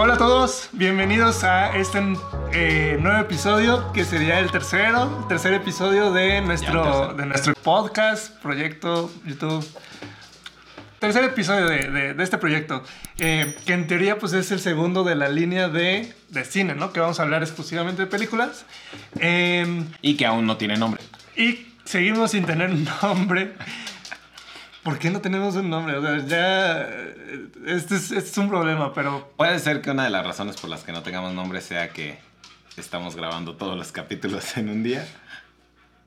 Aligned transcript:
Hola 0.00 0.14
a 0.14 0.18
todos, 0.18 0.68
bienvenidos 0.72 1.42
a 1.42 1.76
este 1.76 1.98
eh, 2.52 2.96
nuevo 3.00 3.18
episodio 3.18 3.92
que 3.92 4.04
sería 4.04 4.38
el 4.38 4.48
tercero, 4.50 5.18
el 5.22 5.26
tercer 5.28 5.54
episodio 5.54 6.12
de 6.12 6.40
nuestro, 6.40 7.14
de 7.14 7.26
nuestro 7.26 7.54
podcast, 7.54 8.32
proyecto, 8.40 9.10
YouTube. 9.26 9.66
Tercer 11.00 11.24
episodio 11.24 11.66
de, 11.66 11.90
de- 11.90 12.14
de 12.14 12.22
este 12.24 12.38
proyecto, 12.38 12.82
eh, 13.18 13.56
que 13.66 13.72
en 13.72 13.86
teoría 13.88 14.18
pues 14.20 14.32
es 14.34 14.52
el 14.52 14.60
segundo 14.60 15.02
de 15.02 15.16
la 15.16 15.28
línea 15.28 15.68
de, 15.68 16.12
de 16.28 16.44
cine, 16.44 16.74
¿no? 16.76 16.92
Que 16.92 17.00
vamos 17.00 17.18
a 17.18 17.24
hablar 17.24 17.42
exclusivamente 17.42 18.02
de 18.02 18.06
películas. 18.08 18.66
Eh, 19.18 19.84
Y 20.00 20.16
que 20.16 20.26
aún 20.26 20.46
no 20.46 20.56
tiene 20.56 20.76
nombre. 20.76 21.02
y 21.36 21.66
seguimos 21.84 22.30
sin 22.32 22.44
tener 22.44 22.70
nombre. 23.02 23.54
¿Por 24.88 24.98
qué 24.98 25.10
no 25.10 25.20
tenemos 25.20 25.54
un 25.54 25.68
nombre? 25.68 25.98
O 25.98 26.00
sea, 26.00 26.16
ya. 26.24 26.80
Este 27.66 27.96
es, 27.96 28.10
este 28.10 28.30
es 28.30 28.38
un 28.38 28.48
problema, 28.48 28.94
pero. 28.94 29.30
Puede 29.36 29.58
ser 29.58 29.82
que 29.82 29.90
una 29.90 30.04
de 30.04 30.08
las 30.08 30.26
razones 30.26 30.56
por 30.56 30.70
las 30.70 30.82
que 30.82 30.92
no 30.92 31.02
tengamos 31.02 31.34
nombre 31.34 31.60
sea 31.60 31.90
que 31.90 32.18
estamos 32.74 33.14
grabando 33.14 33.54
todos 33.54 33.76
los 33.76 33.92
capítulos 33.92 34.56
en 34.56 34.70
un 34.70 34.82
día. 34.82 35.06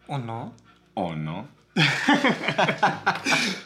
¿O 0.08 0.18
no? 0.18 0.56
¿O 0.96 1.16
no? 1.16 1.48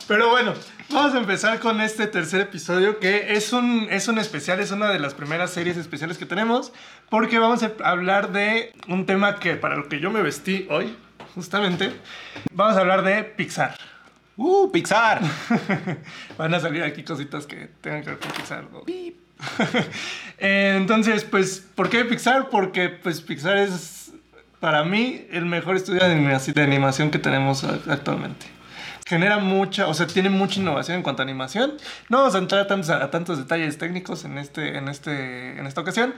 Pero 0.09 0.31
bueno, 0.31 0.53
vamos 0.89 1.15
a 1.15 1.19
empezar 1.19 1.61
con 1.61 1.79
este 1.79 2.07
tercer 2.07 2.41
episodio 2.41 2.99
que 2.99 3.35
es 3.35 3.53
un, 3.53 3.87
es 3.89 4.09
un 4.09 4.17
especial, 4.17 4.59
es 4.59 4.71
una 4.71 4.89
de 4.89 4.99
las 4.99 5.13
primeras 5.13 5.49
series 5.49 5.77
especiales 5.77 6.17
que 6.17 6.25
tenemos, 6.25 6.73
porque 7.09 7.39
vamos 7.39 7.63
a 7.63 7.71
hablar 7.85 8.33
de 8.33 8.73
un 8.89 9.05
tema 9.05 9.39
que 9.39 9.55
para 9.55 9.77
lo 9.77 9.87
que 9.87 10.01
yo 10.01 10.11
me 10.11 10.21
vestí 10.21 10.67
hoy, 10.69 10.93
justamente, 11.35 11.93
vamos 12.51 12.75
a 12.75 12.81
hablar 12.81 13.01
de 13.05 13.23
Pixar. 13.23 13.77
¡Uh, 14.37 14.69
Pixar! 14.71 15.21
Van 16.37 16.53
a 16.53 16.59
salir 16.59 16.83
aquí 16.83 17.03
cositas 17.03 17.45
que 17.45 17.69
tengan 17.81 18.03
que 18.03 18.09
ver 18.11 18.19
con 18.19 18.31
Pixar. 18.31 18.65
¿no? 18.71 18.83
Eh, 20.37 20.75
Entonces, 20.77 21.23
pues, 21.23 21.65
¿por 21.75 21.89
qué 21.89 22.03
Pixar? 22.05 22.49
Porque 22.49 22.89
pues 22.89 23.21
Pixar 23.21 23.57
es 23.57 24.11
para 24.59 24.83
mí 24.83 25.25
el 25.31 25.45
mejor 25.45 25.75
estudio 25.75 26.01
de 26.03 26.63
animación, 26.63 27.11
que 27.11 27.19
tenemos 27.19 27.63
actualmente. 27.63 28.47
Genera 29.05 29.37
mucha, 29.37 29.87
o 29.87 29.93
sea, 29.93 30.07
tiene 30.07 30.29
mucha 30.29 30.59
innovación 30.59 30.97
en 30.97 31.03
cuanto 31.03 31.21
a 31.21 31.25
animación. 31.25 31.73
No 32.09 32.17
vamos 32.19 32.35
a 32.35 32.39
entrar 32.39 32.61
a 32.61 32.67
tantos, 32.67 32.89
a 32.89 33.11
tantos 33.11 33.37
detalles 33.37 33.77
técnicos 33.77 34.25
en, 34.25 34.37
este, 34.37 34.77
en, 34.77 34.87
este, 34.87 35.59
en 35.59 35.67
esta 35.67 35.81
ocasión. 35.81 36.15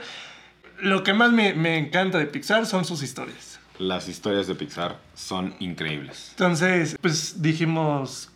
Lo 0.80 1.02
que 1.02 1.12
más 1.12 1.30
me, 1.30 1.52
me 1.54 1.76
encanta 1.76 2.18
de 2.18 2.26
Pixar 2.26 2.66
son 2.66 2.84
sus 2.84 3.02
historias. 3.02 3.57
Las 3.78 4.08
historias 4.08 4.46
de 4.46 4.54
Pixar 4.54 4.96
son 5.14 5.54
increíbles. 5.60 6.28
Entonces, 6.30 6.96
pues 7.00 7.40
dijimos, 7.40 8.30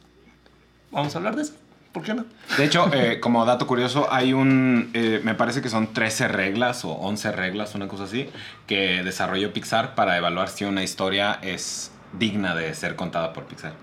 vamos 0.91 1.15
a 1.15 1.19
hablar 1.19 1.37
de 1.37 1.43
eso. 1.43 1.55
¿Por 1.93 2.03
qué 2.03 2.15
no? 2.15 2.25
De 2.57 2.65
hecho, 2.65 2.91
eh, 2.95 3.21
como 3.21 3.45
dato 3.45 3.67
curioso, 3.67 4.09
hay 4.11 4.33
un. 4.33 4.91
eh, 4.95 5.21
me 5.25 5.35
parece 5.35 5.61
que 5.61 5.69
son 5.69 5.93
13 5.93 6.29
reglas 6.29 6.85
o 6.85 6.93
11 6.93 7.33
reglas, 7.33 7.75
una 7.75 7.89
cosa 7.89 8.05
así, 8.05 8.29
que 8.67 9.03
desarrolló 9.03 9.53
Pixar 9.53 9.95
para 9.95 10.17
evaluar 10.17 10.49
si 10.49 10.65
una 10.65 10.83
historia 10.83 11.39
es 11.43 11.91
digna 12.19 12.55
de 12.55 12.75
ser 12.75 12.97
contada 12.97 13.33
por 13.33 13.45
Pixar. 13.45 13.75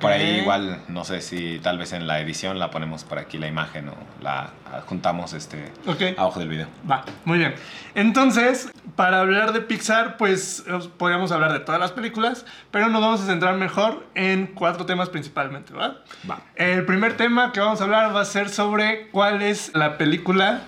Por 0.00 0.10
ahí, 0.12 0.40
igual, 0.40 0.80
no 0.88 1.04
sé 1.04 1.20
si 1.20 1.58
tal 1.58 1.78
vez 1.78 1.92
en 1.92 2.06
la 2.06 2.18
edición 2.20 2.58
la 2.58 2.70
ponemos 2.70 3.04
por 3.04 3.18
aquí 3.18 3.36
la 3.38 3.46
imagen 3.46 3.88
o 3.90 3.94
la 4.22 4.50
juntamos 4.86 5.32
este, 5.34 5.72
Ok. 5.86 6.16
abajo 6.18 6.40
del 6.40 6.48
video. 6.48 6.66
Va, 6.90 7.04
muy 7.24 7.38
bien. 7.38 7.54
Entonces, 7.94 8.70
para 8.96 9.20
hablar 9.20 9.52
de 9.52 9.60
Pixar, 9.60 10.16
pues 10.16 10.64
os- 10.72 10.88
podríamos 10.88 11.32
hablar 11.32 11.52
de 11.52 11.60
todas 11.60 11.80
las 11.80 11.92
películas, 11.92 12.46
pero 12.70 12.88
nos 12.88 13.02
vamos 13.02 13.20
a 13.22 13.26
centrar 13.26 13.54
mejor 13.56 14.06
en 14.14 14.46
cuatro 14.48 14.86
temas 14.86 15.10
principalmente, 15.10 15.72
¿va? 15.74 15.98
Va. 16.30 16.40
El 16.56 16.84
primer 16.86 17.16
tema 17.16 17.52
que 17.52 17.60
vamos 17.60 17.80
a 17.80 17.84
hablar 17.84 18.14
va 18.16 18.22
a 18.22 18.24
ser 18.24 18.48
sobre 18.48 19.08
cuál 19.10 19.42
es 19.42 19.70
la 19.74 19.98
película 19.98 20.62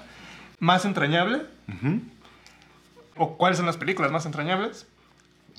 más 0.58 0.84
entrañable. 0.84 1.42
O 3.16 3.36
cuáles 3.38 3.56
son 3.56 3.66
las 3.66 3.76
películas 3.76 4.10
más 4.12 4.26
entrañables. 4.26 4.86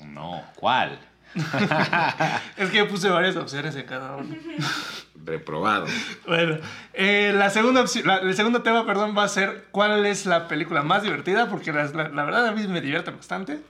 No, 0.04 0.42
¿cuál? 0.54 0.98
Es 2.56 2.70
que 2.70 2.78
yo 2.78 2.88
puse 2.88 3.08
varias 3.08 3.36
opciones 3.36 3.74
en 3.76 3.86
cada 3.86 4.16
uno. 4.16 4.34
Reprobado. 5.24 5.86
Bueno, 6.26 6.56
eh, 6.94 7.32
la 7.36 7.50
segunda 7.50 7.82
opci- 7.82 8.02
la- 8.04 8.18
el 8.18 8.34
segundo 8.34 8.62
tema, 8.62 8.86
perdón, 8.86 9.14
va 9.16 9.24
a 9.24 9.28
ser 9.28 9.66
cuál 9.72 10.06
es 10.06 10.24
la 10.26 10.48
película 10.48 10.82
más 10.82 11.02
divertida, 11.02 11.48
porque 11.50 11.72
la, 11.72 11.84
la- 11.84 12.08
la 12.08 12.24
verdad 12.24 12.46
a 12.46 12.52
mí 12.52 12.66
me 12.66 12.80
divierte 12.80 13.10
bastante. 13.10 13.60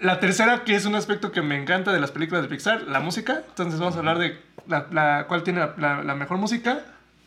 La 0.00 0.20
tercera, 0.20 0.64
que 0.64 0.76
es 0.76 0.84
un 0.84 0.94
aspecto 0.94 1.32
que 1.32 1.42
me 1.42 1.60
encanta 1.60 1.92
de 1.92 1.98
las 2.00 2.10
películas 2.12 2.42
de 2.42 2.48
Pixar, 2.48 2.82
la 2.82 3.00
música. 3.00 3.42
Entonces 3.48 3.80
vamos 3.80 3.96
a 3.96 3.98
hablar 4.00 4.18
de 4.18 4.38
la, 4.66 4.86
la- 4.92 5.24
cuál 5.28 5.42
tiene 5.42 5.60
la, 5.60 5.74
la- 5.78 6.02
la 6.04 6.14
mejor 6.14 6.36
música, 6.38 6.82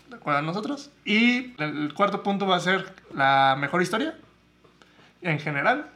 de 0.10 0.16
acuerdo 0.16 0.40
a 0.40 0.44
nosotros. 0.44 0.92
Y 1.04 1.54
el 1.62 1.94
cuarto 1.96 2.22
punto 2.24 2.46
va 2.46 2.58
a 2.58 2.60
ser 2.62 2.94
la 3.16 3.56
mejor 3.60 3.82
historia, 3.82 4.16
en 5.22 5.40
general. 5.40 5.88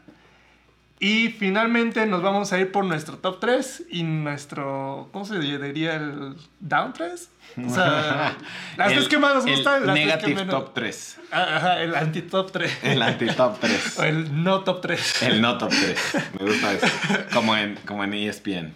Y 0.99 1.27
finalmente 1.29 2.05
nos 2.05 2.21
vamos 2.21 2.53
a 2.53 2.59
ir 2.59 2.71
por 2.71 2.85
nuestro 2.85 3.17
top 3.17 3.39
3 3.41 3.83
y 3.89 4.03
nuestro, 4.03 5.09
¿cómo 5.11 5.25
se 5.25 5.37
diría? 5.39 5.95
El 5.95 6.35
down 6.61 6.93
3. 6.93 7.29
O 7.65 7.69
sea, 7.69 8.35
las 8.77 8.87
tres 8.87 8.99
El- 9.03 9.09
que 9.09 9.17
más 9.17 9.35
nos 9.35 9.45
gustan, 9.45 9.85
las 9.85 9.93
tres 9.95 10.05
que 10.05 10.05
Negative 10.05 10.35
menos. 10.35 10.55
top 10.65 10.73
3. 10.73 11.17
Ah, 11.31 11.47
Ajá, 11.57 11.81
el 11.81 11.95
anti-top 11.95 12.51
3. 12.51 12.77
El 12.83 13.01
anti-top 13.01 13.59
3. 13.59 13.95
O 13.99 14.03
el 14.03 14.43
no 14.43 14.61
top 14.63 14.81
3. 14.81 15.21
El 15.23 15.41
no 15.41 15.57
top 15.57 15.69
3. 15.69 15.97
Me 16.39 16.45
gusta 16.45 16.71
eso. 16.73 16.87
Como 17.33 17.55
en, 17.57 17.75
como 17.85 18.03
en 18.05 18.13
ESPN. 18.13 18.73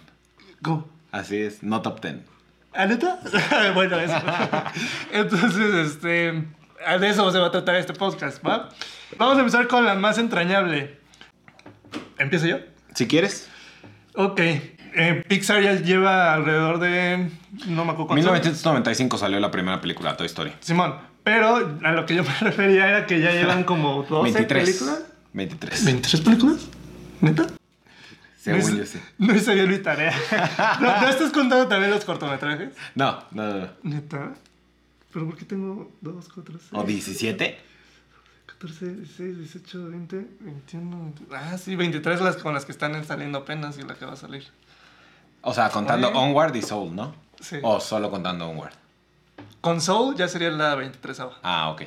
Go. 0.60 0.86
Así 1.12 1.38
es, 1.38 1.62
no 1.62 1.80
top 1.80 2.02
10. 2.02 2.16
¿Ah, 2.74 2.84
neta? 2.86 3.18
bueno, 3.74 3.98
eso. 3.98 4.14
Entonces, 5.10 5.74
este. 5.86 6.44
De 7.00 7.08
eso 7.08 7.30
se 7.30 7.38
va 7.38 7.46
a 7.48 7.50
tratar 7.50 7.76
este 7.76 7.92
podcast, 7.94 8.46
¿va? 8.46 8.68
Vamos 9.18 9.36
a 9.36 9.40
empezar 9.40 9.66
con 9.68 9.84
la 9.84 9.94
más 9.96 10.18
entrañable. 10.18 10.99
¿Empiezo 12.20 12.46
yo? 12.46 12.58
Si 12.94 13.08
quieres. 13.08 13.48
Ok. 14.14 14.40
Eh, 14.40 15.24
Pixar 15.26 15.62
ya 15.62 15.74
lleva 15.74 16.34
alrededor 16.34 16.78
de. 16.78 17.30
No 17.66 17.84
me 17.86 17.92
acuerdo 17.92 18.08
cuánto. 18.08 18.14
1995 18.14 19.16
salió 19.16 19.40
la 19.40 19.50
primera 19.50 19.80
película, 19.80 20.16
Toy 20.18 20.26
Story. 20.26 20.52
Simón. 20.60 20.96
Pero 21.24 21.78
a 21.82 21.92
lo 21.92 22.04
que 22.04 22.16
yo 22.16 22.22
me 22.22 22.34
refería 22.40 22.88
era 22.88 23.06
que 23.06 23.20
ya 23.20 23.32
llevan 23.32 23.64
como 23.64 24.02
12 24.02 24.32
23. 24.32 24.64
películas. 24.64 25.02
23. 25.32 25.86
¿23 25.86 26.24
películas? 26.24 26.68
¿Neta? 27.22 27.46
Según 28.36 28.72
no 28.72 28.76
yo 28.78 28.86
sí. 28.86 28.98
No 29.16 29.34
hice 29.34 29.54
bien 29.54 29.70
mi 29.70 29.78
tarea. 29.78 30.14
¿No, 30.80 31.00
¿no 31.00 31.08
estás 31.08 31.30
contando 31.32 31.68
también 31.68 31.90
los 31.90 32.04
cortometrajes? 32.04 32.70
No, 32.94 33.24
no, 33.30 33.46
no. 33.46 33.58
no. 33.60 33.68
¿Neta? 33.82 34.34
¿Pero 35.12 35.26
por 35.26 35.36
qué 35.38 35.44
tengo 35.46 35.90
2, 36.02 36.28
4, 36.34 36.54
6? 36.58 36.70
¿O 36.72 36.82
17? 36.84 37.69
14, 38.60 38.94
16, 38.94 39.38
18, 39.38 39.90
20, 39.90 40.16
21. 40.40 40.96
22. 40.96 41.28
Ah, 41.32 41.56
sí, 41.56 41.76
23 41.76 42.20
las 42.20 42.36
con 42.36 42.52
las 42.52 42.66
que 42.66 42.72
están 42.72 43.02
saliendo 43.06 43.38
apenas 43.38 43.78
y 43.78 43.82
la 43.82 43.94
que 43.94 44.04
va 44.04 44.12
a 44.12 44.16
salir. 44.16 44.44
O 45.40 45.54
sea, 45.54 45.70
contando 45.70 46.08
Oye. 46.08 46.18
Onward 46.18 46.54
y 46.54 46.60
Soul, 46.60 46.94
¿no? 46.94 47.14
Sí. 47.40 47.56
O 47.62 47.80
solo 47.80 48.10
contando 48.10 48.46
Onward. 48.50 48.74
Con 49.62 49.80
Soul 49.80 50.14
ya 50.14 50.28
sería 50.28 50.50
la 50.50 50.74
23 50.74 51.20
ava. 51.20 51.38
Ah, 51.42 51.70
ok. 51.70 51.82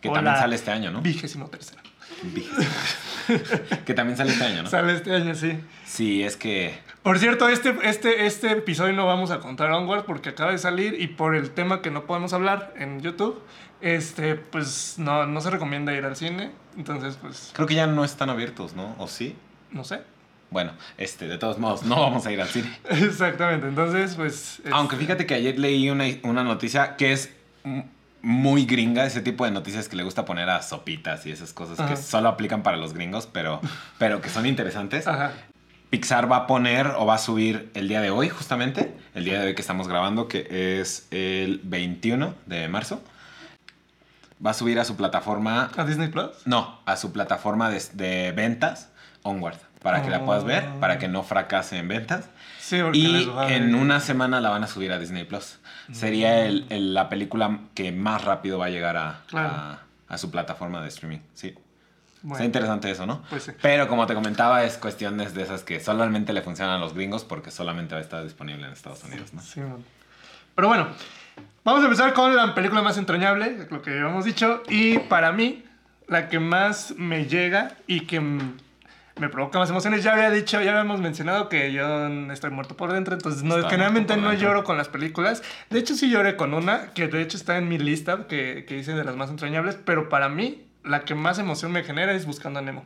Que 0.00 0.08
O 0.08 0.12
también 0.12 0.36
sale 0.36 0.54
este 0.54 0.70
año, 0.70 0.92
¿no? 0.92 1.02
Vigésimo 1.02 1.48
tercera. 1.48 1.82
que 3.84 3.94
también 3.94 4.16
sale 4.16 4.30
este 4.30 4.44
año, 4.44 4.62
¿no? 4.62 4.70
Sale 4.70 4.92
este 4.92 5.12
año, 5.12 5.34
sí. 5.34 5.58
Sí, 5.84 6.22
es 6.22 6.36
que. 6.36 6.78
Por 7.02 7.18
cierto, 7.18 7.48
este, 7.48 7.76
este, 7.82 8.26
este 8.26 8.52
episodio 8.52 8.92
no 8.92 9.06
vamos 9.06 9.32
a 9.32 9.40
contar 9.40 9.72
Onward 9.72 10.04
porque 10.04 10.28
acaba 10.28 10.52
de 10.52 10.58
salir 10.58 11.00
y 11.00 11.08
por 11.08 11.34
el 11.34 11.50
tema 11.50 11.82
que 11.82 11.90
no 11.90 12.04
podemos 12.04 12.32
hablar 12.32 12.74
en 12.76 13.00
YouTube, 13.00 13.40
este, 13.80 14.36
pues 14.36 14.94
no, 14.98 15.26
no 15.26 15.40
se 15.40 15.50
recomienda 15.50 15.92
ir 15.94 16.04
al 16.04 16.16
cine. 16.16 16.50
Entonces, 16.76 17.18
pues, 17.20 17.50
Creo 17.54 17.66
que 17.66 17.74
ya 17.74 17.86
no 17.86 18.04
están 18.04 18.30
abiertos, 18.30 18.74
¿no? 18.74 18.94
¿O 18.98 19.08
sí? 19.08 19.36
no 19.72 19.84
sé. 19.84 20.02
Bueno, 20.50 20.72
este, 20.98 21.28
de 21.28 21.38
todos 21.38 21.58
modos, 21.58 21.84
no 21.84 22.00
vamos 22.00 22.26
a 22.26 22.32
ir 22.32 22.40
al 22.40 22.48
cine. 22.48 22.76
Exactamente, 22.90 23.68
entonces, 23.68 24.16
pues... 24.16 24.58
este, 24.58 24.70
Aunque 24.72 24.96
fíjate 24.96 25.24
que 25.24 25.34
ayer 25.34 25.58
leí 25.58 25.88
una, 25.90 26.04
una 26.24 26.42
noticia 26.42 26.96
que 26.96 27.12
es 27.12 27.30
muy 28.22 28.66
gringa, 28.66 29.06
ese 29.06 29.20
tipo 29.20 29.44
de 29.44 29.52
noticias 29.52 29.88
que 29.88 29.96
le 29.96 30.02
gusta 30.02 30.24
poner 30.24 30.50
a 30.50 30.60
sopitas 30.62 31.24
y 31.26 31.30
esas 31.30 31.52
cosas 31.52 31.78
Ajá. 31.78 31.90
que 31.90 31.96
solo 31.96 32.28
aplican 32.28 32.62
para 32.62 32.76
los 32.76 32.94
gringos, 32.94 33.28
pero, 33.32 33.60
pero 33.98 34.20
que 34.20 34.28
son 34.28 34.44
interesantes. 34.44 35.06
Ajá. 35.06 35.32
Pixar 35.90 36.30
va 36.30 36.36
a 36.36 36.46
poner 36.46 36.86
o 36.98 37.06
va 37.06 37.14
a 37.14 37.18
subir 37.18 37.70
el 37.74 37.88
día 37.88 38.00
de 38.00 38.10
hoy, 38.10 38.28
justamente, 38.28 38.94
el 39.14 39.24
día 39.24 39.40
de 39.40 39.48
hoy 39.48 39.54
que 39.54 39.60
estamos 39.60 39.88
grabando, 39.88 40.28
que 40.28 40.80
es 40.80 41.08
el 41.10 41.60
21 41.64 42.34
de 42.46 42.68
marzo. 42.68 43.02
Va 44.44 44.50
a 44.50 44.54
subir 44.54 44.78
a 44.80 44.84
su 44.84 44.96
plataforma, 44.96 45.70
¿A 45.76 45.84
Disney 45.84 46.08
Plus? 46.08 46.30
no, 46.46 46.80
a 46.86 46.96
su 46.96 47.12
plataforma 47.12 47.68
de, 47.70 47.82
de 47.94 48.32
ventas, 48.32 48.88
Onward, 49.22 49.56
para 49.82 50.02
que 50.02 50.08
la 50.10 50.24
puedas 50.24 50.44
ver, 50.44 50.66
Oh. 50.76 50.80
para 50.80 50.98
que 50.98 51.08
no 51.08 51.22
fracase 51.22 51.76
en 51.78 51.88
ventas. 51.88 52.28
Sí, 52.58 52.78
Y 52.94 53.28
en 53.48 53.74
una 53.74 54.00
semana 54.00 54.40
la 54.40 54.48
van 54.50 54.64
a 54.64 54.66
subir 54.66 54.92
a 54.92 54.98
Disney 54.98 55.24
Plus. 55.24 55.58
Sería 55.92 56.44
el- 56.46 56.66
el- 56.70 56.94
la 56.94 57.08
película 57.08 57.60
que 57.74 57.90
más 57.92 58.24
rápido 58.24 58.58
va 58.58 58.66
a 58.66 58.70
llegar 58.70 58.96
a, 58.96 59.20
Claro. 59.26 59.48
a, 59.50 59.80
a 60.08 60.18
su 60.18 60.30
plataforma 60.30 60.80
de 60.80 60.88
streaming. 60.88 61.18
Sí. 61.34 61.54
Bueno, 62.22 62.34
Está 62.36 62.44
interesante 62.44 62.90
eso, 62.90 63.06
¿no? 63.06 63.22
Pues 63.30 63.44
sí. 63.44 63.52
Pero 63.60 63.88
como 63.88 64.06
te 64.06 64.14
comentaba, 64.14 64.62
es 64.64 64.76
cuestiones 64.76 65.34
de 65.34 65.42
esas 65.42 65.62
que 65.64 65.80
solamente 65.80 66.32
le 66.32 66.42
funcionan 66.42 66.76
a 66.76 66.78
los 66.78 66.94
gringos 66.94 67.24
porque 67.24 67.50
solamente 67.50 67.94
va 67.94 68.00
a 68.00 68.02
estar 68.04 68.22
disponible 68.22 68.66
en 68.66 68.72
Estados 68.72 69.02
Unidos, 69.04 69.32
¿no? 69.32 69.40
sí, 69.42 69.60
man. 69.60 69.82
Pero 70.54 70.68
bueno, 70.68 70.88
Vamos 71.64 71.82
a 71.82 71.84
empezar 71.84 72.12
con 72.14 72.34
la 72.34 72.54
película 72.54 72.82
más 72.82 72.96
entrañable, 72.98 73.66
lo 73.70 73.82
que 73.82 73.90
habíamos 73.90 74.24
dicho. 74.24 74.62
Y 74.68 74.98
para 74.98 75.32
mí, 75.32 75.64
la 76.08 76.28
que 76.28 76.38
más 76.40 76.94
me 76.96 77.26
llega 77.26 77.76
y 77.86 78.00
que 78.06 78.20
me 78.20 79.28
provoca 79.28 79.58
más 79.58 79.68
emociones, 79.68 80.02
ya 80.02 80.14
había 80.14 80.30
dicho, 80.30 80.60
ya 80.62 80.70
habíamos 80.70 81.00
mencionado 81.00 81.50
que 81.50 81.72
yo 81.72 82.06
estoy 82.32 82.50
muerto 82.50 82.76
por 82.76 82.90
dentro, 82.92 83.12
entonces 83.14 83.42
no, 83.42 83.56
generalmente 83.68 84.16
no 84.16 84.30
dentro. 84.30 84.48
lloro 84.48 84.64
con 84.64 84.78
las 84.78 84.88
películas. 84.88 85.42
De 85.68 85.78
hecho, 85.78 85.94
sí 85.94 86.08
lloré 86.10 86.36
con 86.36 86.54
una, 86.54 86.92
que 86.94 87.06
de 87.08 87.20
hecho 87.20 87.36
está 87.36 87.58
en 87.58 87.68
mi 87.68 87.76
lista, 87.76 88.26
que, 88.26 88.64
que 88.66 88.78
hice 88.78 88.94
de 88.94 89.04
las 89.04 89.16
más 89.16 89.28
entrañables, 89.28 89.76
pero 89.84 90.08
para 90.08 90.30
mí, 90.30 90.64
la 90.84 91.04
que 91.04 91.14
más 91.14 91.38
emoción 91.38 91.70
me 91.72 91.84
genera 91.84 92.12
es 92.12 92.24
Buscando 92.24 92.60
a 92.60 92.62
Nemo. 92.62 92.82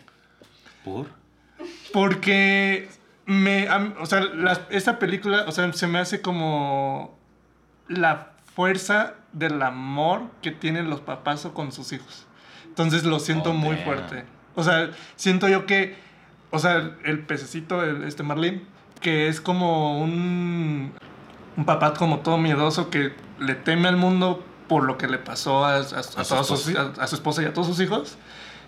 ¿Por? 0.85 1.07
Porque 1.93 2.89
me, 3.27 3.69
o 4.01 4.07
sea, 4.07 4.21
la- 4.21 4.61
esta 4.71 4.99
película, 4.99 5.45
o 5.47 5.53
sea, 5.53 5.73
se 5.73 5.87
me 5.87 6.01
hace 6.01 6.21
como 6.21 7.17
la 7.87 8.33
fuerza 8.55 9.15
del 9.33 9.61
amor 9.63 10.23
que 10.43 10.51
tienen 10.51 10.89
los 10.91 11.01
papás 11.01 11.47
con 11.53 11.73
sus 11.73 11.93
hijos. 11.93 12.27
Entonces 12.67 13.05
lo 13.05 13.19
siento 13.21 13.51
Oh, 13.51 13.55
muy 13.55 13.77
damn. 13.77 13.85
fuerte. 13.85 14.25
O 14.55 14.63
sea, 14.63 14.91
siento 15.17 15.49
yo 15.49 15.67
que, 15.67 15.97
o 16.51 16.59
sea, 16.59 16.93
el 17.05 17.21
pececito, 17.21 17.83
el- 17.83 18.05
este 18.05 18.23
Marlin, 18.23 18.63
que 19.01 19.29
es 19.29 19.41
como 19.41 20.01
un, 20.01 20.93
un 21.57 21.65
papá 21.65 21.95
como 21.95 22.21
todo 22.21 22.39
miedoso 22.39 22.91
que 22.91 23.13
le 23.41 23.55
teme 23.55 23.89
al 23.89 23.97
mundo 23.97 24.45
por 24.69 24.85
lo 24.85 24.97
que 24.97 25.09
le 25.09 25.19
pasó 25.19 25.65
a, 25.65 25.77
a- 25.77 25.79
a 25.81 25.83
su 25.83 26.45
sus- 26.45 26.69
esposa. 26.69 26.93
a- 27.01 27.05
a 27.05 27.07
su 27.07 27.17
esposa 27.17 27.43
y 27.43 27.47
a 27.47 27.53
todos 27.53 27.67
sus 27.67 27.81
hijos 27.81 28.17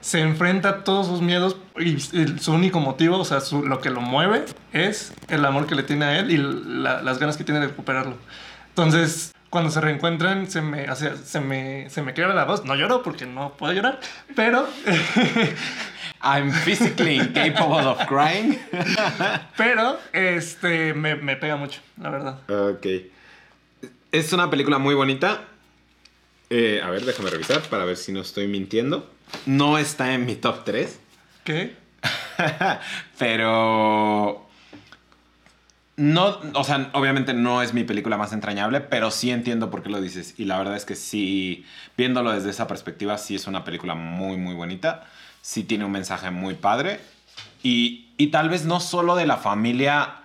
se 0.00 0.20
enfrenta 0.20 0.68
a 0.68 0.84
todos 0.84 1.06
sus 1.06 1.20
miedos 1.22 1.56
y, 1.78 1.94
y 1.94 2.38
su 2.38 2.52
único 2.52 2.78
motivo, 2.80 3.18
o 3.18 3.24
sea, 3.24 3.40
su- 3.40 3.64
lo 3.64 3.80
que 3.80 3.90
lo 3.90 4.00
mueve 4.00 4.44
es 4.72 5.14
el 5.28 5.44
amor 5.44 5.66
que 5.66 5.74
le 5.74 5.82
tiene 5.84 6.04
a 6.04 6.18
él 6.18 6.30
y 6.30 6.36
la- 6.36 7.02
las 7.02 7.18
ganas 7.18 7.36
que 7.36 7.44
tiene 7.44 7.60
de 7.60 7.68
recuperarlo. 7.68 8.16
Entonces, 8.68 9.32
cuando 9.50 9.70
se 9.70 9.80
reencuentran, 9.80 10.50
se 10.50 10.60
me, 10.60 10.90
o 10.90 10.96
sea, 10.96 11.16
se 11.16 11.40
me, 11.40 11.88
se 11.90 12.02
me 12.02 12.14
quiebra 12.14 12.34
la 12.34 12.44
voz. 12.44 12.64
No 12.64 12.74
lloro 12.74 13.02
porque 13.02 13.26
no 13.26 13.52
puedo 13.56 13.72
llorar, 13.72 14.00
pero, 14.34 14.68
I'm 16.22 16.50
physically 16.52 17.16
incapable 17.16 17.86
of 17.86 18.06
crying. 18.06 18.58
pero, 19.56 19.98
este, 20.12 20.94
me, 20.94 21.16
me 21.16 21.36
pega 21.36 21.56
mucho, 21.56 21.80
la 22.00 22.10
verdad. 22.10 22.70
Ok. 22.70 22.86
Es 24.12 24.32
una 24.32 24.50
película 24.50 24.78
muy 24.78 24.94
bonita. 24.94 25.42
Eh, 26.48 26.80
a 26.82 26.90
ver, 26.90 27.04
déjame 27.04 27.30
revisar 27.30 27.62
para 27.62 27.84
ver 27.84 27.96
si 27.96 28.12
no 28.12 28.20
estoy 28.20 28.46
mintiendo. 28.46 29.10
No 29.46 29.78
está 29.78 30.14
en 30.14 30.26
mi 30.26 30.36
top 30.36 30.64
3. 30.64 30.98
¿Qué? 31.44 31.74
pero. 33.18 34.45
No, 35.96 36.38
o 36.52 36.62
sea, 36.62 36.90
obviamente 36.92 37.32
no 37.32 37.62
es 37.62 37.72
mi 37.72 37.82
película 37.84 38.18
más 38.18 38.32
entrañable, 38.34 38.82
pero 38.82 39.10
sí 39.10 39.30
entiendo 39.30 39.70
por 39.70 39.82
qué 39.82 39.88
lo 39.88 40.00
dices. 40.00 40.34
Y 40.36 40.44
la 40.44 40.58
verdad 40.58 40.76
es 40.76 40.84
que 40.84 40.94
sí, 40.94 41.64
viéndolo 41.96 42.32
desde 42.32 42.50
esa 42.50 42.66
perspectiva, 42.66 43.16
sí 43.16 43.34
es 43.34 43.46
una 43.46 43.64
película 43.64 43.94
muy, 43.94 44.36
muy 44.36 44.54
bonita. 44.54 45.04
Sí 45.40 45.64
tiene 45.64 45.86
un 45.86 45.92
mensaje 45.92 46.30
muy 46.30 46.54
padre. 46.54 47.00
Y, 47.62 48.10
y 48.18 48.26
tal 48.26 48.50
vez 48.50 48.66
no 48.66 48.80
solo 48.80 49.16
de 49.16 49.26
la 49.26 49.38
familia 49.38 50.16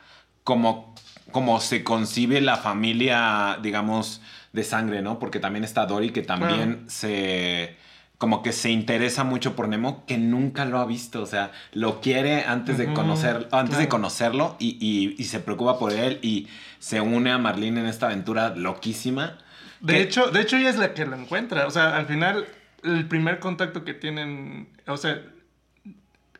como, 0.43 0.93
como 1.31 1.61
se 1.61 1.85
concibe 1.85 2.41
la 2.41 2.57
familia, 2.57 3.57
digamos, 3.61 4.21
de 4.51 4.65
sangre, 4.65 5.01
¿no? 5.01 5.19
Porque 5.19 5.39
también 5.39 5.63
está 5.63 5.85
Dory, 5.85 6.11
que 6.11 6.21
también 6.21 6.83
se 6.89 7.77
como 8.21 8.43
que 8.43 8.51
se 8.51 8.69
interesa 8.69 9.23
mucho 9.23 9.55
por 9.55 9.67
Nemo, 9.67 10.05
que 10.05 10.19
nunca 10.19 10.63
lo 10.65 10.77
ha 10.77 10.85
visto, 10.85 11.23
o 11.23 11.25
sea, 11.25 11.51
lo 11.73 12.01
quiere 12.01 12.43
antes 12.45 12.77
de 12.77 12.93
conocer, 12.93 13.47
antes 13.51 13.79
de 13.79 13.87
conocerlo 13.87 14.57
y, 14.59 14.77
y- 14.79 15.15
y 15.17 15.23
se 15.23 15.39
preocupa 15.39 15.79
por 15.79 15.91
él 15.91 16.19
y 16.21 16.47
se 16.77 17.01
une 17.01 17.31
a 17.31 17.39
Marlene 17.39 17.79
en 17.79 17.87
esta 17.87 18.05
aventura 18.05 18.55
loquísima. 18.55 19.39
De 19.79 19.93
que- 19.95 20.01
hecho, 20.03 20.29
de 20.29 20.39
hecho 20.41 20.55
ella 20.57 20.69
es 20.69 20.75
la 20.77 20.93
que 20.93 21.07
lo 21.07 21.15
encuentra. 21.15 21.65
O 21.65 21.71
sea, 21.71 21.97
al 21.97 22.05
final, 22.05 22.45
el 22.83 23.07
primer 23.07 23.39
contacto 23.39 23.83
que 23.83 23.95
tienen, 23.95 24.67
o 24.85 24.97
sea, 24.97 25.19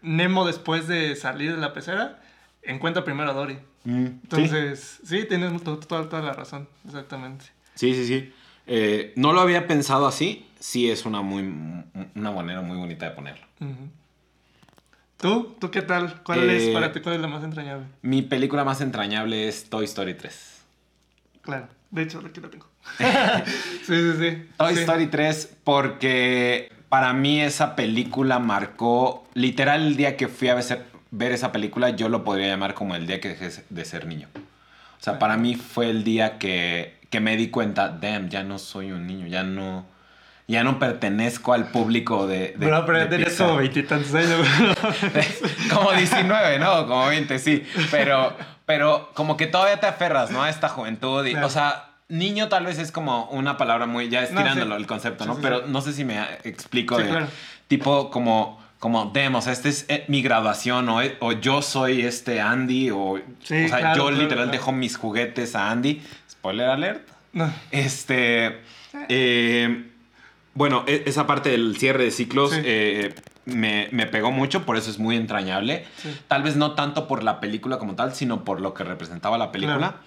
Nemo 0.04 0.45
después 0.45 0.88
de 0.88 1.16
salir 1.16 1.51
de 1.56 1.57
la 1.62 1.74
pecera, 1.74 2.22
encuentra 2.62 3.04
primero 3.04 3.31
a 3.31 3.33
Dory. 3.33 3.57
Mm, 3.86 4.06
Entonces, 4.06 5.00
sí, 5.04 5.25
tienes 5.28 5.63
to- 5.63 5.80
toda, 5.80 6.07
toda 6.10 6.22
la 6.22 6.33
razón, 6.33 6.68
exactamente. 6.86 7.45
sí, 7.74 7.95
sí, 7.95 8.06
sí. 8.06 8.31
Eh, 8.68 9.13
no 9.16 9.33
lo 9.33 9.42
había 9.42 9.66
pensado 9.66 10.06
así, 10.06 10.45
sí 10.61 10.89
es 10.89 11.05
una, 11.05 11.21
muy, 11.21 11.41
una 12.15 12.31
manera 12.31 12.61
muy 12.61 12.77
bonita 12.77 13.09
de 13.09 13.11
ponerlo. 13.15 13.45
¿Tú? 15.17 15.55
¿Tú 15.59 15.69
qué 15.69 15.81
tal? 15.81 16.21
¿Cuál 16.23 16.49
es 16.49 16.63
Eh, 16.63 16.73
para 16.73 16.91
ti 16.91 16.99
cuál 17.01 17.15
es 17.15 17.21
la 17.21 17.27
más 17.27 17.43
entrañable? 17.43 17.85
Mi 18.01 18.21
película 18.21 18.63
más 18.63 18.81
entrañable 18.81 19.47
es 19.47 19.69
Toy 19.69 19.85
Story 19.85 20.15
3. 20.15 20.61
Claro, 21.41 21.67
de 21.91 22.01
hecho, 22.03 22.21
aquí 22.25 22.39
la 22.41 22.49
tengo. 22.49 22.67
sí, 23.85 23.93
sí, 23.93 24.13
sí. 24.19 24.49
Toy 24.57 24.73
Sí. 24.75 24.79
Story 24.81 25.07
3 25.07 25.57
porque 25.63 26.71
para 26.89 27.13
mí 27.13 27.39
esa 27.41 27.75
película 27.75 28.39
marcó, 28.39 29.27
literal 29.33 29.85
el 29.85 29.95
día 29.95 30.17
que 30.17 30.27
fui 30.27 30.47
a 30.49 30.55
ver, 30.55 30.85
ver 31.11 31.31
esa 31.31 31.51
película, 31.51 31.91
yo 31.91 32.09
lo 32.09 32.23
podría 32.23 32.47
llamar 32.47 32.73
como 32.73 32.95
el 32.95 33.05
día 33.07 33.19
que 33.19 33.29
dejé 33.29 33.49
de 33.69 33.85
ser 33.85 34.07
niño. 34.07 34.27
O 34.35 35.03
sea, 35.03 35.17
para 35.19 35.37
mí 35.37 35.55
fue 35.55 35.89
el 35.89 36.03
día 36.03 36.37
que, 36.39 36.97
que 37.09 37.19
me 37.19 37.37
di 37.37 37.49
cuenta, 37.49 37.89
damn, 37.89 38.29
ya 38.29 38.43
no 38.43 38.57
soy 38.59 38.91
un 38.91 39.05
niño, 39.07 39.27
ya 39.27 39.43
no, 39.43 39.85
ya 40.51 40.63
no 40.63 40.77
pertenezco 40.80 41.53
al 41.53 41.69
público 41.71 42.27
de... 42.27 42.53
de 42.57 42.65
Bro, 42.68 42.86
pero 42.86 42.98
de 43.00 43.03
ya 43.06 43.09
tenías 43.09 43.33
como 43.36 43.56
veintitantos 43.57 44.13
años. 44.13 44.48
como 45.74 45.92
19, 45.92 46.59
¿no? 46.59 46.88
Como 46.88 47.07
20, 47.07 47.39
sí. 47.39 47.63
Pero, 47.89 48.36
pero 48.65 49.09
como 49.13 49.38
que 49.38 49.48
todavía 49.48 49.80
te 49.80 49.88
aferras, 49.88 50.31
¿no? 50.31 50.44
A 50.44 50.50
esta 50.50 50.69
juventud. 50.69 51.25
Y, 51.25 51.31
Claro. 51.31 51.48
O 51.48 51.50
sea, 51.50 51.89
niño 52.09 52.50
tal 52.50 52.65
vez 52.65 52.77
es 52.77 52.92
como 52.92 53.25
una 53.31 53.57
palabra 53.57 53.86
muy, 53.86 54.09
ya 54.09 54.19
No, 54.21 54.25
estirándolo 54.27 54.75
sí. 54.75 54.81
el 54.81 54.88
concepto, 54.88 55.25
¿no? 55.25 55.36
sí, 55.36 55.39
pero 55.42 55.59
sí. 55.59 55.63
no 55.68 55.81
sé 55.81 55.94
si 55.94 56.03
me 56.06 56.21
explico 56.44 56.97
Sí, 56.97 57.04
de 57.04 57.09
claro. 57.09 57.27
tipo 57.68 58.09
como... 58.12 58.62
Como, 58.81 59.12
damn, 59.13 59.36
o 59.36 59.42
sea, 59.44 59.54
esta 59.54 59.69
es 59.69 59.86
eh, 59.89 60.06
mi 60.07 60.24
graduación, 60.24 60.89
o, 60.89 61.01
o 61.19 61.33
yo 61.33 61.62
soy 61.62 62.01
este 62.01 62.42
Andy, 62.42 62.89
o, 62.89 63.21
Sí, 63.44 63.65
o 63.65 63.68
sea, 63.68 63.77
claro, 63.77 63.95
yo 63.95 64.04
claro, 64.07 64.09
literal 64.18 64.45
claro. 64.45 64.51
dejo 64.51 64.71
mis 64.71 64.97
juguetes 64.97 65.56
a 65.56 65.69
Andy. 65.69 66.01
Spoiler 66.27 66.68
alert. 66.68 67.07
No. 67.31 67.54
Este. 67.69 68.59
eh, 69.07 69.90
bueno, 70.53 70.83
e- 70.88 71.03
esa 71.06 71.27
parte 71.27 71.50
del 71.50 71.77
cierre 71.77 72.03
de 72.06 72.12
ciclos 72.12 72.51
Sí. 72.51 72.62
eh, 72.63 73.15
me, 73.45 73.88
me 73.92 74.06
pegó 74.06 74.31
mucho, 74.31 74.65
por 74.65 74.77
eso 74.77 74.89
es 74.92 75.00
muy 75.00 75.15
entrañable. 75.15 75.86
Sí. 75.98 76.09
Tal 76.27 76.44
vez 76.44 76.56
no 76.56 76.74
tanto 76.75 77.07
por 77.07 77.24
la 77.24 77.39
película 77.39 77.77
como 77.80 77.95
tal, 77.95 78.13
sino 78.13 78.44
por 78.44 78.62
lo 78.62 78.74
que 78.74 78.83
representaba 78.83 79.38
la 79.38 79.51
película. 79.51 79.77
Claro. 79.77 79.98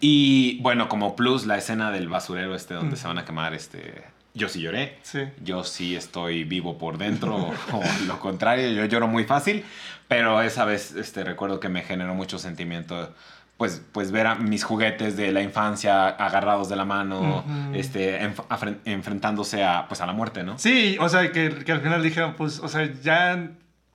Y 0.00 0.58
bueno, 0.62 0.88
como 0.88 1.14
plus, 1.14 1.46
la 1.46 1.56
escena 1.58 1.90
del 1.90 2.08
basurero 2.08 2.54
este 2.54 2.74
donde 2.74 2.96
Mm. 2.96 2.98
se 2.98 3.06
van 3.08 3.18
a 3.18 3.24
quemar, 3.24 3.54
este. 3.54 4.04
Yo 4.34 4.48
sí 4.48 4.60
lloré. 4.60 4.98
Sí. 5.02 5.20
Yo 5.44 5.62
sí 5.62 5.94
estoy 5.94 6.44
vivo 6.44 6.78
por 6.78 6.96
dentro, 6.98 7.36
o, 7.72 7.76
o 7.76 7.82
lo 8.06 8.18
contrario, 8.18 8.68
yo 8.70 8.84
lloro 8.86 9.06
muy 9.06 9.24
fácil, 9.24 9.62
pero 10.08 10.40
esa 10.42 10.64
vez 10.64 10.92
este, 10.96 11.22
recuerdo 11.22 11.60
que 11.60 11.68
me 11.68 11.82
generó 11.82 12.14
mucho 12.14 12.38
sentimiento, 12.38 13.14
pues, 13.56 13.82
pues 13.92 14.10
ver 14.10 14.26
a 14.26 14.34
mis 14.34 14.64
juguetes 14.64 15.16
de 15.16 15.30
la 15.32 15.40
infancia 15.42 16.08
agarrados 16.08 16.68
de 16.68 16.76
la 16.76 16.84
mano, 16.84 17.44
Ujú. 17.46 17.74
este, 17.74 18.20
enf- 18.20 18.76
enfrentándose 18.84 19.62
a, 19.64 19.86
pues, 19.88 20.00
a 20.00 20.06
la 20.06 20.12
muerte, 20.12 20.42
¿no? 20.42 20.58
Sí, 20.58 20.96
o 21.00 21.08
sea, 21.08 21.30
que, 21.32 21.62
que 21.64 21.72
al 21.72 21.80
final 21.80 22.02
dijeron, 22.02 22.34
pues, 22.36 22.58
o 22.60 22.68
sea, 22.68 22.90
ya, 23.02 23.50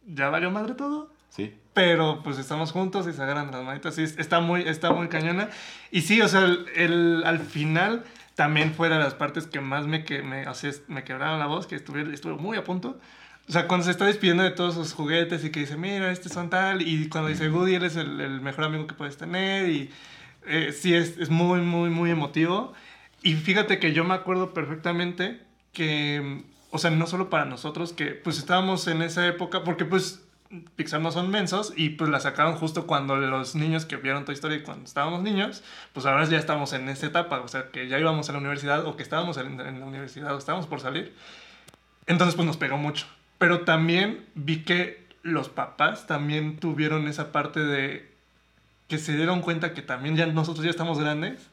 ya 0.06 0.30
valió 0.30 0.52
madre 0.52 0.74
todo. 0.74 1.12
Sí. 1.30 1.54
Pero 1.74 2.22
pues 2.24 2.40
estamos 2.40 2.72
juntos 2.72 3.08
y 3.08 3.14
se 3.14 3.22
agarran 3.22 3.52
las 3.52 3.64
manitas. 3.64 3.94
Sí, 3.94 4.04
está 4.04 4.40
muy, 4.40 4.62
está 4.68 4.92
muy 4.92 5.10
cañona. 5.10 5.50
Y 5.92 6.02
sí, 6.02 6.20
o 6.22 6.28
sea, 6.28 6.42
el, 6.46 6.66
el- 6.76 7.24
al 7.26 7.40
final 7.40 8.04
también 8.36 8.74
fue 8.74 8.90
de 8.90 8.98
las 8.98 9.14
partes 9.16 9.46
que 9.48 9.60
más 9.60 9.86
me, 9.86 10.04
que, 10.04 10.24
me, 10.24 10.48
o 10.48 10.54
sea, 10.56 10.72
me 10.88 11.04
quebraron 11.04 11.40
la 11.40 11.46
voz, 11.48 11.68
que 11.68 11.76
estuve, 11.76 12.12
estuve 12.14 12.34
muy 12.36 12.58
a 12.58 12.64
punto. 12.64 13.00
O 13.48 13.52
sea, 13.52 13.68
cuando 13.68 13.86
se 13.86 13.92
está 13.92 14.06
despidiendo 14.06 14.44
de 14.44 14.52
todos 14.52 14.74
sus 14.74 14.94
juguetes 14.94 15.44
y 15.46 15.52
que 15.52 15.62
dice, 15.62 15.78
mira, 15.78 16.12
estos 16.12 16.34
son 16.34 16.50
tal, 16.50 16.82
y 16.82 17.08
cuando 17.08 17.30
dice, 17.30 17.50
Woody, 17.50 17.76
él 17.76 17.86
es 17.86 17.96
el, 17.96 18.20
el 18.20 18.42
mejor 18.42 18.66
amigo 18.66 18.88
que 18.88 18.94
puedes 18.94 19.18
tener, 19.18 19.70
y 19.70 19.90
eh, 20.46 20.74
sí, 20.74 20.94
es, 20.94 21.18
es 21.18 21.30
muy, 21.30 21.62
muy, 21.62 21.90
muy 21.90 22.12
emotivo. 22.12 22.74
Y 23.24 23.36
fíjate 23.36 23.80
que 23.80 23.94
yo 23.94 24.04
me 24.04 24.14
acuerdo 24.14 24.54
perfectamente 24.54 25.42
que, 25.74 26.44
o 26.72 26.78
sea, 26.78 26.92
no 26.92 27.08
solo 27.08 27.30
para 27.30 27.46
nosotros, 27.46 27.94
que 27.94 28.08
pues 28.08 28.38
estábamos 28.38 28.88
en 28.88 29.02
esa 29.02 29.26
época, 29.28 29.64
porque 29.64 29.86
pues 29.86 30.24
Pixar 30.76 31.02
no 31.02 31.12
son 31.12 31.30
mensos 31.30 31.74
y 31.76 31.90
pues 31.90 32.10
la 32.10 32.20
sacaron 32.20 32.56
justo 32.56 32.88
cuando 32.88 33.18
los 33.18 33.56
niños 33.56 33.86
que 33.86 33.98
vieron 33.98 34.24
Toy 34.24 34.36
Story 34.36 34.64
cuando 34.64 34.86
estábamos 34.86 35.22
niños, 35.22 35.64
pues 35.94 36.06
ahora 36.06 36.26
ya 36.26 36.38
estamos 36.38 36.72
en 36.74 36.88
esa 36.88 37.08
etapa, 37.08 37.42
o 37.42 37.48
sea, 37.48 37.70
que 37.72 37.88
ya 37.90 38.00
íbamos 38.00 38.30
a 38.30 38.32
la 38.34 38.40
universidad 38.40 38.86
o 38.86 38.96
que 38.96 39.04
estábamos 39.04 39.38
en, 39.38 39.60
en 39.60 39.80
la 39.80 39.86
universidad 39.86 40.34
o 40.34 40.38
estábamos 40.38 40.68
por 40.68 40.80
salir. 40.80 41.14
Entonces 42.06 42.36
pues 42.36 42.46
nos 42.46 42.56
pegó 42.56 42.78
mucho. 42.78 43.08
Pero 43.38 43.62
también 43.62 44.26
vi 44.36 44.64
que 44.64 45.06
los 45.24 45.50
papás 45.50 46.08
también 46.08 46.58
tuvieron 46.58 47.08
esa 47.08 47.32
parte 47.32 47.60
de 47.60 48.10
que 48.88 48.98
se 48.98 49.16
dieron 49.16 49.42
cuenta 49.42 49.74
que 49.74 49.82
también 49.82 50.16
ya 50.16 50.26
nosotros 50.28 50.64
ya 50.64 50.72
estamos 50.72 51.00
grandes 51.00 51.50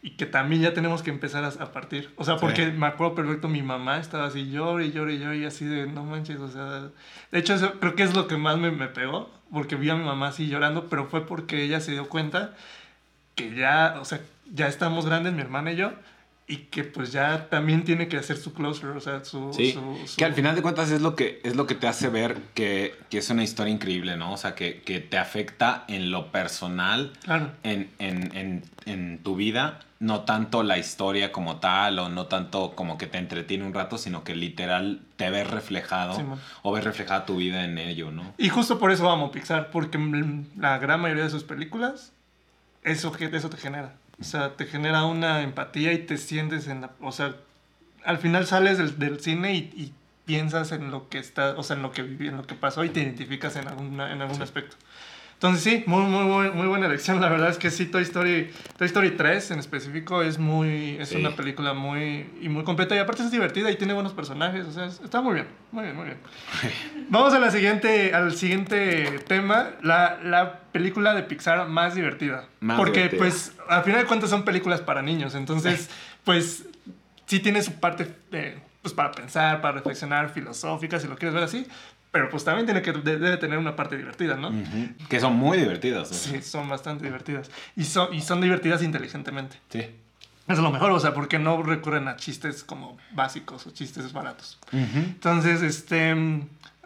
y 0.00 0.10
que 0.12 0.26
también 0.26 0.62
ya 0.62 0.74
tenemos 0.74 1.02
que 1.02 1.10
empezar 1.10 1.44
a, 1.44 1.72
partir. 1.72 2.10
O 2.16 2.24
sea, 2.24 2.36
porque 2.36 2.66
Sí. 2.66 2.72
me 2.72 2.86
acuerdo 2.86 3.14
perfecto, 3.14 3.48
mi 3.48 3.62
mamá 3.62 3.98
estaba 3.98 4.26
así, 4.26 4.50
llore 4.50 4.86
y 4.86 4.92
llore 4.92 5.14
y 5.14 5.42
y 5.42 5.44
así 5.44 5.64
de, 5.64 5.86
no 5.86 6.04
manches, 6.04 6.38
o 6.38 6.48
sea... 6.50 6.88
De 7.32 7.38
hecho, 7.38 7.54
eso 7.54 7.72
creo 7.80 7.94
que 7.94 8.04
es 8.04 8.14
lo 8.14 8.28
que 8.28 8.36
más 8.36 8.58
me, 8.58 8.70
me 8.70 8.86
pegó, 8.86 9.30
porque 9.52 9.76
vi 9.76 9.90
a 9.90 9.96
mi 9.96 10.04
mamá 10.04 10.28
así 10.28 10.48
llorando, 10.48 10.88
pero 10.88 11.06
fue 11.06 11.26
porque 11.26 11.62
ella 11.64 11.80
se 11.80 11.92
dio 11.92 12.08
cuenta 12.08 12.54
que 13.34 13.54
ya, 13.54 13.96
o 14.00 14.04
sea, 14.04 14.20
ya 14.54 14.68
estamos 14.68 15.04
grandes, 15.04 15.32
mi 15.32 15.40
hermana 15.40 15.72
y 15.72 15.76
yo, 15.76 15.92
y 16.50 16.56
que 16.70 16.82
pues 16.82 17.12
ya 17.12 17.48
también 17.50 17.84
tiene 17.84 18.08
que 18.08 18.16
hacer 18.16 18.38
su 18.38 18.54
closure, 18.54 18.96
o 18.96 19.00
sea, 19.00 19.22
su... 19.22 19.52
Sí, 19.52 19.72
su- 19.72 20.06
su- 20.06 20.16
que 20.16 20.24
al 20.24 20.32
final 20.32 20.54
de 20.56 20.62
cuentas 20.62 20.90
es 20.90 21.02
lo 21.02 21.14
que, 21.14 21.40
es 21.44 21.54
lo 21.56 21.66
que 21.66 21.74
te 21.74 21.86
hace 21.86 22.08
ver 22.08 22.38
que, 22.54 22.94
que 23.10 23.18
es 23.18 23.28
una 23.28 23.42
historia 23.44 23.72
increíble, 23.72 24.16
¿no? 24.16 24.32
O 24.32 24.36
sea, 24.38 24.54
que, 24.54 24.80
que 24.80 24.98
te 25.00 25.18
afecta 25.18 25.84
en 25.88 26.10
lo 26.10 26.32
personal, 26.32 27.12
Claro. 27.22 27.50
en, 27.64 27.90
en, 27.98 28.34
en, 28.34 28.62
en 28.86 29.18
tu 29.22 29.36
vida, 29.36 29.80
no 30.00 30.20
tanto 30.22 30.62
la 30.62 30.78
historia 30.78 31.32
como 31.32 31.56
tal, 31.58 31.98
o 31.98 32.08
no 32.08 32.26
tanto 32.26 32.72
como 32.74 32.96
que 32.96 33.06
te 33.06 33.18
entretiene 33.18 33.66
un 33.66 33.74
rato, 33.74 33.98
sino 33.98 34.24
que 34.24 34.34
literal 34.34 35.02
te 35.16 35.28
ves 35.28 35.50
reflejado, 35.50 36.14
Sí, 36.14 36.22
o 36.62 36.72
ves 36.72 36.84
reflejada 36.84 37.26
tu 37.26 37.36
vida 37.36 37.64
en 37.64 37.76
ello, 37.76 38.10
¿no? 38.10 38.32
Y 38.38 38.48
justo 38.48 38.78
por 38.78 38.90
eso 38.90 39.10
amo 39.10 39.30
Pixar, 39.32 39.70
porque 39.70 39.98
la 40.56 40.78
gran 40.78 41.00
mayoría 41.02 41.24
de 41.24 41.30
sus 41.30 41.44
películas, 41.44 42.12
eso, 42.84 43.12
eso 43.18 43.50
te 43.50 43.56
genera. 43.58 43.96
O 44.20 44.24
sea, 44.24 44.56
te 44.56 44.66
genera 44.66 45.04
una 45.04 45.42
empatía 45.42 45.92
y 45.92 45.98
te 45.98 46.18
sientes 46.18 46.66
en 46.68 46.82
la... 46.82 46.90
O 47.00 47.12
sea, 47.12 47.36
al 48.04 48.18
final 48.18 48.46
sales 48.46 48.78
del, 48.78 48.98
del 48.98 49.20
cine 49.20 49.54
y, 49.54 49.58
y 49.76 49.92
piensas 50.28 50.72
en 50.72 50.90
lo 50.90 51.08
que 51.08 51.18
está, 51.18 51.54
o 51.56 51.62
sea, 51.62 51.76
en 51.76 51.82
lo 51.82 51.90
que 51.90 52.02
viví, 52.02 52.28
en 52.28 52.36
lo 52.36 52.46
que 52.46 52.54
pasó 52.54 52.84
y 52.84 52.90
te 52.90 53.00
identificas 53.00 53.56
en, 53.56 53.66
alguna, 53.66 54.12
en 54.12 54.20
algún 54.20 54.42
aspecto. 54.42 54.76
Entonces 55.38 55.62
sí, 55.62 55.84
muy, 55.86 56.02
muy, 56.02 56.24
muy, 56.24 56.50
muy 56.50 56.66
buena 56.66 56.86
elección. 56.86 57.20
La 57.20 57.28
verdad 57.28 57.48
es 57.50 57.58
que 57.58 57.70
sí, 57.70 57.86
Toy 57.86 58.02
Story, 58.02 58.50
Toy 58.76 58.86
Story 58.88 59.12
3 59.12 59.52
en 59.52 59.60
específico 59.60 60.20
es 60.20 60.36
muy, 60.36 60.96
es 60.98 61.10
Sí. 61.10 61.16
una 61.16 61.36
película 61.36 61.74
muy, 61.74 62.28
y 62.42 62.48
muy 62.48 62.64
completa 62.64 62.96
y 62.96 62.98
aparte 62.98 63.22
es 63.22 63.30
divertida 63.30 63.70
y 63.70 63.76
tiene 63.76 63.92
buenos 63.94 64.12
personajes. 64.12 64.66
O 64.66 64.72
sea, 64.72 64.86
es- 64.86 65.00
está 65.00 65.20
muy 65.20 65.34
bien, 65.34 65.46
muy 65.70 65.84
bien, 65.84 65.94
muy 65.94 66.06
bien. 66.06 66.18
Vamos 67.08 67.32
a 67.34 67.38
la 67.38 67.52
siguiente, 67.52 68.12
al 68.14 68.34
siguiente 68.34 69.20
tema, 69.28 69.70
la, 69.80 70.18
la 70.24 70.58
película 70.72 71.14
de 71.14 71.22
Pixar 71.22 71.68
más 71.68 71.94
divertida. 71.94 72.48
Más 72.58 72.76
Porque 72.76 72.94
divertida. 73.04 73.18
pues 73.20 73.52
al 73.68 73.84
final 73.84 74.00
de 74.00 74.06
cuentas 74.08 74.30
son 74.30 74.44
películas 74.44 74.80
para 74.80 75.02
niños, 75.02 75.36
entonces 75.36 75.88
pues 76.24 76.64
sí 77.26 77.38
tiene 77.38 77.62
su 77.62 77.74
parte 77.78 78.12
eh, 78.32 78.58
pues 78.82 78.92
para 78.92 79.12
pensar, 79.12 79.60
para 79.60 79.74
reflexionar, 79.74 80.30
filosófica, 80.30 80.98
si 80.98 81.06
lo 81.06 81.14
quieres 81.16 81.34
ver 81.34 81.44
así, 81.44 81.64
pero 82.10 82.28
pues 82.30 82.44
también 82.44 82.66
tiene 82.66 82.82
que, 82.82 82.92
de- 82.92 83.18
debe 83.18 83.36
tener 83.36 83.58
una 83.58 83.76
parte 83.76 83.96
divertida, 83.96 84.36
¿no? 84.36 84.48
Ujú. 84.48 85.06
Que 85.08 85.20
son 85.20 85.36
muy 85.36 85.58
divertidas. 85.58 86.08
Sí, 86.08 86.40
son 86.42 86.68
bastante 86.68 87.04
divertidas. 87.04 87.50
Y 87.76 87.84
son, 87.84 88.12
y 88.14 88.20
son 88.20 88.40
divertidas 88.40 88.82
inteligentemente. 88.82 89.56
Sí. 89.70 89.86
Es 90.48 90.58
lo 90.58 90.70
mejor, 90.70 90.90
o 90.92 91.00
sea, 91.00 91.12
porque 91.12 91.38
no 91.38 91.62
recurren 91.62 92.08
a 92.08 92.16
chistes 92.16 92.64
como 92.64 92.96
básicos 93.12 93.66
o 93.66 93.70
chistes 93.70 94.12
baratos. 94.12 94.58
Ujú. 94.72 94.98
Entonces, 94.98 95.62
este... 95.62 96.14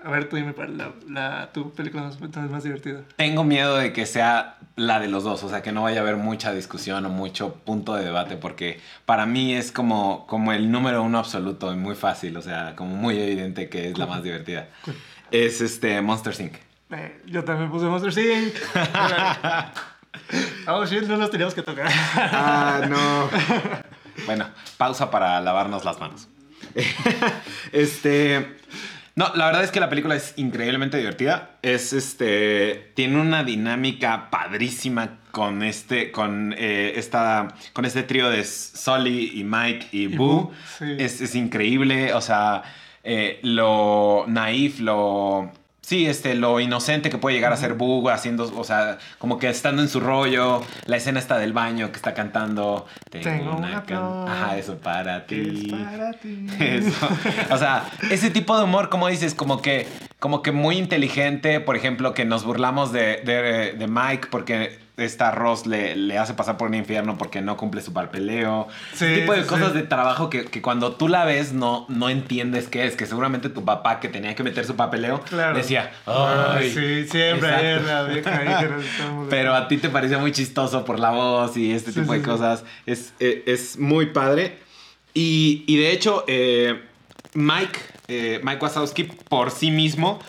A 0.04 0.10
ver, 0.10 0.28
tú 0.28 0.34
dime 0.34 0.52
la, 0.76 0.90
la- 1.08 1.52
tu 1.52 1.70
película 1.72 2.02
más, 2.02 2.18
más 2.50 2.64
divertida. 2.64 3.02
Tengo 3.14 3.44
miedo 3.44 3.76
de 3.76 3.92
que 3.92 4.04
sea 4.04 4.58
la 4.74 4.98
de 4.98 5.06
los 5.06 5.22
dos, 5.22 5.44
o 5.44 5.48
sea, 5.48 5.62
que 5.62 5.70
no 5.70 5.84
vaya 5.84 6.00
a 6.00 6.02
haber 6.02 6.16
mucha 6.16 6.52
discusión 6.52 7.06
o 7.06 7.08
mucho 7.08 7.54
punto 7.64 7.94
de 7.94 8.04
debate, 8.06 8.36
porque 8.36 8.80
para 9.06 9.26
mí 9.26 9.54
es 9.54 9.70
como, 9.70 10.26
como 10.26 10.52
el 10.52 10.72
número 10.72 11.04
uno 11.04 11.18
absoluto 11.20 11.72
y 11.72 11.76
muy 11.76 11.94
fácil, 11.94 12.36
o 12.36 12.42
sea, 12.42 12.74
como 12.74 12.96
muy 12.96 13.16
evidente 13.16 13.68
que 13.68 13.90
es 13.90 13.96
la 13.98 14.06
más 14.06 14.24
divertida. 14.24 14.66
Es 15.32 15.62
este 15.62 16.00
Monster 16.02 16.38
Inc. 16.38 16.54
Eh, 16.90 17.22
yo 17.24 17.42
también 17.42 17.70
puse 17.70 17.86
Monster 17.86 18.12
Inc. 18.22 18.54
oh, 20.68 20.84
shit, 20.84 21.04
no 21.04 21.16
los 21.16 21.30
teníamos 21.30 21.54
que 21.54 21.62
tocar. 21.62 21.88
Ah, 22.14 22.82
no. 22.86 23.30
bueno, 24.26 24.46
pausa 24.76 25.10
para 25.10 25.40
lavarnos 25.40 25.86
las 25.86 25.98
manos. 25.98 26.28
este. 27.72 28.58
No, 29.14 29.34
la 29.34 29.46
verdad 29.46 29.64
es 29.64 29.70
que 29.70 29.80
la 29.80 29.88
película 29.88 30.14
es 30.16 30.34
increíblemente 30.36 30.98
divertida. 30.98 31.56
Es 31.62 31.94
este. 31.94 32.92
Tiene 32.94 33.18
una 33.18 33.42
dinámica 33.42 34.28
padrísima 34.30 35.18
con 35.30 35.62
este. 35.62 36.12
Con 36.12 36.54
eh, 36.58 36.92
esta. 36.96 37.48
Con 37.72 37.86
este 37.86 38.02
trío 38.02 38.28
de 38.28 38.44
Sully 38.44 39.32
y 39.34 39.44
Mike 39.44 39.88
y, 39.92 40.02
Y 40.02 40.06
Boo. 40.08 40.26
Boo, 40.26 40.52
sí. 40.78 40.94
es, 40.98 41.22
es 41.22 41.34
increíble. 41.34 42.12
O 42.12 42.20
sea. 42.20 42.62
Eh, 43.04 43.38
lo 43.42 44.24
naif, 44.28 44.80
lo. 44.80 45.50
Sí, 45.84 46.06
este, 46.06 46.36
lo 46.36 46.60
inocente 46.60 47.10
que 47.10 47.18
puede 47.18 47.34
llegar 47.34 47.52
a 47.52 47.56
ser 47.56 47.74
Boo 47.74 48.08
haciendo, 48.08 48.44
o 48.56 48.62
sea, 48.62 48.98
como 49.18 49.40
que 49.40 49.48
estando 49.48 49.82
en 49.82 49.88
su 49.88 49.98
rollo, 49.98 50.62
la 50.86 50.96
escena 50.96 51.18
está 51.18 51.38
del 51.38 51.52
baño 51.52 51.90
que 51.90 51.96
está 51.96 52.14
cantando. 52.14 52.86
Tengo 53.10 53.56
una 53.56 53.82
can- 53.82 54.28
Ajá, 54.28 54.56
eso 54.56 54.76
para 54.78 55.26
Que 55.26 55.42
es 55.42 55.48
ti. 55.48 55.70
para 55.70 56.12
ti. 56.20 56.46
Eso. 56.60 57.08
O 57.50 57.58
sea, 57.58 57.84
ese 58.12 58.30
tipo 58.30 58.56
de 58.56 58.62
humor, 58.62 58.90
como 58.90 59.08
dices, 59.08 59.34
como 59.34 59.60
que, 59.60 59.88
como 60.20 60.40
que 60.40 60.52
muy 60.52 60.76
inteligente. 60.78 61.58
Por 61.58 61.74
ejemplo, 61.74 62.14
que 62.14 62.24
nos 62.24 62.44
burlamos 62.44 62.92
de, 62.92 63.16
de, 63.24 63.72
de 63.72 63.86
Mike 63.88 64.28
porque 64.30 64.78
esta 64.98 65.30
Ross 65.30 65.66
le, 65.66 65.96
le 65.96 66.18
hace 66.18 66.34
pasar 66.34 66.56
por 66.58 66.68
un 66.68 66.74
infierno 66.74 67.16
porque 67.16 67.40
no 67.40 67.56
cumple 67.56 67.80
su 67.80 67.92
papeleo. 67.92 68.68
Sí, 68.94 69.06
tipo 69.14 69.32
de 69.32 69.42
sí, 69.42 69.48
cosas 69.48 69.72
sí. 69.72 69.78
de 69.78 69.82
trabajo 69.84 70.28
que, 70.28 70.44
que 70.44 70.60
cuando 70.60 70.92
tú 70.92 71.08
la 71.08 71.24
ves 71.24 71.52
no, 71.54 71.86
no 71.88 72.10
entiendes 72.10 72.68
qué 72.68 72.84
es. 72.86 72.94
Que 72.94 73.06
seguramente 73.06 73.48
tu 73.48 73.64
papá 73.64 74.00
que 74.00 74.08
tenía 74.08 74.34
que 74.34 74.42
meter 74.42 74.64
su 74.66 74.76
papeleo 74.76 75.20
Claro. 75.22 75.56
decía, 75.56 75.90
Ah, 76.06 76.56
ay. 76.58 76.70
sí, 76.70 77.08
siempre 77.08 77.48
hay 77.48 77.80
la 77.82 78.02
vieja 78.04 78.68
Pero 79.30 79.54
a 79.54 79.66
ti 79.68 79.78
te 79.78 79.88
parecía 79.88 80.18
muy 80.18 80.32
chistoso 80.32 80.84
por 80.84 80.98
la 80.98 81.10
voz 81.10 81.56
y 81.56 81.72
este 81.72 81.92
tipo 81.92 82.12
de 82.12 82.20
cosas. 82.22 82.64
Es, 82.86 83.14
eh, 83.18 83.44
es 83.46 83.78
muy 83.78 84.06
padre. 84.06 84.58
Y, 85.14 85.64
y 85.66 85.76
de 85.78 85.90
hecho, 85.92 86.24
eh, 86.26 86.82
Mike, 87.34 87.78
eh, 88.08 88.40
Mike 88.42 88.58
Wazowski 88.62 89.04
por 89.04 89.50
sí 89.50 89.70
mismo 89.70 90.20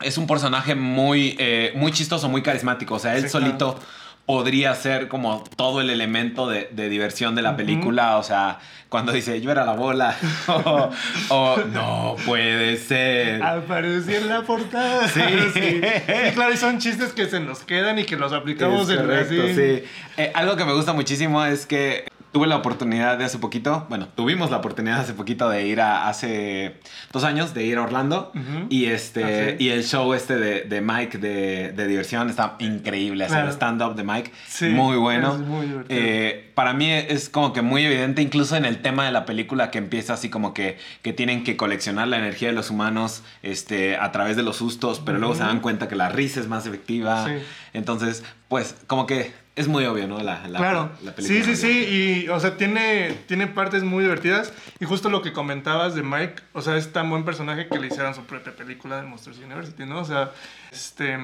es 0.00 0.18
un 0.18 0.26
personaje 0.26 0.74
muy, 0.74 1.36
eh, 1.38 1.72
muy 1.76 1.92
chistoso, 1.92 2.28
muy 2.28 2.42
carismático. 2.42 2.94
O 2.94 2.98
sea, 2.98 3.16
él 3.16 3.22
Sí, 3.24 3.28
solito 3.28 3.78
podría 4.26 4.74
ser 4.74 5.08
como 5.08 5.44
todo 5.56 5.80
el 5.80 5.90
elemento 5.90 6.48
de, 6.48 6.68
de 6.72 6.88
diversión 6.88 7.34
de 7.34 7.42
la 7.42 7.56
película. 7.56 8.18
O 8.18 8.22
sea, 8.22 8.60
cuando 8.88 9.10
dice 9.12 9.40
yo 9.40 9.50
era 9.50 9.64
la 9.64 9.72
bola 9.72 10.14
o, 10.48 10.90
o, 11.30 11.56
no 11.72 12.16
puede 12.26 12.76
ser. 12.76 13.42
Apareció 13.42 14.18
en 14.18 14.28
la 14.28 14.42
portada. 14.42 15.08
Sí. 15.12 15.20
sí. 15.54 15.80
Sí, 15.80 16.30
claro, 16.34 16.52
y 16.52 16.56
son 16.56 16.78
chistes 16.78 17.12
que 17.12 17.26
se 17.26 17.40
nos 17.40 17.60
quedan 17.60 17.98
y 17.98 18.04
que 18.04 18.16
los 18.16 18.32
aplicamos 18.32 18.88
Es 18.88 18.98
en 18.98 19.06
correcto, 19.06 19.34
sí. 19.54 19.84
Eh, 20.16 20.32
algo 20.34 20.56
que 20.56 20.64
me 20.64 20.74
gusta 20.74 20.92
muchísimo 20.92 21.44
es 21.44 21.66
que 21.66 22.04
tuve 22.32 22.46
la 22.46 22.56
oportunidad 22.56 23.18
de 23.18 23.24
hace 23.24 23.38
poquito, 23.38 23.86
bueno, 23.88 24.08
tuvimos 24.14 24.50
la 24.50 24.56
oportunidad 24.56 25.00
hace 25.00 25.12
poquito 25.12 25.48
de 25.50 25.66
ir 25.66 25.80
a, 25.80 26.08
hace 26.08 26.76
dos 27.12 27.24
años, 27.24 27.52
de 27.54 27.64
ir 27.64 27.76
a 27.78 27.82
Orlando. 27.82 28.32
Y 28.70 28.86
este, 28.86 29.22
Ah, 29.24 29.56
sí. 29.58 29.64
y 29.64 29.68
el 29.68 29.84
show 29.84 30.12
este 30.14 30.36
de, 30.36 30.62
de 30.62 30.80
Mike 30.80 31.18
de, 31.18 31.72
de 31.72 31.86
diversión 31.86 32.30
está 32.30 32.56
increíble. 32.58 33.26
Claro. 33.26 33.46
el 33.48 33.52
stand-up 33.52 33.94
de 33.94 34.02
Mike, 34.04 34.32
Sí, 34.48 34.70
muy 34.70 34.96
bueno. 34.96 35.34
es 35.34 35.40
muy 35.40 35.66
divertido. 35.66 36.00
Eh, 36.02 36.50
para 36.54 36.72
mí 36.74 36.90
es 36.90 37.28
como 37.28 37.52
que 37.52 37.62
muy 37.62 37.84
evidente, 37.84 38.22
incluso 38.22 38.56
en 38.56 38.64
el 38.64 38.82
tema 38.82 39.04
de 39.04 39.12
la 39.12 39.24
película, 39.24 39.70
que 39.70 39.78
empieza 39.78 40.14
así 40.14 40.28
como 40.30 40.54
que, 40.54 40.78
que 41.02 41.12
tienen 41.12 41.44
que 41.44 41.56
coleccionar 41.56 42.08
la 42.08 42.16
energía 42.18 42.48
de 42.48 42.54
los 42.54 42.70
humanos 42.70 43.22
este, 43.42 43.96
a 43.96 44.10
través 44.12 44.36
de 44.36 44.42
los 44.42 44.56
sustos, 44.56 45.00
pero 45.04 45.18
luego 45.18 45.34
se 45.34 45.42
dan 45.42 45.60
cuenta 45.60 45.88
que 45.88 45.96
la 45.96 46.08
risa 46.08 46.40
es 46.40 46.48
más 46.48 46.66
efectiva. 46.66 47.26
Sí. 47.26 47.32
Entonces, 47.74 48.22
pues, 48.48 48.74
como 48.86 49.06
que 49.06 49.32
es 49.54 49.68
muy 49.68 49.84
obvio, 49.84 50.06
¿no? 50.08 50.18
La, 50.22 50.46
la- 50.48 50.58
claro. 50.58 50.90
la 51.02 51.14
película. 51.14 51.44
sí, 51.44 51.54
sí, 51.54 51.56
sí. 51.56 52.24
Y, 52.24 52.28
o 52.28 52.40
sea, 52.40 52.56
tiene, 52.56 53.14
tiene 53.26 53.46
partes 53.46 53.82
muy 53.82 54.02
divertidas. 54.04 54.52
Y 54.80 54.84
justo 54.86 55.10
lo 55.10 55.20
que 55.22 55.32
comentabas 55.32 55.94
de 55.94 56.02
Mike, 56.02 56.42
o 56.52 56.62
sea, 56.62 56.76
es 56.76 56.92
tan 56.92 57.10
buen 57.10 57.24
personaje 57.24 57.68
que 57.68 57.78
le 57.78 57.88
hicieron 57.88 58.14
su 58.14 58.22
propia 58.24 58.54
película 58.54 58.96
de 58.96 59.02
Monsters 59.02 59.38
University, 59.38 59.84
¿no? 59.84 60.00
O 60.00 60.04
sea, 60.04 60.30
este. 60.72 61.18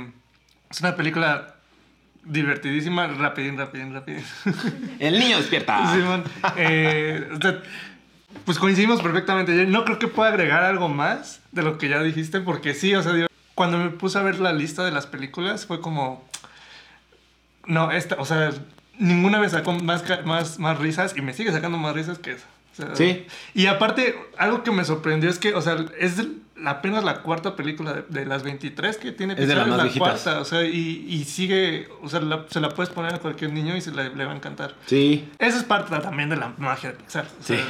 Es 0.71 0.81
una 0.81 0.95
película 0.97 1.55
divertidísima, 2.25 3.07
rapidín, 3.07 3.57
rapidín, 3.57 3.95
rapidín. 3.95 4.25
El 4.99 5.19
niño 5.19 5.39
despierta. 5.39 5.93
Simón, 5.95 6.25
eh, 6.57 7.27
o 7.35 7.41
sea, 7.41 7.63
pues 8.45 8.59
coincidimos 8.59 9.01
perfectamente. 9.01 9.57
Yo 9.57 9.65
no 9.67 9.85
creo 9.85 9.99
que 9.99 10.09
pueda 10.09 10.29
agregar 10.29 10.63
algo 10.65 10.89
más 10.89 11.41
de 11.53 11.63
lo 11.63 11.79
que 11.79 11.89
ya 11.89 12.03
dijiste, 12.03 12.41
porque 12.41 12.75
sí, 12.75 12.95
o 12.95 13.03
sea, 13.03 13.27
cuando 13.55 13.79
me 13.79 13.89
puse 13.91 14.19
a 14.19 14.23
ver 14.23 14.39
la 14.39 14.53
lista 14.53 14.85
de 14.85 14.91
las 14.91 15.07
películas 15.07 15.67
fue 15.67 15.81
como, 15.81 16.28
no, 17.69 17.93
esta, 17.93 18.17
o 18.19 18.25
sea, 18.25 18.51
ninguna 18.99 19.39
me 19.39 19.49
sacó 19.49 19.73
más, 19.73 20.03
más, 20.25 20.59
más 20.59 20.79
risas 20.79 21.15
y 21.17 21.23
me 21.23 21.33
sigue 21.35 21.53
sacando 21.53 21.79
más 21.79 21.95
risas 21.95 22.19
que 22.19 22.33
esa. 22.33 22.47
O 22.73 22.77
sea, 22.77 22.97
Sí. 22.97 23.27
Y 23.55 23.67
aparte, 23.67 24.15
algo 24.37 24.63
que 24.65 24.71
me 24.73 24.85
sorprendió 24.85 25.31
es 25.31 25.39
que, 25.39 25.55
o 25.55 25.61
sea, 25.63 25.77
es 25.99 26.19
la- 26.57 26.71
apenas 26.73 27.05
la 27.05 27.23
cuarta 27.23 27.55
película 27.55 27.93
de, 27.93 28.03
de 28.09 28.27
las 28.27 28.43
23 28.43 28.97
que 28.99 29.13
tiene 29.13 29.35
Es 29.35 29.41
de 29.41 29.47
Pixar, 29.47 29.59
las 29.59 29.69
más 29.69 29.77
la 29.79 29.83
viejitas. 29.85 30.23
cuarta, 30.23 30.41
o 30.41 30.45
sea, 30.45 30.65
y, 30.65 31.07
y 31.09 31.25
sigue, 31.25 31.89
o 32.03 32.09
sea, 32.09 32.21
la- 32.21 32.47
se 32.51 32.61
la 32.61 32.71
puedes 32.71 32.93
poner 32.93 33.15
a 33.15 33.19
cualquier 33.19 33.53
niño 33.53 33.77
y 33.77 33.81
se 33.81 33.93
le, 33.93 34.15
le 34.15 34.25
va 34.25 34.33
a 34.33 34.37
encantar. 34.37 34.75
Sí. 34.87 35.29
Esa 35.39 35.57
es 35.59 35.65
parte 35.65 35.97
también 36.01 36.29
de 36.29 36.37
la 36.37 36.53
magia 36.59 36.91
de 36.91 36.97
Pixar. 36.97 37.27
O 37.41 37.43
sea, 37.45 37.57
Sí. 37.57 37.63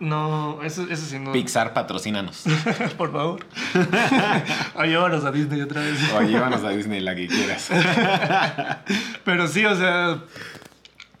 No, 0.00 0.62
eso, 0.62 0.86
eso 0.90 1.04
sí 1.04 1.18
no. 1.18 1.30
Pixar, 1.30 1.74
patrocínanos. 1.74 2.44
Por 2.96 3.12
favor. 3.12 3.44
o 4.74 4.84
llévanos 4.84 5.24
a 5.26 5.30
Disney 5.30 5.60
otra 5.60 5.82
vez. 5.82 5.98
O 6.14 6.22
llévanos 6.22 6.64
a 6.64 6.70
Disney 6.70 7.00
la 7.00 7.14
que 7.14 7.28
quieras. 7.28 7.70
Pero 9.24 9.46
sí, 9.46 9.64
o 9.66 9.76
sea, 9.76 10.22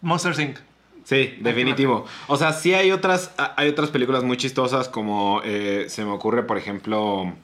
Monster 0.00 0.40
Inc. 0.40 0.58
Sí, 1.04 1.36
definitivo. 1.40 2.06
O 2.26 2.36
sea, 2.36 2.52
sí 2.52 2.72
hay 2.72 2.90
otras, 2.90 3.32
hay 3.56 3.68
otras 3.68 3.90
películas 3.90 4.24
muy 4.24 4.36
chistosas 4.36 4.88
como 4.88 5.42
eh, 5.44 5.86
se 5.88 6.04
me 6.04 6.12
ocurre, 6.12 6.44
por 6.44 6.56
ejemplo, 6.56 7.34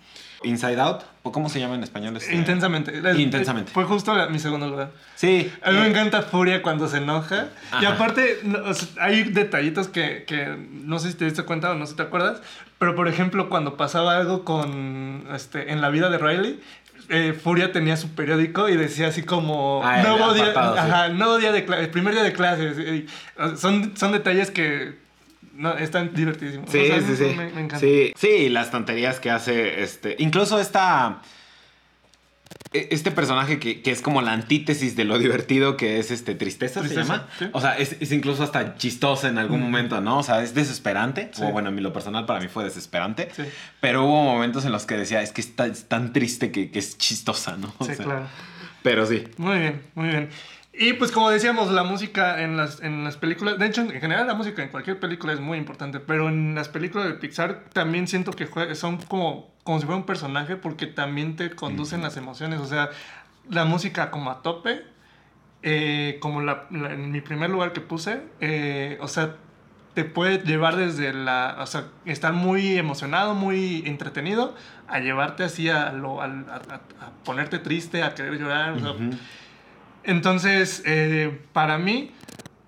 Inside 0.46 0.80
Out. 0.80 1.02
¿O 1.22 1.32
¿Cómo 1.32 1.48
se 1.48 1.58
llama 1.60 1.74
en 1.74 1.82
español? 1.82 2.16
Este? 2.16 2.34
Intensamente. 2.34 2.92
Intensamente. 3.20 3.72
Fue 3.72 3.84
justo 3.84 4.14
la- 4.14 4.28
mi 4.28 4.38
segundo 4.38 4.68
lugar. 4.68 4.90
Sí. 5.16 5.52
A 5.62 5.70
mí 5.72 5.78
me 5.78 5.86
eh, 5.86 5.90
encanta 5.90 6.22
Furia 6.22 6.62
cuando 6.62 6.88
se 6.88 6.98
enoja. 6.98 7.48
Y 7.80 7.84
aparte, 7.84 8.38
no, 8.44 8.58
o 8.64 8.74
sea, 8.74 8.88
hay 9.04 9.24
detallitos 9.24 9.88
que, 9.88 10.24
que 10.26 10.56
no 10.70 10.98
sé 10.98 11.10
si 11.10 11.16
te 11.16 11.24
diste 11.24 11.42
cuenta 11.42 11.70
o 11.72 11.74
no 11.74 11.84
sé 11.86 11.90
si 11.92 11.96
te 11.96 12.02
acuerdas. 12.04 12.40
Pero 12.78 12.94
por 12.94 13.08
ejemplo, 13.08 13.48
cuando 13.48 13.76
pasaba 13.76 14.16
algo 14.16 14.44
con 14.44 15.26
este, 15.34 15.72
en 15.72 15.80
la 15.80 15.88
vida 15.90 16.10
de 16.10 16.18
Riley. 16.18 16.60
eh, 17.08 17.38
Furia 17.40 17.70
tenía 17.72 17.96
su 17.96 18.14
periódico 18.14 18.68
y 18.68 18.76
decía 18.76 19.08
así 19.08 19.22
como 19.22 19.80
Ah, 19.84 20.02
nuevo 20.02 20.32
día, 20.34 20.44
apartado, 20.50 20.74
sí. 20.74 20.78
ajá, 20.80 21.08
nuevo 21.10 21.38
día 21.38 21.52
de 21.52 21.58
el 21.60 21.90
primer 21.90 22.14
día 22.14 22.22
de 22.24 22.32
clases. 22.32 22.76
sea, 22.76 23.56
son, 23.56 23.96
son 23.96 24.12
detalles 24.12 24.50
que 24.50 24.98
no, 25.56 25.76
están 25.76 26.14
divertidísimos. 26.14 26.70
Sí, 26.70 26.78
O 26.78 26.86
sea, 26.86 27.00
sí, 27.00 27.16
sí. 27.16 27.24
Me, 27.36 27.46
me 27.50 27.60
encanta. 27.62 27.78
Sí, 27.78 28.12
sí, 28.16 28.48
las 28.48 28.70
tonterías 28.70 29.20
que 29.20 29.30
hace 29.30 29.82
este. 29.82 30.16
Incluso 30.18 30.60
esta. 30.60 31.20
e- 32.72 32.88
Este 32.90 33.10
personaje 33.10 33.58
que, 33.58 33.82
que 33.82 33.90
es 33.90 34.00
como 34.02 34.22
la 34.22 34.32
antítesis 34.32 34.94
de 34.96 35.04
lo 35.04 35.18
divertido 35.18 35.76
que 35.76 35.98
es 35.98 36.10
este 36.10 36.34
tristeza, 36.34 36.80
Tristeza, 36.80 37.02
se 37.04 37.08
llama. 37.12 37.28
sí. 37.38 37.46
O 37.52 37.60
sea, 37.60 37.76
es, 37.78 37.96
es 38.00 38.12
incluso 38.12 38.42
hasta 38.42 38.76
chistosa 38.76 39.28
en 39.28 39.38
algún 39.38 39.60
Mm. 39.60 39.64
momento, 39.64 40.00
¿no? 40.00 40.18
O 40.18 40.22
sea, 40.22 40.42
es 40.42 40.54
desesperante. 40.54 41.30
Sí. 41.32 41.42
O 41.42 41.50
bueno, 41.52 41.70
en 41.70 41.82
lo 41.82 41.92
personal 41.92 42.24
para 42.26 42.40
mí 42.40 42.48
fue 42.48 42.64
desesperante. 42.64 43.28
Sí. 43.34 43.42
Pero 43.80 44.04
hubo 44.04 44.22
momentos 44.24 44.64
en 44.64 44.72
los 44.72 44.86
que 44.86 44.96
decía, 44.96 45.22
es 45.22 45.32
que 45.32 45.40
está, 45.40 45.66
es 45.66 45.84
tan 45.88 46.12
triste 46.12 46.50
que, 46.52 46.70
que 46.70 46.78
es 46.78 46.98
chistosa, 46.98 47.56
¿no? 47.56 47.72
O 47.78 47.84
Sí, 47.84 47.94
sea, 47.94 48.04
claro. 48.04 48.26
Pero 48.82 49.04
sí. 49.06 49.24
Muy 49.38 49.58
bien, 49.58 49.82
muy 49.96 50.08
bien. 50.08 50.28
Y 50.78 50.92
pues 50.94 51.10
como 51.10 51.30
decíamos, 51.30 51.70
la 51.72 51.84
música 51.84 52.42
en 52.42 52.56
las, 52.56 52.82
en 52.82 53.02
las 53.02 53.16
películas, 53.16 53.58
de 53.58 53.66
hecho 53.66 53.80
en 53.80 53.90
general 54.00 54.26
la 54.26 54.34
música 54.34 54.62
en 54.62 54.68
cualquier 54.68 55.00
película 55.00 55.32
es 55.32 55.40
muy 55.40 55.56
importante, 55.56 56.00
pero 56.00 56.28
en 56.28 56.54
las 56.54 56.68
películas 56.68 57.06
de 57.08 57.14
Pixar 57.14 57.64
también 57.72 58.06
siento 58.06 58.32
que 58.32 58.46
son 58.74 58.98
como, 58.98 59.54
como 59.64 59.78
si 59.80 59.86
fuera 59.86 59.96
un 59.96 60.04
personaje 60.06 60.56
porque 60.56 60.86
también 60.86 61.34
te 61.36 61.50
conducen 61.50 62.02
las 62.02 62.18
emociones, 62.18 62.60
o 62.60 62.66
sea, 62.66 62.90
la 63.48 63.64
música 63.64 64.10
como 64.10 64.30
a 64.30 64.42
tope, 64.42 64.82
eh, 65.62 66.18
como 66.20 66.42
la, 66.42 66.66
la- 66.70 66.92
en 66.92 67.10
mi 67.10 67.22
primer 67.22 67.48
lugar 67.48 67.72
que 67.72 67.80
puse, 67.80 68.20
eh, 68.40 68.98
o 69.00 69.08
sea, 69.08 69.36
te 69.94 70.04
puede 70.04 70.38
llevar 70.40 70.76
desde 70.76 71.14
la, 71.14 71.56
o 71.58 71.66
sea, 71.66 71.86
estar 72.04 72.34
muy 72.34 72.76
emocionado, 72.76 73.34
muy 73.34 73.82
entretenido, 73.86 74.54
a 74.88 74.98
llevarte 75.00 75.42
así 75.42 75.70
a, 75.70 75.90
lo, 75.92 76.20
a, 76.20 76.28
ponerte 77.24 77.58
triste, 77.58 78.02
a 78.02 78.14
querer 78.14 78.38
llorar, 78.38 78.72
o 78.72 78.78
sea. 78.78 78.92
Entonces, 80.06 80.82
eh, 80.86 81.38
para 81.52 81.78
mí, 81.78 82.12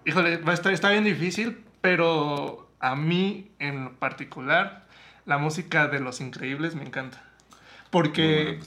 híjole, 0.04 0.38
va 0.38 0.52
a 0.52 0.54
estar, 0.54 0.72
está 0.72 0.90
bien 0.90 1.04
difícil, 1.04 1.58
pero 1.80 2.68
a 2.80 2.96
mí 2.96 3.50
en 3.58 3.94
particular, 3.96 4.86
la 5.26 5.38
música 5.38 5.88
de 5.88 6.00
Los 6.00 6.20
Increíbles 6.20 6.74
me 6.74 6.82
encanta. 6.82 7.22
Porque, 7.90 8.60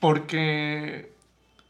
porque 0.00 1.12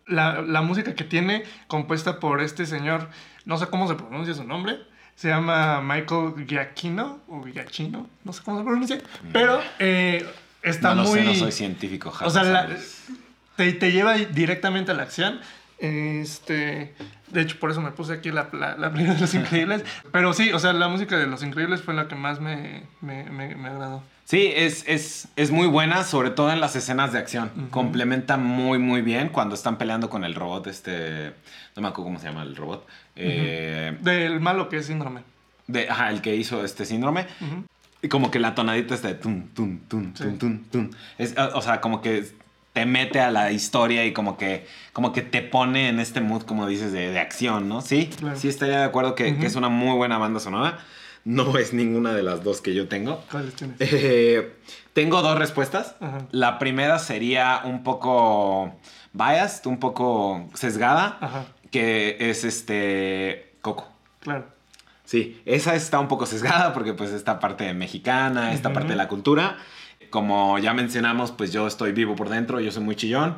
la, 0.07 0.43
la 0.43 0.63
música 0.63 0.95
que 0.95 1.05
tiene, 1.05 1.45
compuesta 1.67 2.21
por 2.21 2.41
este 2.41 2.67
señor, 2.67 3.09
no 3.45 3.59
sé 3.59 3.67
cómo 3.67 3.89
se 3.89 3.95
pronuncia 3.95 4.35
su 4.35 4.45
nombre, 4.45 4.79
se 5.15 5.29
llama 5.29 5.81
Michael 5.81 6.47
Giacchino, 6.47 7.21
o 7.29 7.45
Giacchino, 7.45 8.09
no 8.25 8.33
sé 8.33 8.43
cómo 8.43 8.59
se 8.59 8.65
pronuncia, 8.65 9.01
pero 9.33 9.61
eh, 9.79 10.27
está 10.63 10.95
no 10.95 11.03
lo 11.03 11.09
muy... 11.09 11.21
sé, 11.21 11.25
no 11.25 11.35
soy 11.35 11.53
científico. 11.53 12.13
O 12.21 12.31
sea, 12.31 12.69
te, 13.57 13.73
te 13.73 13.93
lleva 13.93 14.15
directamente 14.17 14.91
a 14.91 14.95
la 14.95 15.05
acción. 15.05 15.41
Este, 15.85 16.95
de 17.31 17.41
hecho, 17.43 17.59
por 17.61 17.71
eso 17.71 17.81
me 17.81 17.91
puse 17.91 18.14
aquí 18.14 18.31
la, 18.31 18.49
la, 18.53 18.76
la 18.76 18.91
de 18.91 19.19
Los 19.19 19.35
Increíbles. 19.35 19.85
Pero 20.12 20.33
sí, 20.33 20.53
o 20.53 20.59
sea, 20.59 20.73
la 20.73 20.88
música 20.88 21.17
de 21.19 21.26
Los 21.26 21.43
Increíbles 21.43 21.83
fue 21.83 21.95
la 21.95 22.09
que 22.09 22.14
más 22.14 22.41
me, 22.41 22.85
me, 23.00 23.25
me, 23.25 23.55
me 23.55 23.69
agradó. 23.69 24.03
Sí, 24.25 24.50
es, 24.57 24.85
es, 24.87 25.29
es 25.37 25.50
muy 25.50 25.67
buena, 25.67 26.03
sobre 26.03 26.31
todo 26.31 26.50
en 26.50 26.59
las 26.61 26.75
escenas 26.76 27.12
de 27.12 27.19
acción. 27.19 27.50
Complementa 27.71 28.38
muy, 28.38 28.79
muy 28.79 29.03
bien 29.03 29.29
cuando 29.29 29.55
están 29.55 29.76
peleando 29.76 30.09
con 30.09 30.25
el 30.25 30.35
robot, 30.35 30.67
este... 30.69 31.35
No 31.76 31.83
me 31.83 31.88
acuerdo 31.88 32.05
cómo 32.05 32.19
se 32.21 32.29
llama 32.29 32.43
el 32.43 32.57
robot. 32.57 32.87
Eh, 33.17 33.99
Del 34.00 34.41
malo 34.41 34.69
que 34.71 34.79
es 34.79 34.87
síndrome. 34.87 35.21
de, 35.67 35.91
ajá, 35.91 36.09
el 36.11 36.23
que 36.23 36.35
hizo 36.37 36.64
este 36.64 36.85
síndrome. 36.87 37.26
Y 38.00 38.09
como 38.09 38.31
que 38.31 38.38
la 38.38 38.55
tonadita 38.55 38.95
está 38.95 39.09
de 39.09 39.14
tun, 39.14 39.49
tun, 39.55 39.81
tun, 39.88 40.14
Sí. 40.17 40.25
tun, 40.25 40.38
tun, 40.38 40.64
tun. 40.70 40.97
Es, 41.18 41.35
o 41.37 41.61
sea, 41.61 41.81
como 41.81 42.01
que 42.01 42.25
te 42.75 42.85
mete 42.85 43.21
a 43.21 43.31
la 43.31 43.51
historia 43.53 44.05
y 44.05 44.13
como 44.13 44.37
que, 44.37 44.67
como 44.93 45.13
que 45.13 45.23
te 45.23 45.41
pone 45.41 45.89
en 45.89 46.01
este 46.01 46.21
mood, 46.21 46.43
como 46.43 46.67
dices, 46.67 46.93
de, 46.93 47.11
de 47.11 47.19
acción, 47.21 47.69
¿no? 47.69 47.81
Sí, 47.81 48.11
Claro. 48.19 48.37
sí 48.39 48.49
estaría 48.49 48.79
de 48.81 48.85
acuerdo 48.85 49.15
que, 49.15 49.31
Ujú. 49.31 49.41
que 49.41 49.47
es 49.47 49.55
una 49.55 49.69
muy 49.71 49.97
buena 49.97 50.19
banda 50.19 50.41
sonora. 50.41 50.81
No 51.25 51.57
es 51.57 51.73
ninguna 51.73 52.13
de 52.13 52.23
las 52.23 52.45
dos 52.45 52.61
que 52.61 52.75
yo 52.75 52.87
tengo. 52.89 53.25
¿Cuáles 53.31 53.55
tienes? 53.55 53.77
Eh, 53.81 54.53
tengo 54.93 55.23
dos 55.23 55.39
respuestas. 55.39 55.95
Ajá. 56.01 56.19
La 56.33 56.59
primera 56.59 56.99
sería 56.99 57.63
un 57.65 57.83
poco 57.83 58.75
biased, 59.15 59.65
un 59.67 59.79
poco 59.79 60.51
sesgada, 60.55 61.17
Ajá, 61.23 61.47
que 61.71 62.17
es 62.19 62.45
este 62.45 63.55
Coco. 63.63 63.89
claro. 64.21 64.53
Sí, 65.07 65.41
esa 65.45 65.75
está 65.75 66.01
un 66.01 66.09
poco 66.09 66.25
sesgada 66.27 66.73
porque 66.73 66.95
pues 66.95 67.11
esta 67.11 67.39
parte 67.39 67.73
mexicana, 67.75 68.53
esta 68.55 68.73
parte 68.73 68.89
de 68.91 68.97
la 68.97 69.07
cultura. 69.07 69.59
Como 70.18 70.61
ya 70.61 70.74
mencionamos, 70.74 71.33
pues 71.33 71.53
yo 71.53 71.66
estoy 71.66 71.90
vivo 71.90 72.14
por 72.14 72.29
dentro, 72.29 72.61
yo 72.61 72.70
soy 72.70 72.85
muy 72.85 72.94
chillón. 72.94 73.35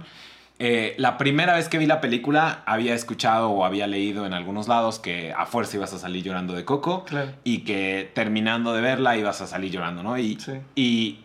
Eh, 0.58 0.94
la 0.98 1.16
primera 1.16 1.54
vez 1.54 1.70
que 1.70 1.78
vi 1.78 1.86
la 1.86 2.02
película 2.02 2.62
había 2.66 2.94
escuchado 2.94 3.48
o 3.48 3.64
había 3.64 3.86
leído 3.86 4.26
en 4.26 4.34
algunos 4.34 4.68
lados 4.68 4.98
que 4.98 5.32
a 5.34 5.46
fuerza 5.46 5.78
ibas 5.78 5.94
a 5.94 5.98
salir 5.98 6.22
llorando 6.22 6.52
de 6.52 6.66
Coco 6.66 7.06
Claro. 7.06 7.30
y 7.44 7.60
que 7.60 8.10
terminando 8.14 8.74
de 8.74 8.82
verla 8.82 9.16
ibas 9.16 9.40
a 9.40 9.46
salir 9.46 9.70
llorando, 9.72 10.02
¿no? 10.02 10.18
Y, 10.18 10.38
Sí. 10.38 10.52
y, 10.74 11.18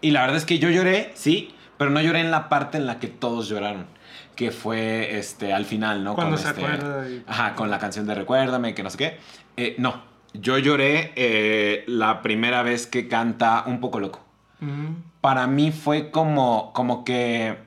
y 0.00 0.10
la 0.10 0.22
verdad 0.22 0.36
es 0.36 0.44
que 0.44 0.58
yo 0.58 0.68
lloré, 0.68 1.12
sí, 1.14 1.54
pero 1.76 1.90
no 1.92 2.00
lloré 2.00 2.18
en 2.18 2.32
la 2.32 2.48
parte 2.48 2.76
en 2.76 2.86
la 2.86 2.98
que 2.98 3.06
todos 3.06 3.48
lloraron, 3.48 3.86
que 4.34 4.50
fue 4.50 5.16
este, 5.16 5.52
al 5.52 5.64
final, 5.64 6.02
¿no? 6.02 6.16
Cuando 6.16 6.34
Con 6.34 6.42
se 6.42 6.48
este- 6.50 6.60
acuerda 6.64 7.08
y- 7.08 7.22
Ajá, 7.28 7.54
con 7.54 7.70
la 7.70 7.78
canción 7.78 8.04
de 8.04 8.16
Recuérdame, 8.16 8.74
que 8.74 8.82
no 8.82 8.90
sé 8.90 8.98
qué. 8.98 9.16
Eh, 9.56 9.76
no, 9.78 10.02
yo 10.34 10.58
lloré 10.58 11.12
eh, 11.14 11.84
la 11.86 12.20
primera 12.20 12.64
vez 12.64 12.88
que 12.88 13.06
canta 13.06 13.62
Un 13.64 13.78
poco 13.78 14.00
loco. 14.00 14.24
Ujú. 14.60 14.96
Para 15.20 15.46
mí 15.46 15.72
fue 15.72 16.10
como, 16.10 16.72
como 16.72 17.04
que 17.04 17.58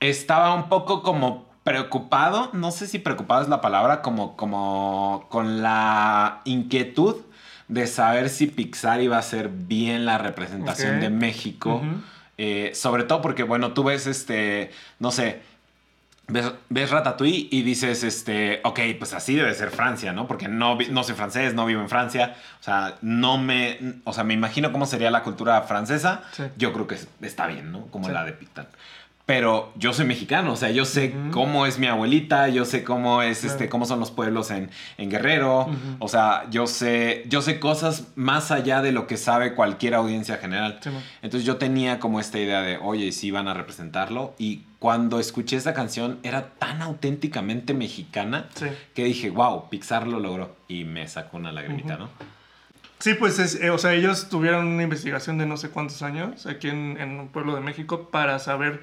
estaba 0.00 0.54
un 0.54 0.68
poco 0.68 1.02
como 1.02 1.46
preocupado, 1.64 2.50
no 2.52 2.70
sé 2.70 2.86
si 2.86 2.98
preocupado 2.98 3.42
es 3.42 3.48
la 3.48 3.60
palabra, 3.60 4.00
como, 4.00 4.36
como 4.36 5.26
con 5.30 5.62
la 5.62 6.42
inquietud 6.44 7.16
de 7.68 7.88
saber 7.88 8.28
si 8.28 8.46
Pixar 8.46 9.00
iba 9.00 9.16
a 9.16 9.18
hacer 9.18 9.48
bien 9.48 10.06
la 10.06 10.18
representación 10.18 11.00
de 11.00 11.10
México. 11.10 11.82
Eh, 12.38 12.70
sobre 12.74 13.02
todo 13.02 13.22
porque, 13.22 13.42
bueno, 13.42 13.72
tú 13.72 13.82
ves 13.82 14.06
este, 14.06 14.70
no 15.00 15.10
sé, 15.10 15.42
ves, 16.28 16.52
ves 16.68 16.90
Ratatouille 16.90 17.48
y 17.50 17.62
dices, 17.62 18.02
este, 18.02 18.60
ok, 18.64 18.80
pues 18.98 19.14
así 19.14 19.34
debe 19.34 19.54
ser 19.54 19.70
Francia, 19.70 20.12
¿no? 20.12 20.26
Porque 20.26 20.48
no, 20.48 20.76
no 20.90 21.02
soy 21.04 21.14
francés, 21.14 21.54
no 21.54 21.66
vivo 21.66 21.80
en 21.80 21.88
Francia, 21.88 22.34
o 22.60 22.62
sea, 22.62 22.96
no 23.02 23.38
me, 23.38 23.78
o 24.04 24.12
sea, 24.12 24.24
me 24.24 24.34
imagino 24.34 24.72
cómo 24.72 24.86
sería 24.86 25.10
la 25.10 25.22
cultura 25.22 25.62
francesa, 25.62 26.22
Sí. 26.32 26.44
yo 26.56 26.72
creo 26.72 26.86
que 26.86 26.96
es- 26.96 27.08
está 27.22 27.46
bien, 27.46 27.70
¿no? 27.72 27.86
Como 27.88 28.06
Sí. 28.06 28.12
la 28.12 28.24
de 28.24 28.32
Pictan. 28.32 28.66
Pero 29.26 29.72
yo 29.74 29.92
soy 29.92 30.06
mexicano, 30.06 30.52
o 30.52 30.56
sea, 30.56 30.70
yo 30.70 30.84
sé 30.84 31.12
cómo 31.32 31.66
es 31.66 31.80
mi 31.80 31.88
abuelita, 31.88 32.46
yo 32.48 32.64
sé 32.64 32.84
cómo 32.84 33.22
es 33.22 33.40
Claro. 33.40 33.52
este, 33.54 33.68
cómo 33.68 33.84
son 33.84 33.98
los 33.98 34.12
pueblos 34.12 34.52
en, 34.52 34.70
en 34.98 35.10
Guerrero. 35.10 35.68
O 35.98 36.06
sea, 36.06 36.48
yo 36.48 36.68
sé, 36.68 37.24
yo 37.26 37.42
sé 37.42 37.58
cosas 37.58 38.06
más 38.14 38.52
allá 38.52 38.82
de 38.82 38.92
lo 38.92 39.08
que 39.08 39.16
sabe 39.16 39.54
cualquier 39.54 39.94
audiencia 39.94 40.36
general. 40.36 40.78
Sí. 40.80 40.90
Entonces 41.22 41.44
yo 41.44 41.56
tenía 41.56 41.98
como 41.98 42.20
esta 42.20 42.38
idea 42.38 42.62
de, 42.62 42.76
oye, 42.78 43.10
sí 43.10 43.32
van 43.32 43.48
a 43.48 43.54
representarlo. 43.54 44.32
Y 44.38 44.60
cuando 44.78 45.18
escuché 45.18 45.56
esta 45.56 45.74
canción 45.74 46.20
era 46.22 46.50
tan 46.50 46.80
auténticamente 46.80 47.74
mexicana 47.74 48.46
Sí. 48.54 48.66
que 48.94 49.02
dije, 49.04 49.30
wow, 49.30 49.68
Pixar 49.70 50.06
lo 50.06 50.20
logró. 50.20 50.54
Y 50.68 50.84
me 50.84 51.08
sacó 51.08 51.38
una 51.38 51.50
lagrimita. 51.50 51.96
¿no? 51.96 52.10
Sí, 53.00 53.14
pues 53.14 53.38
es, 53.40 53.60
eh, 53.60 53.70
o 53.70 53.78
sea, 53.78 53.92
ellos 53.92 54.28
tuvieron 54.30 54.66
una 54.68 54.82
investigación 54.84 55.36
de 55.36 55.46
no 55.46 55.56
sé 55.56 55.68
cuántos 55.68 56.00
años 56.02 56.46
aquí 56.46 56.68
en, 56.68 56.96
en 56.98 57.18
un 57.20 57.28
pueblo 57.28 57.54
de 57.56 57.60
México 57.60 58.08
para 58.10 58.38
saber, 58.38 58.80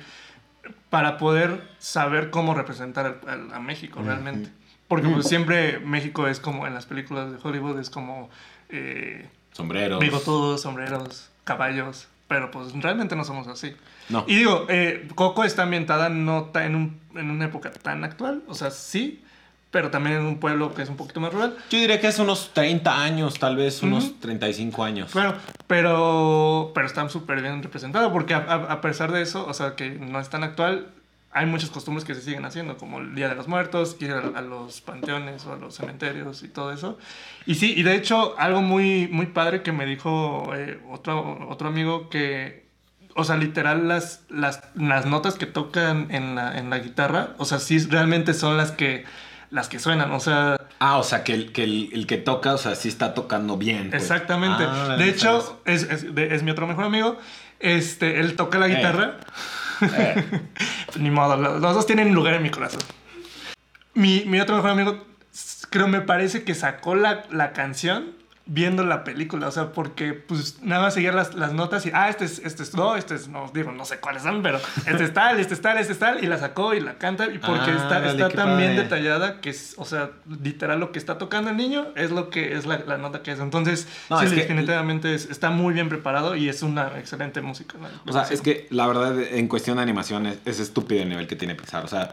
para 0.89 1.17
poder 1.17 1.61
saber 1.79 2.29
cómo 2.29 2.53
representar 2.53 3.19
a 3.53 3.59
México 3.59 4.01
realmente. 4.03 4.49
Porque 4.87 5.07
pues, 5.09 5.27
siempre 5.27 5.79
México 5.79 6.27
es 6.27 6.39
como 6.39 6.67
en 6.67 6.73
las 6.73 6.85
películas 6.85 7.31
de 7.31 7.37
Hollywood, 7.41 7.79
es 7.79 7.89
como 7.89 8.29
eh, 8.69 9.27
Sombreros. 9.51 9.99
bigotudos, 9.99 10.61
sombreros, 10.61 11.29
caballos, 11.43 12.07
pero 12.27 12.51
pues 12.51 12.73
realmente 12.73 13.15
no 13.15 13.23
somos 13.23 13.47
así. 13.47 13.75
No. 14.09 14.23
Y 14.27 14.35
digo, 14.35 14.65
eh, 14.69 15.07
Coco 15.15 15.43
está 15.43 15.63
ambientada 15.63 16.09
no 16.09 16.51
en, 16.55 16.75
un- 16.75 16.99
en 17.15 17.29
una 17.31 17.45
época 17.45 17.71
tan 17.71 18.03
actual, 18.03 18.43
o 18.47 18.53
sea, 18.53 18.69
sí, 18.71 19.23
pero 19.73 19.89
también 19.89 20.17
en 20.17 20.25
un 20.25 20.37
pueblo 20.39 20.71
que 20.75 20.83
es 20.83 20.89
un 20.89 20.95
poquito 20.97 21.19
más 21.19 21.33
rural. 21.33 21.57
Yo 21.71 21.79
diría 21.79 21.99
que 21.99 22.05
es 22.05 22.19
unos 22.19 22.51
30 22.53 23.01
años, 23.01 23.39
tal 23.39 23.55
vez 23.55 23.81
unos 23.81 24.03
Ujú. 24.05 24.13
35 24.21 24.83
años. 24.83 25.11
Bueno, 25.13 25.33
pero, 25.65 26.71
pero 26.75 26.85
están 26.85 27.09
súper 27.09 27.41
bien 27.41 27.61
representados 27.63 28.11
porque 28.13 28.35
a, 28.35 28.37
a- 28.37 28.71
a 28.73 28.81
pesar 28.81 29.11
de 29.11 29.23
eso, 29.23 29.45
o 29.47 29.53
sea, 29.55 29.75
que 29.75 29.89
no 29.89 30.19
es 30.19 30.29
tan 30.29 30.43
actual, 30.43 30.89
hay 31.31 31.47
muchas 31.47 31.71
costumbres 31.71 32.05
que 32.05 32.13
se 32.13 32.21
siguen 32.21 32.45
haciendo, 32.45 32.77
como 32.77 32.99
el 32.99 33.15
Día 33.15 33.27
de 33.29 33.33
los 33.33 33.47
Muertos, 33.47 33.97
ir 33.99 34.11
a, 34.11 34.19
a 34.37 34.41
los 34.41 34.81
panteones 34.81 35.43
o 35.47 35.53
a 35.53 35.57
los 35.57 35.73
cementerios 35.75 36.43
y 36.43 36.49
todo 36.49 36.71
eso. 36.71 36.99
Y 37.47 37.55
sí, 37.55 37.73
y 37.75 37.81
de 37.81 37.95
hecho, 37.95 38.35
algo 38.37 38.61
muy, 38.61 39.07
muy 39.07 39.25
padre 39.25 39.63
que 39.63 39.71
me 39.71 39.87
dijo 39.87 40.51
eh, 40.55 40.79
otro, 40.91 41.47
otro 41.49 41.67
amigo 41.69 42.09
que 42.09 42.61
o 43.15 43.23
sea, 43.23 43.37
literal, 43.37 43.87
las, 43.87 44.23
las, 44.29 44.61
las 44.75 45.05
notas 45.05 45.35
que 45.35 45.45
tocan 45.45 46.07
en 46.09 46.35
la, 46.35 46.57
en 46.57 46.69
la 46.71 46.79
guitarra, 46.79 47.29
o 47.37 47.45
sea, 47.45 47.59
sí 47.59 47.77
realmente 47.79 48.33
son 48.33 48.57
las 48.57 48.71
que, 48.71 49.03
las 49.53 49.69
que 49.69 49.77
suenan, 49.79 50.11
o 50.11 50.19
sea... 50.19 50.57
Ah, 50.79 50.97
o 50.97 51.03
sea, 51.03 51.23
que 51.23 51.33
el 51.33 51.51
que, 51.53 51.63
el, 51.63 51.89
el 51.93 52.07
que 52.07 52.17
toca, 52.17 52.53
o 52.53 52.57
sea, 52.57 52.75
sí 52.75 52.89
está 52.89 53.13
tocando 53.13 53.55
bien. 53.57 53.91
pues. 53.91 54.01
Exactamente. 54.01 54.65
Ah, 54.67 54.95
de 54.97 55.07
hecho, 55.07 55.61
es, 55.65 55.83
es, 55.83 56.13
de- 56.15 56.33
es 56.35 56.41
mi 56.43 56.51
otro 56.51 56.65
mejor 56.67 56.83
amigo. 56.85 57.17
Este, 57.59 58.19
él 58.19 58.35
toca 58.35 58.57
la 58.57 58.67
guitarra. 58.67 59.19
Eh. 59.81 60.25
Ni 60.99 61.11
modo, 61.11 61.37
lo- 61.37 61.59
los 61.59 61.73
dos 61.75 61.85
tienen 61.85 62.13
lugar 62.13 62.33
en 62.33 62.43
mi 62.43 62.49
corazón. 62.49 62.81
Mi, 63.93 64.23
mi 64.25 64.39
otro 64.39 64.55
mejor 64.55 64.71
amigo, 64.71 65.05
creo, 65.69 65.87
me 65.87 66.01
parece 66.01 66.43
que 66.43 66.55
sacó 66.55 66.95
la, 66.95 67.23
la 67.31 67.53
canción 67.53 68.11
viendo 68.45 68.83
la 68.83 69.03
película. 69.05 69.47
O 69.47 69.51
sea, 69.51 69.71
porque 69.71 70.13
pues 70.13 70.61
nada 70.61 70.81
más 70.81 70.93
seguía 70.93 71.11
las, 71.13 71.33
las 71.33 71.53
notas 71.53 71.85
y, 71.85 71.91
ah, 71.93 72.09
este 72.09 72.25
es, 72.25 72.39
este 72.39 72.63
es 72.63 72.71
do, 72.73 72.95
este 72.97 73.15
es, 73.15 73.27
no, 73.29 73.49
digo, 73.53 73.71
no 73.71 73.85
sé 73.85 73.99
cuáles 73.99 74.23
son, 74.23 74.41
pero 74.43 74.59
este 74.85 75.03
es 75.05 75.13
tal, 75.13 75.39
este 75.39 75.53
es 75.53 75.61
tal, 75.61 75.77
este 75.77 75.93
es 75.93 75.99
tal, 75.99 76.23
y 76.23 76.27
la 76.27 76.37
sacó 76.37 76.73
y 76.73 76.81
la 76.81 76.95
canta. 76.97 77.25
Y 77.27 77.37
porque 77.39 77.71
Ah, 77.71 77.77
está, 77.81 78.05
está 78.11 78.29
tan 78.29 78.57
bien 78.57 78.75
detallada 78.75 79.39
que 79.39 79.49
es, 79.51 79.75
o 79.77 79.85
sea, 79.85 80.11
literal 80.41 80.79
lo 80.79 80.91
que 80.91 80.99
está 80.99 81.17
tocando 81.17 81.51
el 81.51 81.57
niño 81.57 81.87
es 81.95 82.11
lo 82.11 82.29
que 82.29 82.55
es 82.57 82.65
la, 82.65 82.79
la 82.79 82.97
nota 82.97 83.21
que 83.23 83.31
es. 83.31 83.39
Entonces, 83.39 83.87
No, 84.09 84.19
sí, 84.19 84.25
es 84.25 84.31
que- 84.33 84.39
definitivamente 84.41 85.15
es- 85.15 85.29
está 85.29 85.49
muy 85.49 85.73
bien 85.73 85.87
preparado 85.89 86.35
y 86.35 86.49
es 86.49 86.63
una 86.63 86.99
excelente 86.99 87.41
música. 87.41 87.77
¿no? 87.79 87.87
O 88.05 88.13
sea, 88.13 88.23
es 88.23 88.41
que 88.41 88.67
la 88.71 88.87
verdad, 88.87 89.17
en 89.21 89.47
cuestión 89.47 89.77
de 89.77 89.83
animación, 89.83 90.25
es, 90.25 90.39
es 90.45 90.59
estúpido 90.59 91.01
el 91.01 91.09
nivel 91.09 91.27
que 91.27 91.35
tiene 91.37 91.55
Pixar. 91.55 91.85
O 91.85 91.87
sea, 91.87 92.11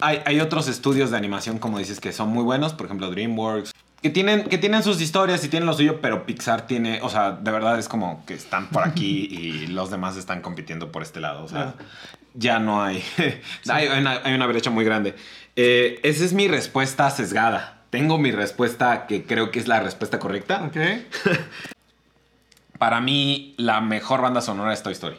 hay, 0.00 0.20
hay 0.26 0.40
otros 0.40 0.68
estudios 0.68 1.10
de 1.10 1.16
animación, 1.16 1.58
como 1.58 1.78
dices, 1.78 1.98
que 2.00 2.12
son 2.12 2.28
muy 2.28 2.44
buenos. 2.44 2.72
Por 2.72 2.86
ejemplo, 2.86 3.10
DreamWorks. 3.10 3.72
Que 4.02 4.10
tienen, 4.10 4.44
que 4.44 4.58
tienen 4.58 4.82
sus 4.82 5.00
historias 5.00 5.44
y 5.44 5.48
tienen 5.48 5.66
lo 5.66 5.74
suyo, 5.74 6.00
pero 6.00 6.26
Pixar 6.26 6.66
tiene, 6.66 7.00
o 7.02 7.08
sea, 7.08 7.32
de 7.32 7.50
verdad 7.52 7.78
es 7.78 7.88
como 7.88 8.24
que 8.26 8.34
están 8.34 8.68
por 8.68 8.86
aquí 8.86 9.26
y 9.30 9.66
los 9.68 9.90
demás 9.90 10.16
están 10.16 10.40
compitiendo 10.42 10.90
por 10.90 11.02
este 11.02 11.20
lado. 11.20 11.44
O 11.44 11.48
sea, 11.48 11.72
Claro. 11.72 11.76
ya 12.34 12.58
no 12.58 12.82
hay. 12.82 13.02
hay, 13.68 13.88
una, 13.88 14.20
hay 14.24 14.34
una 14.34 14.46
brecha 14.46 14.70
muy 14.70 14.84
grande. 14.84 15.14
Eh, 15.54 16.00
esa 16.02 16.24
es 16.24 16.32
mi 16.32 16.48
respuesta 16.48 17.08
sesgada. 17.10 17.78
Tengo 17.90 18.18
mi 18.18 18.32
respuesta 18.32 19.06
que 19.06 19.24
creo 19.24 19.50
que 19.50 19.60
es 19.60 19.68
la 19.68 19.80
respuesta 19.80 20.18
correcta. 20.18 20.64
Ok. 20.64 20.76
Para 22.78 23.00
mí, 23.00 23.54
la 23.58 23.80
mejor 23.80 24.22
banda 24.22 24.40
sonora 24.40 24.72
es 24.72 24.82
Toy 24.82 24.94
Story. 24.94 25.16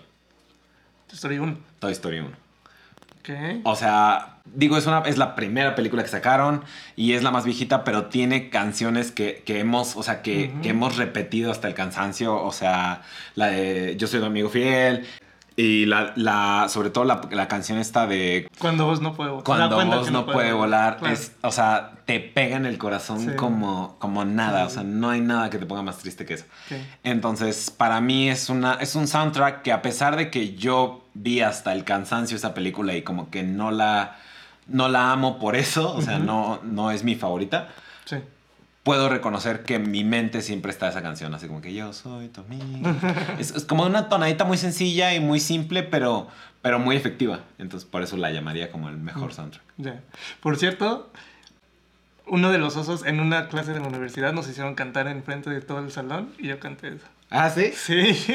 Story 1.11 1.37
1. 1.39 1.57
Toy 1.79 1.91
Story 1.93 2.19
1. 2.19 2.42
O 3.63 3.75
sea, 3.75 4.37
digo, 4.45 4.77
es, 4.77 4.85
una, 4.85 4.99
es 4.99 5.17
la 5.17 5.35
primera 5.35 5.75
película 5.75 6.03
que 6.03 6.09
sacaron 6.09 6.63
y 6.95 7.13
es 7.13 7.23
la 7.23 7.31
más 7.31 7.45
viejita, 7.45 7.83
pero 7.83 8.05
tiene 8.07 8.49
canciones 8.49 9.11
que, 9.11 9.43
que 9.45 9.59
hemos, 9.59 9.95
o 9.95 10.03
sea, 10.03 10.21
que, 10.21 10.53
que 10.61 10.69
hemos 10.69 10.97
repetido 10.97 11.51
hasta 11.51 11.67
el 11.67 11.73
cansancio. 11.73 12.35
O 12.41 12.51
sea, 12.51 13.01
la 13.35 13.47
de 13.47 13.95
Yo 13.97 14.07
soy 14.07 14.19
tu 14.19 14.25
amigo 14.25 14.49
fiel 14.49 15.05
y 15.55 15.85
la, 15.85 16.13
la 16.15 16.65
sobre 16.67 16.89
todo 16.89 17.05
la, 17.05 17.21
la 17.31 17.47
canción 17.47 17.77
esta 17.77 18.07
de 18.07 18.47
Cuando 18.57 18.85
vos 18.85 19.01
no 19.01 19.13
puede 19.13 19.29
volar. 19.29 19.43
Cuando 19.45 19.75
vos 19.85 20.11
no 20.11 20.25
puede 20.25 20.51
volar, 20.51 20.97
Claro. 20.97 21.13
es, 21.13 21.31
o 21.43 21.51
sea, 21.51 21.91
te 22.05 22.19
pega 22.19 22.57
en 22.57 22.65
el 22.65 22.77
corazón 22.79 23.19
Sí. 23.19 23.35
como, 23.37 23.95
como 23.99 24.25
nada. 24.25 24.65
O 24.65 24.69
sea, 24.71 24.81
no 24.83 25.11
hay 25.11 25.21
nada 25.21 25.49
que 25.51 25.59
te 25.59 25.65
ponga 25.67 25.83
más 25.83 25.99
triste 25.99 26.25
que 26.25 26.33
eso. 26.33 26.45
Entonces, 27.03 27.69
para 27.69 28.01
mí 28.01 28.29
es, 28.29 28.49
una, 28.49 28.73
es 28.75 28.95
un 28.95 29.07
soundtrack 29.07 29.61
que 29.61 29.71
a 29.71 29.81
pesar 29.81 30.15
de 30.15 30.29
que 30.31 30.55
yo 30.55 31.02
vi 31.13 31.41
hasta 31.41 31.73
el 31.73 31.83
cansancio 31.83 32.37
esa 32.37 32.53
película 32.53 32.95
y 32.95 33.01
como 33.03 33.29
que 33.29 33.43
no 33.43 33.71
la, 33.71 34.17
no 34.67 34.89
la 34.89 35.11
amo 35.11 35.39
por 35.39 35.55
eso, 35.55 35.93
o 35.95 36.01
sea, 36.01 36.19
no, 36.19 36.59
no 36.63 36.91
es 36.91 37.03
mi 37.03 37.15
favorita, 37.15 37.69
Sí. 38.05 38.17
puedo 38.83 39.07
reconocer 39.09 39.63
que 39.63 39.75
en 39.75 39.89
mi 39.91 40.03
mente 40.03 40.41
siempre 40.41 40.71
está 40.71 40.89
esa 40.89 41.01
canción, 41.01 41.33
así 41.33 41.47
como 41.47 41.61
que 41.61 41.73
yo 41.73 41.93
soy 41.93 42.27
tu 42.29 42.41
amigo. 42.41 42.89
es, 43.39 43.51
es 43.51 43.63
como 43.65 43.85
una 43.85 44.09
tonadita 44.09 44.43
muy 44.43 44.57
sencilla 44.57 45.13
y 45.13 45.19
muy 45.19 45.39
simple, 45.39 45.83
pero, 45.83 46.27
pero 46.61 46.79
muy 46.79 46.95
efectiva. 46.95 47.41
Entonces, 47.59 47.87
por 47.89 48.01
eso 48.03 48.17
la 48.17 48.31
llamaría 48.31 48.71
como 48.71 48.89
el 48.89 48.97
mejor 48.97 49.33
soundtrack. 49.33 49.63
Ya. 49.77 50.01
Por 50.41 50.57
cierto, 50.57 51.09
uno 52.27 52.51
de 52.51 52.57
los 52.57 52.75
osos 52.75 53.05
en 53.05 53.19
una 53.19 53.47
clase 53.49 53.73
de 53.73 53.79
la 53.79 53.87
universidad 53.87 54.33
nos 54.33 54.49
hicieron 54.49 54.75
cantar 54.75 55.07
en 55.07 55.23
frente 55.23 55.49
de 55.49 55.61
todo 55.61 55.79
el 55.79 55.91
salón 55.91 56.31
y 56.39 56.47
yo 56.47 56.59
canté 56.59 56.89
eso. 56.89 57.05
Ah, 57.29 57.49
sí. 57.49 57.71
Sí. 57.75 58.17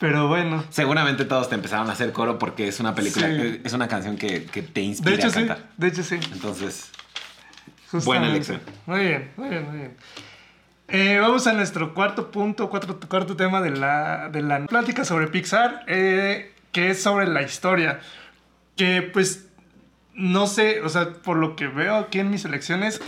Pero 0.00 0.26
bueno. 0.28 0.64
Seguramente 0.70 1.24
todos 1.26 1.48
te 1.48 1.54
empezaron 1.54 1.88
a 1.88 1.92
hacer 1.92 2.12
coro 2.12 2.38
porque 2.38 2.66
es 2.66 2.80
una 2.80 2.94
película, 2.94 3.28
Sí. 3.28 3.60
es 3.62 3.72
una 3.74 3.86
canción 3.86 4.16
que, 4.16 4.44
que 4.46 4.62
te 4.62 4.80
inspira 4.80 5.10
De 5.12 5.16
hecho 5.16 5.28
a 5.28 5.30
sí. 5.30 5.38
cantar. 5.46 5.68
De 5.76 5.86
hecho 5.88 6.02
sí. 6.02 6.18
Entonces, 6.32 6.90
Justamente. 7.90 8.06
Buena 8.06 8.30
elección. 8.30 8.60
Muy 8.86 9.00
bien, 9.00 9.30
muy 9.36 9.48
bien, 9.50 9.64
muy 9.68 9.76
bien. 9.78 9.96
Eh, 10.88 11.18
vamos 11.20 11.46
a 11.46 11.52
nuestro 11.52 11.92
cuarto 11.94 12.30
punto, 12.30 12.68
cuarto, 12.70 12.98
cuarto 13.08 13.36
tema 13.36 13.60
de 13.60 13.70
la, 13.70 14.28
de 14.30 14.42
la 14.42 14.64
plática 14.66 15.04
sobre 15.04 15.28
Pixar, 15.28 15.84
eh, 15.86 16.52
que 16.72 16.90
es 16.90 17.02
sobre 17.02 17.26
la 17.28 17.42
historia. 17.42 18.00
Que 18.76 19.02
pues, 19.02 19.46
no 20.14 20.46
sé, 20.46 20.80
o 20.82 20.88
sea, 20.88 21.12
por 21.12 21.36
lo 21.36 21.54
que 21.56 21.66
veo 21.68 21.96
aquí 21.96 22.18
en 22.20 22.30
mis 22.30 22.44
elecciones, 22.44 23.00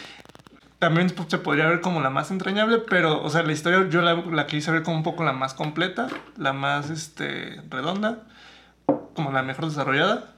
también 0.82 1.14
se 1.28 1.38
podría 1.38 1.68
ver 1.68 1.80
como 1.80 2.00
la 2.00 2.10
más 2.10 2.32
entrañable, 2.32 2.78
pero, 2.78 3.22
o 3.22 3.30
sea, 3.30 3.44
la 3.44 3.52
historia 3.52 3.88
yo 3.88 4.02
la, 4.02 4.16
la 4.16 4.48
quise 4.48 4.72
ver 4.72 4.82
como 4.82 4.96
un 4.96 5.04
poco 5.04 5.22
la 5.22 5.32
más 5.32 5.54
completa, 5.54 6.08
la 6.36 6.52
más, 6.52 6.90
este, 6.90 7.60
redonda, 7.70 8.24
como 9.14 9.30
la 9.30 9.44
mejor 9.44 9.66
desarrollada. 9.66 10.34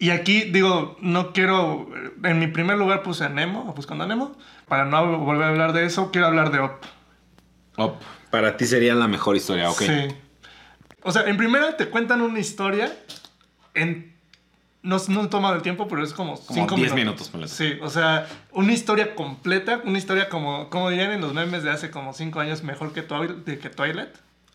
Y 0.00 0.10
aquí, 0.10 0.50
digo, 0.50 0.96
no 1.00 1.32
quiero. 1.32 1.88
En 2.24 2.40
mi 2.40 2.48
primer 2.48 2.76
lugar 2.76 3.04
puse 3.04 3.22
a 3.22 3.28
Nemo, 3.28 3.72
Buscando 3.74 4.02
a 4.02 4.06
Nemo. 4.08 4.36
Para 4.66 4.86
no 4.86 5.18
volver 5.20 5.44
a 5.44 5.48
hablar 5.50 5.72
de 5.72 5.84
eso, 5.84 6.10
quiero 6.10 6.26
hablar 6.26 6.50
de 6.50 6.58
Up. 6.58 6.72
Up, 7.78 7.94
para 8.32 8.56
ti 8.56 8.66
sería 8.66 8.96
la 8.96 9.06
mejor 9.06 9.36
historia, 9.36 9.70
ok. 9.70 9.82
Sí. 9.82 10.08
O 11.04 11.12
sea, 11.12 11.22
en 11.28 11.36
primera 11.36 11.76
te 11.76 11.90
cuentan 11.90 12.22
una 12.22 12.40
historia 12.40 12.92
en. 13.74 14.13
No, 14.84 14.98
no 15.08 15.28
toma 15.28 15.52
el 15.54 15.62
tiempo, 15.62 15.88
pero 15.88 16.04
es 16.04 16.12
como, 16.12 16.34
Como 16.36 16.54
cinco 16.54 16.76
10 16.76 16.94
minutos. 16.94 16.94
minutos, 16.94 17.28
ponle. 17.30 17.48
Sí, 17.48 17.78
o 17.82 17.88
sea, 17.88 18.28
una 18.52 18.72
historia 18.72 19.14
completa, 19.14 19.80
una 19.84 19.98
historia 19.98 20.28
como, 20.28 20.68
como 20.68 20.90
dirían 20.90 21.10
en 21.10 21.22
los 21.22 21.32
memes 21.32 21.62
de 21.64 21.70
hace 21.70 21.90
como 21.90 22.12
5 22.12 22.38
años, 22.38 22.62
mejor 22.62 22.92
que, 22.92 23.00
de 23.02 23.58
que 23.58 23.70
Twilight. 23.70 24.10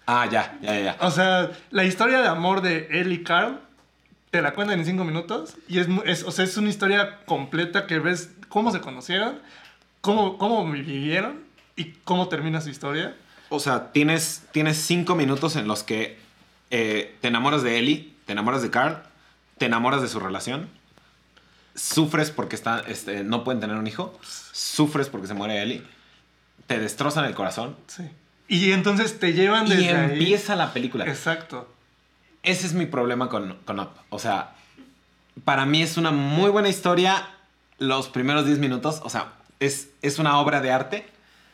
Ah, 0.06 0.28
ya, 0.32 0.58
ya, 0.62 0.80
ya. 0.80 0.98
O 1.02 1.12
sea, 1.12 1.50
la 1.72 1.84
historia 1.84 2.22
de 2.22 2.28
amor 2.28 2.62
de 2.62 2.88
él 2.92 3.12
y 3.12 3.24
Carl 3.24 3.60
te 4.32 4.42
la 4.42 4.54
cuentan 4.54 4.80
en 4.80 4.86
cinco 4.86 5.04
minutos 5.04 5.56
y 5.68 5.80
es, 5.80 5.88
es, 6.06 6.24
o 6.24 6.32
sea, 6.32 6.46
es 6.46 6.56
una 6.58 6.70
historia 6.70 7.20
completa 7.26 7.88
que 7.88 7.98
ves 8.00 8.32
cómo 8.50 8.72
se 8.72 8.82
conocieron, 8.82 9.40
cómo, 10.02 10.38
cómo 10.38 10.70
vivieron 10.72 11.44
y 11.76 11.94
cómo 12.04 12.28
termina 12.28 12.62
su 12.62 12.70
historia. 12.70 13.16
O 13.50 13.60
sea, 13.60 13.92
tienes, 13.92 14.44
tienes 14.52 14.78
cinco 14.78 15.16
minutos 15.16 15.56
en 15.56 15.68
los 15.68 15.82
que 15.84 16.20
eh, 16.70 17.16
te 17.22 17.30
enamoras 17.30 17.64
de 17.64 17.80
Ellie, 17.80 18.14
te 18.26 18.34
enamoras 18.34 18.62
de 18.62 18.70
Carl, 18.70 19.02
te 19.60 19.68
enamoras 19.68 20.02
de 20.02 20.08
su 20.08 20.20
relación, 20.20 20.70
sufres 21.76 22.32
porque 22.32 22.56
está, 22.56 22.80
este, 22.88 23.24
no 23.24 23.44
pueden 23.44 23.60
tener 23.62 23.76
un 23.78 23.86
hijo, 23.86 24.18
sufres 24.24 25.10
porque 25.10 25.28
se 25.28 25.36
muere 25.36 25.62
Ellie, 25.62 25.84
te 26.66 26.80
destrozan 26.80 27.26
el 27.26 27.36
corazón 27.36 27.76
Sí. 27.88 28.04
Y 28.48 28.72
entonces 28.72 29.20
te 29.20 29.34
llevan 29.34 29.70
desde 29.70 29.84
y 29.84 29.88
ahí. 29.90 30.12
empieza 30.14 30.56
la 30.56 30.74
película. 30.74 31.06
Exacto. 31.06 31.72
Ese 32.42 32.66
es 32.66 32.74
mi 32.74 32.88
problema 32.88 33.30
con, 33.30 33.58
con 33.64 33.80
Up. 33.80 33.90
O 34.10 34.18
sea, 34.18 34.56
para 35.46 35.68
mí 35.68 35.84
es 35.84 35.98
una 35.98 36.10
muy 36.10 36.50
buena 36.50 36.68
historia 36.68 37.28
los 37.78 38.10
primeros 38.10 38.48
10 38.48 38.58
minutos. 38.58 39.02
O 39.04 39.10
sea, 39.10 39.34
es, 39.60 39.90
es 40.02 40.18
una 40.18 40.40
obra 40.40 40.62
de 40.62 40.72
arte. 40.72 41.08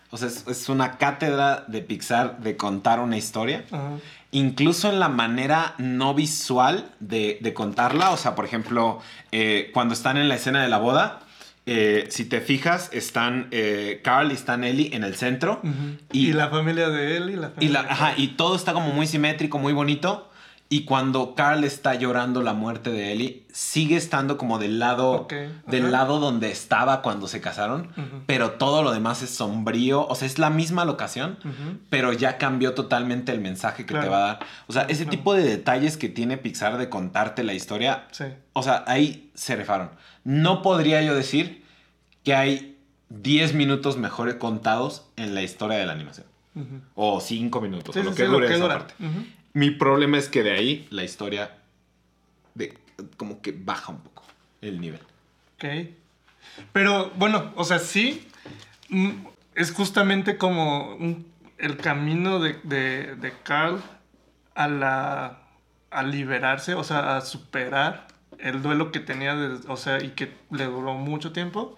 O 0.09 0.17
sea, 0.17 0.29
es, 0.29 0.47
es 0.47 0.69
una 0.69 0.97
cátedra 0.97 1.65
de 1.67 1.81
Pixar 1.81 2.39
de 2.39 2.55
contar 2.55 3.01
una 3.01 3.17
historia. 3.17 3.65
Ajá. 3.69 3.89
Incluso 4.35 4.89
en 4.89 4.99
la 4.99 5.07
manera 5.07 5.75
no 5.77 6.13
visual 6.13 6.89
de, 6.99 7.37
de 7.41 7.53
contarla. 7.53 8.11
O 8.11 8.17
sea, 8.17 8.35
por 8.35 8.43
ejemplo, 8.45 8.99
eh, 9.31 9.71
cuando 9.73 9.93
están 9.93 10.17
en 10.17 10.27
la 10.27 10.35
escena 10.35 10.61
de 10.61 10.67
la 10.69 10.77
boda, 10.77 11.21
eh, 11.65 12.07
si 12.09 12.25
te 12.25 12.41
fijas, 12.41 12.89
están 12.91 13.47
eh, 13.51 14.01
Carl 14.03 14.31
y 14.31 14.35
están 14.35 14.63
Ellie 14.65 14.93
en 14.93 15.03
el 15.05 15.15
centro. 15.15 15.61
Y- 16.11 16.29
Y, 16.29 16.33
la 16.33 16.49
familia 16.49 16.89
de 16.89 17.15
y 17.17 17.19
la 17.19 17.47
Y, 17.47 17.49
familia 17.51 17.71
la, 17.71 17.83
de 17.83 17.89
ajá, 17.89 18.13
y 18.17 18.27
todo 18.29 18.55
está 18.55 18.73
como 18.73 18.91
muy 18.91 19.07
simétrico, 19.07 19.57
muy 19.57 19.73
bonito. 19.73 20.29
Y 20.67 20.85
cuando 20.85 21.35
Carl 21.35 21.63
está 21.63 21.93
llorando 21.93 22.41
la 22.41 22.53
muerte 22.53 22.89
de 22.91 23.11
Ellie, 23.11 23.45
sigue 23.53 23.95
estando 23.97 24.37
como 24.39 24.57
del 24.57 24.79
lado, 24.79 25.27
del 25.67 25.83
ajá. 25.83 25.91
lado 25.91 26.19
donde 26.19 26.49
estaba 26.49 27.03
cuando 27.03 27.27
se 27.27 27.39
casaron. 27.39 27.89
Pero 28.25 28.51
todo 28.53 28.81
lo 28.81 28.91
demás 28.91 29.21
es 29.21 29.29
sombrío. 29.29 30.07
O 30.07 30.15
sea, 30.15 30.25
es 30.25 30.39
la 30.39 30.49
misma 30.49 30.83
locación, 30.83 31.37
pero 31.91 32.13
ya 32.13 32.39
cambió 32.39 32.73
totalmente 32.73 33.31
el 33.31 33.41
mensaje 33.41 33.85
que 33.85 33.93
te 33.93 34.09
va 34.09 34.17
a 34.17 34.27
dar. 34.27 34.39
O 34.65 34.73
sea, 34.73 34.83
ese 34.83 35.03
Claro. 35.03 35.17
tipo 35.17 35.33
de 35.35 35.43
detalles 35.43 35.97
que 35.97 36.09
tiene 36.09 36.37
Pixar 36.37 36.77
de 36.79 36.89
contarte 36.89 37.43
la 37.43 37.53
historia, 37.53 38.07
Sí. 38.11 38.25
o 38.53 38.63
sea, 38.63 38.83
ahí 38.87 39.29
se 39.35 39.55
refaron. 39.55 39.91
No 40.23 40.63
podría 40.63 41.01
yo 41.03 41.13
decir 41.13 41.63
que 42.23 42.33
hay 42.33 42.77
10 43.09 43.53
minutos 43.53 43.97
mejor 43.97 44.35
contados 44.39 45.05
en 45.15 45.35
la 45.35 45.43
historia 45.43 45.77
de 45.77 45.85
la 45.85 45.93
animación. 45.93 46.25
O 46.95 47.19
5 47.19 47.59
minutos, 47.61 47.93
Sí, 47.93 47.99
o 47.99 48.03
lo 48.03 48.11
sí, 48.11 48.17
que 48.17 48.23
dure 48.25 48.47
esa 48.47 48.57
dura. 48.63 48.77
parte. 48.79 48.93
Mi 49.55 49.71
problema 49.71 50.17
es 50.17 50.27
que 50.27 50.43
de 50.43 50.51
ahí 50.51 50.85
la 50.89 51.05
historia 51.05 51.55
de, 52.55 52.77
como 53.15 53.41
que 53.41 53.53
baja 53.53 53.93
un 53.93 54.01
poco 54.01 54.23
el 54.59 54.81
nivel. 54.81 54.99
Ok. 55.55 55.93
Pero 56.73 57.11
bueno, 57.11 57.53
o 57.55 57.63
sea, 57.63 57.79
sí. 57.79 58.27
mm, 58.89 59.11
Es 59.55 59.71
justamente 59.71 60.37
como 60.37 60.97
el 61.57 61.77
camino 61.77 62.39
de, 62.39 62.55
de, 62.65 63.33
Carl 63.43 63.81
a 64.55 64.67
la 64.67 65.39
a 65.89 66.03
liberarse, 66.03 66.73
o 66.73 66.83
sea, 66.83 67.15
a 67.15 67.21
superar 67.21 68.07
el 68.39 68.61
duelo 68.61 68.91
que 68.91 68.99
tenía, 68.99 69.37
o 69.69 69.77
sea, 69.77 70.03
y 70.03 70.09
que 70.09 70.33
le 70.51 70.65
duró 70.65 70.95
mucho 70.95 71.31
tiempo. 71.31 71.77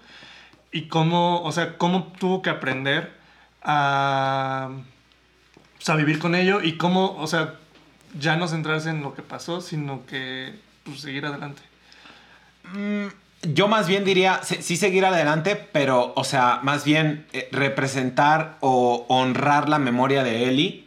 Y 0.71 0.87
cómo, 0.87 1.43
o 1.43 1.51
sea, 1.51 1.77
cómo 1.77 2.11
tuvo 2.19 2.41
que 2.41 2.49
aprender 2.49 3.13
a, 3.61 4.71
pues, 5.75 5.87
a 5.89 5.95
vivir 5.95 6.17
con 6.17 6.33
ello 6.33 6.63
y 6.63 6.77
cómo, 6.77 7.15
o 7.17 7.27
sea, 7.27 7.59
ya 8.19 8.35
no 8.37 8.47
centrarse 8.47 8.89
en 8.89 9.01
lo 9.01 9.13
que 9.15 9.21
pasó, 9.21 9.61
sino 9.61 10.05
que 10.05 10.53
pues, 10.83 10.99
seguir 11.01 11.25
adelante. 11.25 11.61
Yo 13.43 13.67
más 13.67 13.87
bien 13.87 14.03
diría, 14.03 14.41
sí, 14.43 14.57
sí 14.61 14.77
seguir 14.77 15.05
adelante, 15.05 15.55
pero, 15.71 16.11
o 16.15 16.23
sea, 16.23 16.59
más 16.63 16.83
bien 16.83 17.25
eh, 17.33 17.47
representar 17.51 18.57
o 18.61 19.05
honrar 19.09 19.69
la 19.69 19.77
memoria 19.79 20.23
de 20.23 20.49
Ellie 20.49 20.85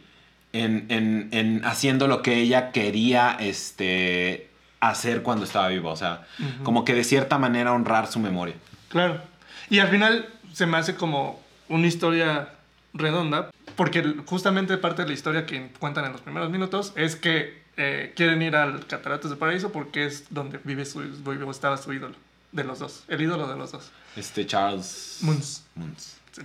en, 0.53 0.85
en- 0.89 1.29
en 1.31 1.65
haciendo 1.65 2.07
lo 2.07 2.21
que 2.21 2.35
ella 2.35 2.71
quería 2.71 3.35
este, 3.39 4.49
hacer 4.81 5.23
cuando 5.23 5.45
estaba 5.45 5.69
viva. 5.69 5.91
O 5.91 5.95
sea, 5.95 6.27
como 6.63 6.83
que 6.85 6.93
de 6.93 7.03
cierta 7.05 7.37
manera 7.37 7.71
honrar 7.71 8.07
su 8.07 8.19
memoria. 8.19 8.55
Claro. 8.89 9.21
Y 9.69 9.79
al 9.79 9.87
final 9.87 10.27
se 10.53 10.65
me 10.65 10.77
hace 10.77 10.95
como 10.95 11.39
una 11.69 11.87
historia 11.87 12.49
redonda, 12.93 13.49
porque 13.75 14.03
justamente 14.25 14.77
parte 14.77 15.01
de 15.03 15.07
la 15.07 15.13
historia 15.13 15.45
que 15.45 15.69
cuentan 15.79 16.05
en 16.05 16.11
los 16.11 16.21
primeros 16.21 16.49
minutos 16.49 16.93
es 16.95 17.15
que 17.15 17.61
eh, 17.77 18.13
quieren 18.15 18.41
ir 18.41 18.55
al 18.55 18.85
Cataratas 18.87 19.29
de 19.31 19.37
Paraíso 19.37 19.71
porque 19.71 20.05
es 20.05 20.25
donde 20.29 20.59
vive 20.63 20.85
su, 20.85 20.99
vive- 20.99 21.49
estaba 21.49 21.77
su 21.77 21.93
ídolo, 21.93 22.15
de 22.51 22.63
los 22.63 22.79
dos, 22.79 23.03
el 23.07 23.21
ídolo 23.21 23.47
de 23.47 23.55
los 23.55 23.71
dos. 23.71 23.91
Este 24.15 24.45
Charles 24.45 25.19
Muntz. 25.21 25.61
Muntz. 25.75 26.17
Sí. 26.31 26.41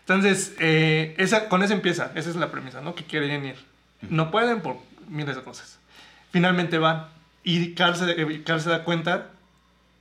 Entonces, 0.00 0.52
eh, 0.58 1.14
esa, 1.18 1.48
con 1.48 1.62
eso 1.62 1.72
empieza, 1.74 2.10
esa 2.14 2.28
es 2.30 2.36
la 2.36 2.50
premisa, 2.50 2.80
¿no? 2.80 2.94
Que 2.94 3.04
quieren 3.04 3.44
ir. 3.44 3.56
No 4.10 4.30
pueden 4.30 4.60
por 4.60 4.76
miles 5.08 5.36
de 5.36 5.42
cosas. 5.42 5.78
Finalmente 6.32 6.78
van 6.78 7.06
y 7.44 7.74
Carl 7.74 7.94
se, 7.96 8.42
Carl 8.42 8.60
se 8.60 8.70
da 8.70 8.84
cuenta 8.84 9.30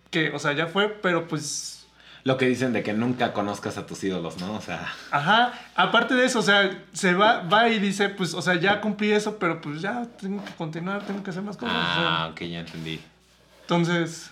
que, 0.09 0.31
o 0.31 0.39
sea, 0.39 0.53
ya 0.53 0.67
fue, 0.67 0.89
pero 0.89 1.27
pues 1.27 1.82
Lo 2.25 2.37
que 2.37 2.45
dicen 2.45 2.71
de 2.71 2.83
que 2.83 2.93
nunca 2.93 3.33
conozcas 3.33 3.77
a 3.77 3.85
tus 3.85 4.01
ídolos, 4.03 4.39
¿no? 4.39 4.53
O 4.55 4.61
sea, 4.61 4.87
Ajá, 5.11 5.51
aparte 5.75 6.13
de 6.15 6.25
eso, 6.25 6.39
o 6.39 6.43
sea, 6.43 6.71
se 6.93 7.13
va, 7.13 7.41
va 7.41 7.67
y 7.67 7.79
dice, 7.79 8.07
pues, 8.09 8.33
o 8.33 8.41
sea, 8.41 8.55
ya 8.55 8.79
cumplí 8.79 9.11
eso, 9.11 9.37
pero 9.37 9.59
pues 9.59 9.81
ya 9.81 10.07
tengo 10.21 10.43
que 10.45 10.53
continuar, 10.53 11.03
tengo 11.03 11.21
que 11.21 11.31
hacer 11.31 11.43
más 11.43 11.57
cosas. 11.57 11.75
o 11.75 11.79
sea. 11.99 12.23
ah, 12.23 12.27
ok, 12.31 12.39
ya 12.43 12.59
entendí. 12.61 13.01
entonces, 13.63 14.31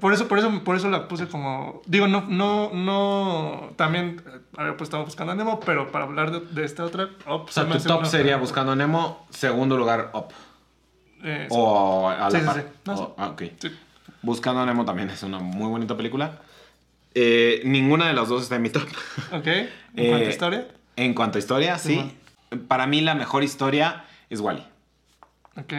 por 0.00 0.14
eso, 0.14 0.28
por 0.28 0.38
eso, 0.38 0.64
por 0.64 0.76
eso 0.76 0.88
la 0.88 1.08
puse 1.08 1.28
como, 1.28 1.82
digo, 1.84 2.06
no, 2.08 2.22
no, 2.22 2.70
no, 2.72 3.70
también 3.76 4.22
había 4.56 4.76
pues 4.78 4.86
estaba 4.88 5.04
buscando 5.04 5.32
a 5.32 5.36
Nemo, 5.36 5.60
pero 5.60 5.92
para 5.92 6.04
hablar 6.06 6.30
de, 6.30 6.40
de 6.40 6.64
esta 6.64 6.84
otra, 6.84 7.10
oh, 7.26 7.42
O 7.42 7.48
sea, 7.48 7.68
tu 7.68 7.78
top 7.80 8.06
sería 8.06 8.38
Buscando 8.38 8.72
a 8.72 8.76
Nemo, 8.76 9.26
segundo 9.28 9.76
lugar, 9.76 10.10
Up. 10.14 10.28
Eh, 11.22 11.48
O 11.50 12.08
a 12.08 12.16
la 12.16 12.30
Sí, 12.30 12.38
sí, 12.40 12.46
par. 12.46 12.56
sí. 12.56 12.62
No, 12.86 12.94
O- 12.94 13.14
ah, 13.18 13.26
ok. 13.28 13.42
sí. 13.60 13.76
Buscando 14.22 14.62
a 14.62 14.66
Nemo 14.66 14.86
también 14.86 15.10
es 15.10 15.22
una 15.22 15.38
muy 15.38 15.68
bonita 15.68 15.94
película. 15.96 16.38
Eh, 17.14 17.62
ninguna 17.64 18.06
de 18.06 18.12
las 18.14 18.28
dos 18.28 18.42
está 18.42 18.56
en 18.56 18.62
mi 18.62 18.70
top. 18.70 18.88
Ok, 19.32 19.46
en 19.46 19.68
cuanto 20.08 20.16
Eh, 20.24 20.26
a 20.26 20.30
historia, 20.30 20.68
En 20.96 21.14
cuanto 21.14 21.38
a 21.38 21.40
historia, 21.40 21.78
sí. 21.78 22.12
Para 22.68 22.86
mí 22.86 23.00
la 23.00 23.14
mejor 23.14 23.42
historia 23.44 24.04
es 24.28 24.40
Wally. 24.40 24.64
ok, 25.56 25.72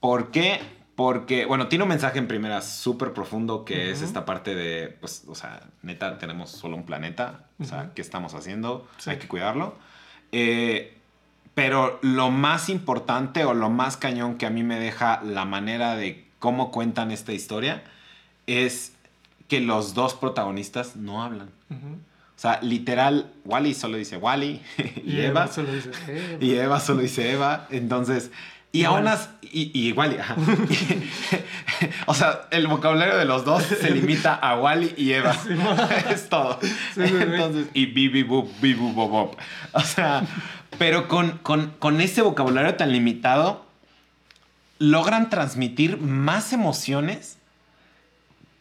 ¿Por 0.00 0.30
qué? 0.30 0.60
Porque, 0.96 1.46
bueno, 1.46 1.68
tiene 1.68 1.84
un 1.84 1.88
mensaje 1.88 2.18
en 2.18 2.26
primera 2.28 2.60
súper 2.60 3.12
profundo 3.12 3.64
que 3.64 3.90
es 3.90 3.98
Ujú. 3.98 4.06
esta 4.06 4.24
parte 4.24 4.54
de, 4.54 4.88
pues, 4.88 5.24
o 5.26 5.34
sea, 5.34 5.62
neta, 5.82 6.18
tenemos 6.18 6.50
solo 6.50 6.76
un 6.76 6.84
planeta. 6.84 7.46
O 7.60 7.64
sea. 7.64 7.92
¿qué 7.94 8.02
estamos 8.02 8.34
haciendo? 8.34 8.86
Sí. 8.98 9.10
Hay 9.10 9.18
que 9.18 9.26
cuidarlo. 9.28 9.76
Eh, 10.32 10.94
pero 11.54 11.98
lo 12.02 12.30
más 12.30 12.68
importante 12.68 13.44
o 13.44 13.54
lo 13.54 13.70
más 13.70 13.96
cañón 13.96 14.36
que 14.36 14.46
a 14.46 14.50
mí 14.50 14.62
me 14.64 14.78
deja 14.78 15.22
la 15.22 15.44
manera 15.44 15.94
de 15.96 16.24
cómo 16.38 16.70
cuentan 16.72 17.10
esta 17.10 17.32
historia 17.32 17.82
es 18.46 18.91
que 19.52 19.60
los 19.60 19.92
dos 19.92 20.14
protagonistas 20.14 20.96
no 20.96 21.22
hablan. 21.22 21.50
O 21.68 22.38
sea, 22.42 22.58
literal, 22.62 23.30
Wally 23.44 23.74
solo 23.74 23.98
dice 23.98 24.16
Wally 24.16 24.62
y, 25.04 25.20
Eva. 25.20 25.46
solo 25.46 25.70
dice, 25.74 25.90
Eva. 26.08 26.38
Y 26.42 26.54
Eva 26.54 26.80
solo 26.80 27.02
dice 27.02 27.30
Eva. 27.32 27.66
Entonces, 27.68 28.30
y 28.72 28.84
aún 28.84 29.06
así, 29.08 29.28
y, 29.42 29.88
y 29.88 29.92
Wally, 29.92 30.16
ajá. 30.16 30.36
o 32.06 32.14
sea, 32.14 32.48
el 32.50 32.66
vocabulario 32.66 33.18
de 33.18 33.26
los 33.26 33.44
dos 33.44 33.62
se 33.62 33.90
limita 33.90 34.34
a 34.36 34.58
Wally 34.58 34.94
y 34.96 35.12
Eva. 35.12 35.36
es 36.10 36.30
todo. 36.30 36.58
Sí, 36.62 36.68
sí, 36.94 37.08
sí. 37.08 37.14
Entonces, 37.14 37.66
y 37.74 37.84
bibi 37.84 38.22
bub, 38.22 38.50
bibu 38.62 38.90
bob, 38.94 39.10
bob. 39.10 39.36
O 39.72 39.80
sea, 39.80 40.24
pero 40.78 41.08
con, 41.08 41.32
con, 41.42 41.74
con 41.78 42.00
ese 42.00 42.22
vocabulario 42.22 42.76
tan 42.76 42.90
limitado, 42.90 43.66
logran 44.78 45.28
transmitir 45.28 45.98
más 45.98 46.54
emociones 46.54 47.36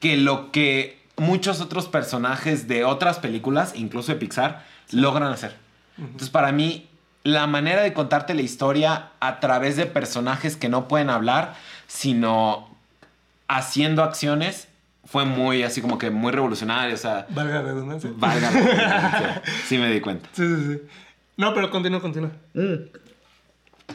que 0.01 0.17
lo 0.17 0.51
que 0.51 0.99
muchos 1.15 1.61
otros 1.61 1.87
personajes 1.87 2.67
de 2.67 2.83
otras 2.83 3.19
películas, 3.19 3.71
incluso 3.75 4.11
de 4.11 4.17
Pixar, 4.19 4.65
logran 4.91 5.31
hacer. 5.31 5.55
Entonces, 5.97 6.29
para 6.29 6.51
mí, 6.51 6.89
la 7.23 7.45
manera 7.47 7.81
de 7.83 7.93
contarte 7.93 8.33
la 8.33 8.41
historia 8.41 9.11
a 9.19 9.39
través 9.39 9.77
de 9.77 9.85
personajes 9.85 10.57
que 10.57 10.67
no 10.67 10.87
pueden 10.87 11.09
hablar, 11.09 11.53
sino 11.87 12.67
haciendo 13.47 14.03
acciones, 14.03 14.67
fue 15.05 15.25
muy 15.25 15.61
así 15.63 15.81
como 15.81 15.97
que 15.97 16.09
muy 16.09 16.31
revolucionario. 16.31 16.95
O 16.95 16.97
sea, 16.97 17.27
Valga 17.29 17.55
la 17.55 17.61
redundancia. 17.61 18.09
valga. 18.15 18.49
la 18.49 18.59
redundancia. 18.59 19.41
Sí 19.67 19.77
me 19.77 19.91
di 19.91 20.01
cuenta. 20.01 20.27
Sí, 20.33 20.43
sí, 20.47 20.73
sí. 20.73 20.81
No, 21.37 21.53
pero 21.53 21.69
continúa, 21.69 22.01
continúa. 22.01 22.31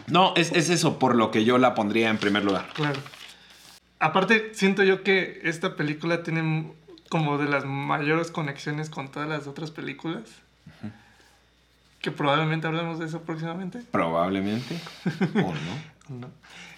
No, 0.09 0.35
es, 0.37 0.53
es 0.53 0.71
eso 0.71 0.99
por 0.99 1.15
lo 1.17 1.31
que 1.31 1.45
yo 1.45 1.59
la 1.59 1.75
pondría 1.75 2.11
en 2.11 2.19
primer 2.19 2.45
lugar. 2.45 2.67
Claro. 2.75 3.01
Aparte, 3.99 4.51
siento 4.55 4.83
yo 4.85 5.03
que 5.03 5.41
esta 5.45 5.75
película 5.77 6.23
tiene 6.23 6.71
como 7.09 7.39
de 7.39 7.49
las 7.49 7.65
mayores 7.65 8.31
conexiones 8.31 8.91
con 8.91 9.11
todas 9.11 9.29
las 9.29 9.47
otras 9.47 9.71
películas. 9.71 10.23
Que 12.01 12.11
probablemente 12.11 12.67
hablemos 12.67 12.99
de 12.99 13.07
eso 13.07 13.23
próximamente. 13.23 13.81
Probablemente. 13.91 14.77
¿O 15.35 15.53
no? 15.53 16.17
No. 16.21 16.29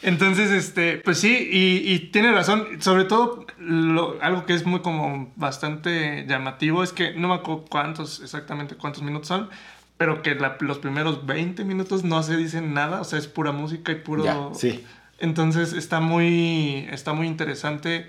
Entonces, 0.00 0.50
este, 0.52 0.96
pues 0.98 1.18
sí, 1.18 1.48
y, 1.52 1.92
y 1.92 1.98
tiene 2.10 2.32
razón. 2.32 2.80
Sobre 2.80 3.04
todo, 3.04 3.44
lo- 3.58 4.16
algo 4.22 4.46
que 4.46 4.54
es 4.54 4.64
muy 4.64 4.80
como 4.80 5.30
bastante 5.36 6.24
llamativo 6.26 6.82
es 6.82 6.92
que 6.92 7.12
no 7.14 7.28
me 7.28 7.34
acuerdo 7.34 7.64
cuántos, 7.68 8.20
exactamente 8.20 8.76
cuántos 8.76 9.02
minutos 9.02 9.28
son, 9.28 9.50
pero 9.98 10.22
que 10.22 10.34
la- 10.36 10.56
los 10.60 10.78
primeros 10.78 11.26
20 11.26 11.64
minutos 11.64 12.04
no 12.04 12.22
se 12.22 12.36
dicen 12.38 12.72
nada, 12.72 13.00
o 13.00 13.04
sea, 13.04 13.18
es 13.18 13.26
pura 13.26 13.52
música 13.52 13.92
y 13.92 13.96
puro... 13.96 14.24
Ya, 14.24 14.38
sí. 14.54 14.86
Entonces 15.18 15.72
está 15.72 16.00
muy, 16.00 16.86
está 16.90 17.12
muy 17.12 17.26
interesante 17.26 18.06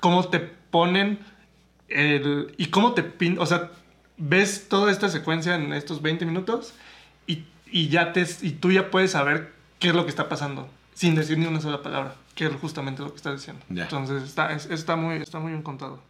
cómo 0.00 0.28
te 0.28 0.40
ponen 0.40 1.18
el, 1.88 2.54
y 2.56 2.66
cómo 2.66 2.92
te 2.92 3.02
pin, 3.02 3.38
o 3.38 3.46
sea, 3.46 3.70
ves 4.16 4.68
toda 4.68 4.90
esta 4.92 5.08
secuencia 5.08 5.54
en 5.54 5.72
estos 5.72 6.00
20 6.02 6.24
minutos 6.26 6.74
y, 7.26 7.44
y 7.70 7.88
ya 7.88 8.12
te, 8.12 8.26
y 8.42 8.52
tú 8.52 8.70
ya 8.72 8.90
puedes 8.90 9.10
saber 9.12 9.52
qué 9.78 9.88
es 9.88 9.94
lo 9.94 10.04
que 10.04 10.10
está 10.10 10.28
pasando 10.28 10.68
sin 10.94 11.14
decir 11.14 11.38
ni 11.38 11.46
una 11.46 11.60
sola 11.60 11.82
palabra, 11.82 12.14
que 12.34 12.46
es 12.46 12.52
justamente 12.60 13.02
lo 13.02 13.10
que 13.10 13.16
estás 13.16 13.36
diciendo. 13.36 13.64
Entonces 13.84 14.22
está, 14.24 14.52
es- 14.52 14.66
está, 14.66 14.96
muy, 14.96 15.16
está 15.18 15.38
muy 15.38 15.52
bien 15.52 15.62
contado. 15.62 16.02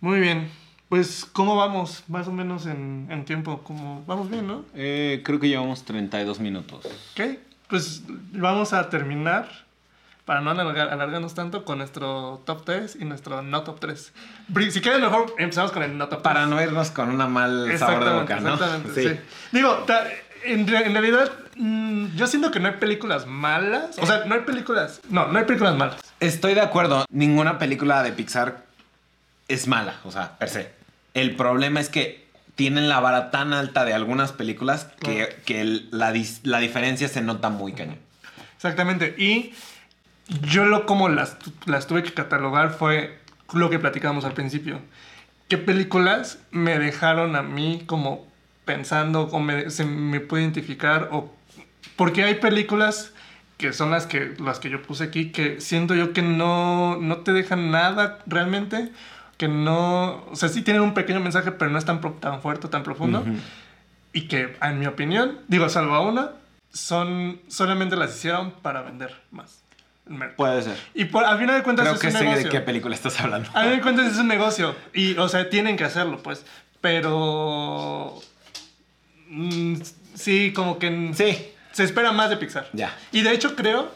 Muy 0.00 0.20
bien. 0.20 0.48
Pues, 0.88 1.26
¿cómo 1.26 1.54
vamos? 1.56 2.02
Más 2.08 2.28
o 2.28 2.32
menos 2.32 2.64
en, 2.64 3.08
en 3.10 3.24
tiempo. 3.26 3.58
Como, 3.62 4.02
vamos 4.06 4.30
bien, 4.30 4.46
¿no? 4.46 4.64
Eh, 4.74 5.20
creo 5.24 5.38
que 5.38 5.48
llevamos 5.48 5.84
32 5.84 6.40
minutos. 6.40 6.86
Ok, 7.12 7.38
pues 7.68 8.02
vamos 8.32 8.72
a 8.72 8.88
terminar, 8.90 9.48
para 10.24 10.40
no 10.40 10.50
alargar- 10.50 10.90
alargarnos 10.90 11.34
tanto, 11.34 11.64
con 11.64 11.78
nuestro 11.78 12.42
top 12.44 12.64
3 12.64 12.96
y 13.00 13.04
nuestro 13.04 13.42
no 13.42 13.62
top 13.62 13.80
3. 13.80 14.12
Bri- 14.52 14.70
Si 14.70 14.80
quieres, 14.80 15.00
mejor 15.00 15.34
empezamos 15.38 15.72
con 15.72 15.82
el 15.82 15.96
no 15.96 16.08
top 16.08 16.22
3. 16.22 16.34
Para 16.34 16.46
no 16.46 16.60
irnos 16.62 16.90
con 16.90 17.08
una 17.10 17.26
mal 17.26 17.78
sabor 17.78 18.04
de 18.04 18.10
boca, 18.12 18.40
¿no? 18.40 18.54
Exactamente, 18.54 19.02
sí. 19.14 19.20
Digo, 19.52 19.70
ta- 19.86 20.06
en, 20.44 20.60
en 20.72 20.92
realidad, 20.92 21.32
mm, 21.56 22.14
yo 22.16 22.26
siento 22.26 22.50
que 22.50 22.60
no 22.60 22.68
hay 22.68 22.74
películas 22.74 23.26
malas. 23.26 23.98
O 23.98 24.06
sea, 24.06 24.24
no 24.26 24.34
hay 24.34 24.42
películas. 24.42 25.00
No, 25.10 25.26
no 25.28 25.38
hay 25.38 25.44
películas 25.46 25.76
malas. 25.76 25.96
Estoy 26.20 26.54
de 26.54 26.60
acuerdo. 26.60 27.04
Ninguna 27.10 27.58
película 27.58 28.02
de 28.02 28.12
Pixar 28.12 28.64
es 29.48 29.66
mala, 29.66 29.94
o 30.04 30.10
sea, 30.12 30.36
per 30.38 30.48
se. 30.50 30.72
El 31.14 31.34
problema 31.36 31.80
es 31.80 31.88
que 31.88 32.27
tienen 32.58 32.88
la 32.88 32.98
vara 32.98 33.30
tan 33.30 33.52
alta 33.52 33.84
de 33.84 33.94
algunas 33.94 34.32
películas 34.32 34.88
que, 35.00 35.28
que 35.46 35.84
la, 35.92 36.12
la 36.42 36.58
diferencia 36.58 37.06
se 37.06 37.22
nota 37.22 37.50
muy 37.50 37.72
cañón. 37.72 37.98
Exactamente. 38.56 39.14
Y 39.16 39.52
yo 40.42 40.64
lo 40.64 40.84
como 40.84 41.08
las, 41.08 41.36
las 41.66 41.86
tuve 41.86 42.02
que 42.02 42.12
catalogar 42.12 42.70
fue 42.70 43.16
lo 43.52 43.70
que 43.70 43.78
platicábamos 43.78 44.24
al 44.24 44.32
principio. 44.32 44.80
¿Qué 45.46 45.56
películas 45.56 46.40
me 46.50 46.80
dejaron 46.80 47.36
a 47.36 47.42
mí 47.42 47.84
como 47.86 48.26
pensando 48.64 49.28
o 49.30 49.38
me, 49.38 49.70
se 49.70 49.84
me 49.84 50.18
puede 50.18 50.42
identificar? 50.42 51.10
O, 51.12 51.32
porque 51.94 52.24
hay 52.24 52.34
películas 52.34 53.12
que 53.56 53.72
son 53.72 53.92
las 53.92 54.06
que, 54.06 54.34
las 54.40 54.58
que 54.58 54.68
yo 54.68 54.82
puse 54.82 55.04
aquí 55.04 55.30
que 55.30 55.60
siento 55.60 55.94
yo 55.94 56.12
que 56.12 56.22
no, 56.22 56.96
no 56.96 57.18
te 57.18 57.32
dejan 57.32 57.70
nada 57.70 58.18
realmente. 58.26 58.90
Que 59.38 59.48
no... 59.48 60.24
O 60.30 60.36
sea, 60.36 60.50
sí 60.50 60.60
tienen 60.62 60.82
un 60.82 60.92
pequeño 60.92 61.20
mensaje, 61.20 61.50
pero 61.52 61.70
no 61.70 61.78
es 61.78 61.84
tan, 61.86 62.00
pro- 62.02 62.12
tan 62.20 62.42
fuerte, 62.42 62.68
tan 62.68 62.82
profundo. 62.82 63.20
Ujú. 63.20 63.36
y 64.12 64.28
que, 64.28 64.56
en 64.60 64.78
mi 64.80 64.86
opinión, 64.86 65.38
digo, 65.48 65.68
salvo 65.70 65.94
a 65.94 66.00
una, 66.00 66.32
son 66.72 67.40
solamente 67.48 67.96
las 67.96 68.14
hicieron 68.16 68.50
para 68.50 68.82
vender 68.82 69.14
más. 69.30 69.62
Puede 70.36 70.62
ser. 70.62 70.76
Y 70.94 71.04
por, 71.04 71.24
al 71.24 71.38
final 71.38 71.56
de 71.56 71.62
cuentas 71.62 71.84
Creo 71.84 71.94
es 71.94 72.00
que 72.00 72.06
un 72.08 72.12
sé 72.14 72.20
negocio. 72.24 72.44
de 72.44 72.48
qué 72.50 72.60
película 72.60 72.94
estás 72.94 73.20
hablando. 73.20 73.48
A 73.54 73.62
fin 73.62 73.70
de 73.72 73.80
cuentas 73.82 74.10
es 74.12 74.18
un 74.18 74.26
negocio. 74.28 74.74
Y, 74.94 75.16
o 75.18 75.28
sea, 75.28 75.48
tienen 75.50 75.76
que 75.76 75.84
hacerlo, 75.84 76.22
pues. 76.22 76.44
Pero. 76.80 78.18
mm, 79.28 79.74
sí, 80.14 80.52
como 80.54 80.78
que. 80.78 81.10
Sí. 81.14 81.52
Se 81.72 81.84
espera 81.84 82.10
más 82.12 82.30
de 82.30 82.38
Pixar. 82.38 82.68
Ya. 82.72 82.96
Y 83.12 83.20
de 83.22 83.32
hecho, 83.32 83.54
creo. 83.54 83.92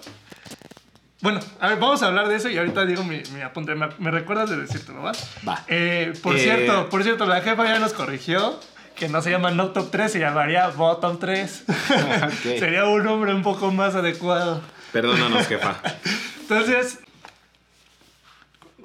Bueno, 1.22 1.40
a 1.60 1.68
ver, 1.68 1.78
vamos 1.78 2.02
a 2.02 2.08
hablar 2.08 2.28
de 2.28 2.36
eso 2.36 2.50
y 2.50 2.58
ahorita 2.58 2.84
digo 2.84 3.04
mi, 3.04 3.22
mi 3.34 3.40
apunte. 3.40 3.74
Me, 3.74 3.88
me 3.98 4.10
recuerdas 4.10 4.50
de 4.50 4.56
decírtelo, 4.58 5.02
¿va? 5.02 5.12
Va. 5.48 5.64
Eh, 5.68 6.12
por 6.22 6.36
Eh, 6.36 6.40
cierto, 6.40 6.88
por 6.90 7.02
cierto, 7.04 7.24
la 7.26 7.40
jefa 7.40 7.64
ya 7.64 7.78
nos 7.78 7.92
corrigió 7.92 8.58
que 8.96 9.08
no 9.08 9.22
se 9.22 9.30
llama 9.30 9.50
No 9.52 9.70
Top 9.70 9.90
3, 9.90 10.10
se 10.12 10.18
llamaría 10.18 10.68
Bottom 10.68 11.18
3. 11.18 11.64
Ok. 11.68 12.58
Sería 12.58 12.84
un 12.86 13.04
nombre 13.04 13.32
un 13.32 13.42
poco 13.42 13.70
más 13.70 13.94
adecuado. 13.94 14.60
Perdónanos, 14.92 15.46
jefa. 15.46 15.76
Entonces, 16.42 16.98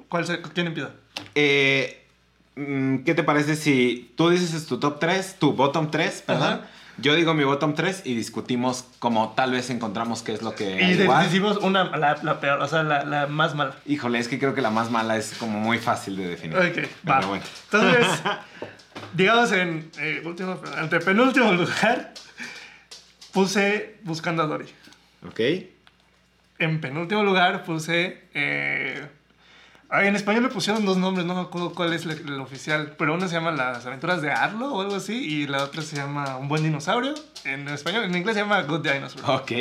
¿cuál 0.09 0.25
se- 0.25 0.41
¿quién 0.41 0.67
empieza? 0.67 0.91
Eh, 1.35 2.05
mm, 2.55 2.99
¿Qué 2.99 3.13
te 3.15 3.23
parece 3.23 3.55
si 3.55 4.13
tú 4.15 4.29
dices 4.29 4.65
tu 4.67 4.79
top 4.79 4.99
3, 4.99 5.37
tu 5.39 5.53
bottom 5.53 5.89
3, 5.91 6.21
perdón? 6.25 6.53
Ajá. 6.53 6.67
Yo 6.99 7.13
digo 7.13 7.33
mi 7.35 7.43
bottom 7.43 7.75
3 7.75 8.01
y 8.05 8.15
discutimos 8.15 8.85
como 8.97 9.33
tal 9.33 9.51
vez 9.51 9.69
encontramos 9.69 10.23
qué 10.23 10.33
es 10.33 10.41
lo 10.41 10.55
que... 10.55 10.81
Y 10.81 11.01
igual. 11.01 11.23
decimos 11.25 11.57
una, 11.57 11.95
la, 11.95 12.17
la 12.23 12.39
peor, 12.39 12.59
o 12.59 12.67
sea, 12.67 12.81
la, 12.81 13.03
la 13.05 13.27
más 13.27 13.53
mala. 13.53 13.75
Híjole, 13.85 14.17
es 14.17 14.27
que 14.27 14.39
creo 14.39 14.55
que 14.55 14.61
la 14.61 14.71
más 14.71 14.89
mala 14.89 15.15
es 15.15 15.33
como 15.37 15.59
muy 15.59 15.77
fácil 15.77 16.17
de 16.17 16.27
definir. 16.27 16.57
Ok, 16.57 16.89
va. 17.07 17.19
bueno. 17.21 17.43
Entonces, 17.65 18.07
digamos 19.13 19.51
en 19.51 19.91
eh, 19.99 20.23
último, 20.25 20.59
antepenúltimo 20.75 21.51
lugar, 21.53 22.13
puse 23.31 23.97
Buscando 24.03 24.41
a 24.43 24.47
Dory. 24.47 24.65
Ok. 25.27 25.39
En 26.59 26.81
penúltimo 26.81 27.23
lugar 27.23 27.63
puse... 27.63 28.23
eh, 28.33 29.07
ay, 29.89 30.07
en 30.07 30.15
español 30.15 30.43
le 30.43 30.49
pusieron 30.49 30.85
dos 30.85 30.97
nombres, 30.97 31.25
no 31.25 31.35
me 31.35 31.41
acuerdo 31.41 31.73
cuál 31.73 31.93
es 31.93 32.05
el, 32.05 32.39
oficial, 32.39 32.95
pero 32.97 33.13
uno 33.13 33.27
se 33.27 33.33
llama 33.35 33.51
Las 33.51 33.85
aventuras 33.85 34.21
de 34.21 34.31
Arlo 34.31 34.73
o 34.73 34.81
algo 34.81 34.95
así, 34.95 35.13
y 35.15 35.47
la 35.47 35.63
otra 35.63 35.81
se 35.81 35.95
llama 35.95 36.37
Un 36.37 36.47
buen 36.47 36.63
dinosaurio. 36.63 37.13
En 37.45 37.67
español, 37.69 38.03
en 38.05 38.15
inglés 38.15 38.35
se 38.35 38.41
llama 38.41 38.61
Good 38.63 38.87
Dinosaur. 38.87 39.41
Ok. 39.41 39.51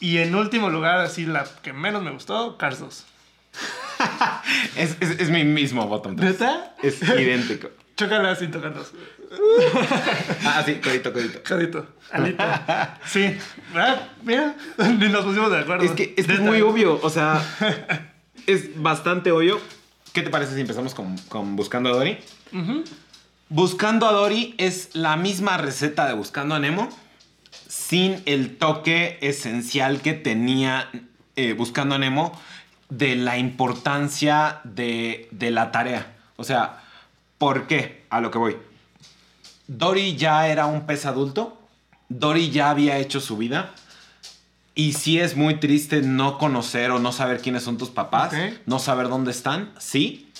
Y 0.00 0.18
en 0.18 0.34
último 0.34 0.68
lugar, 0.70 1.00
así 1.00 1.24
la 1.26 1.44
que 1.62 1.72
menos 1.72 2.02
me 2.02 2.10
gustó, 2.10 2.56
Cars 2.58 2.80
2. 2.80 3.06
Es, 4.76 4.96
es- 5.00 5.20
es 5.20 5.30
mi 5.30 5.42
mismo 5.44 5.86
bottom 5.88 6.16
3. 6.16 6.32
¿Neta? 6.32 6.74
Es 6.82 7.02
idéntico. 7.02 7.68
Chócala 7.96 8.34
sin 8.36 8.50
tocarnos. 8.50 8.92
Ah, 10.44 10.62
sí, 10.64 10.76
codito, 10.76 11.12
codito. 11.12 11.40
Jadito. 11.44 11.86
Alita. 12.12 12.98
Sí. 13.06 13.36
Ah, 13.74 13.96
mira, 14.22 14.54
ni 14.78 15.08
nos 15.08 15.24
pusimos 15.24 15.50
de 15.50 15.58
acuerdo. 15.58 15.84
Es 15.84 15.90
que, 15.92 16.14
es, 16.16 16.26
que 16.26 16.32
es 16.34 16.38
Neta. 16.38 16.42
muy 16.42 16.60
obvio, 16.60 17.00
o 17.02 17.10
sea, 17.10 17.42
es 18.46 18.80
bastante 18.80 19.32
obvio. 19.32 19.60
¿Qué 20.12 20.22
te 20.22 20.30
parece 20.30 20.54
si 20.54 20.60
empezamos 20.60 20.94
con, 20.94 21.16
con 21.28 21.56
Buscando 21.56 21.90
a 21.90 21.92
Dory? 21.92 22.18
Buscando 23.48 24.06
a 24.06 24.12
Dory 24.12 24.54
es 24.58 24.94
la 24.94 25.16
misma 25.16 25.56
receta 25.56 26.06
de 26.06 26.14
Buscando 26.14 26.54
a 26.54 26.58
Nemo, 26.58 26.88
sin 27.68 28.22
el 28.24 28.56
toque 28.56 29.18
esencial 29.20 30.00
que 30.00 30.14
tenía 30.14 30.88
eh, 31.36 31.52
Buscando 31.52 31.96
a 31.96 31.98
Nemo 31.98 32.32
de 32.88 33.16
la 33.16 33.36
importancia 33.36 34.60
de, 34.64 35.28
de 35.32 35.50
la 35.50 35.70
tarea. 35.70 36.16
O 36.36 36.44
sea, 36.44 36.82
¿por 37.38 37.66
qué? 37.66 38.04
A 38.10 38.20
lo 38.20 38.30
que 38.30 38.38
voy. 38.38 38.56
Dory 39.66 40.16
ya 40.16 40.48
era 40.48 40.66
un 40.66 40.86
pez 40.86 41.06
adulto, 41.06 41.60
Dory 42.08 42.50
ya 42.50 42.70
había 42.70 42.98
hecho 42.98 43.20
su 43.20 43.36
vida. 43.36 43.74
Y 44.76 44.92
sí 44.92 45.18
es 45.18 45.36
muy 45.36 45.54
triste 45.58 46.02
no 46.02 46.36
conocer 46.38 46.90
o 46.92 46.98
no 47.00 47.10
saber 47.10 47.40
quiénes 47.40 47.62
son 47.64 47.78
tus 47.78 47.88
papás, 47.90 48.32
no 48.66 48.78
saber 48.78 49.08
dónde 49.08 49.30
están, 49.32 49.70
sí, 49.78 50.30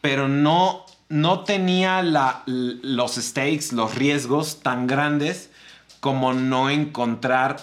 pero 0.00 0.28
no, 0.28 0.86
no 1.08 1.40
tenía 1.40 2.00
la- 2.02 2.42
los 2.46 3.16
stakes, 3.16 3.72
los 3.72 3.94
riesgos 3.96 4.60
tan 4.62 4.86
grandes 4.86 5.50
como 6.00 6.32
no 6.34 6.70
encontrar 6.70 7.56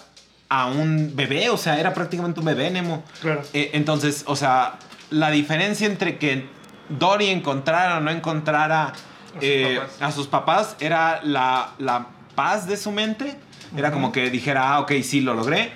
a 0.50 0.65
un 0.65 1.15
bebé, 1.15 1.50
o 1.50 1.56
sea, 1.58 1.80
era 1.80 1.93
prácticamente 1.93 2.41
un 2.41 2.45
bebé, 2.45 2.69
Nemo. 2.71 3.04
Claro. 3.21 3.41
Eh, 3.54 3.69
entonces, 3.74 4.26
o 4.28 4.36
sea, 4.36 4.80
la 5.12 5.32
diferencia 5.32 5.88
entre 5.88 6.17
que 6.17 6.50
Dory 6.89 7.28
encontrara 7.30 7.97
o 7.97 8.02
no 8.02 8.12
encontrara 8.12 8.91
eh, 9.39 9.80
a 10.02 10.12
sus 10.12 10.28
papás 10.28 10.76
era 10.82 11.21
la, 11.24 11.71
la 11.80 12.08
paz 12.36 12.67
de 12.67 12.76
su 12.76 12.91
mente. 12.91 13.38
Era 13.78 13.93
como 13.93 14.12
que 14.12 14.30
dijera, 14.30 14.74
ah, 14.74 14.80
ok, 14.82 14.91
sí, 15.04 15.21
lo 15.21 15.34
logré. 15.36 15.71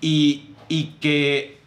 Y, 0.00 0.50
y 0.68 0.84
que, 1.00 1.58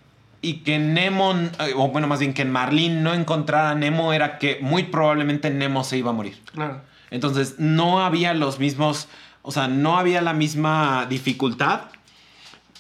y 0.42 0.54
que 0.60 0.80
Nemo, 0.80 1.34
eh, 1.34 1.74
o 1.76 1.88
bueno, 1.90 2.08
más 2.08 2.20
bien 2.20 2.34
que 2.34 2.46
Marlene 2.46 3.02
no 3.02 3.14
encontrara 3.14 3.72
a 3.72 3.76
Nemo 3.76 4.14
era 4.14 4.38
que 4.38 4.60
muy 4.62 4.84
probablemente 4.84 5.50
Nemo 5.50 5.84
se 5.84 5.98
iba 5.98 6.12
a 6.12 6.14
morir. 6.14 6.40
Claro. 6.54 6.82
Entonces 7.10 7.56
no 7.58 8.04
había 8.06 8.34
los 8.34 8.60
mismos, 8.60 9.08
o 9.42 9.52
sea, 9.52 9.68
no 9.68 9.98
había 9.98 10.22
la 10.22 10.34
misma 10.34 11.06
dificultad. 11.10 11.82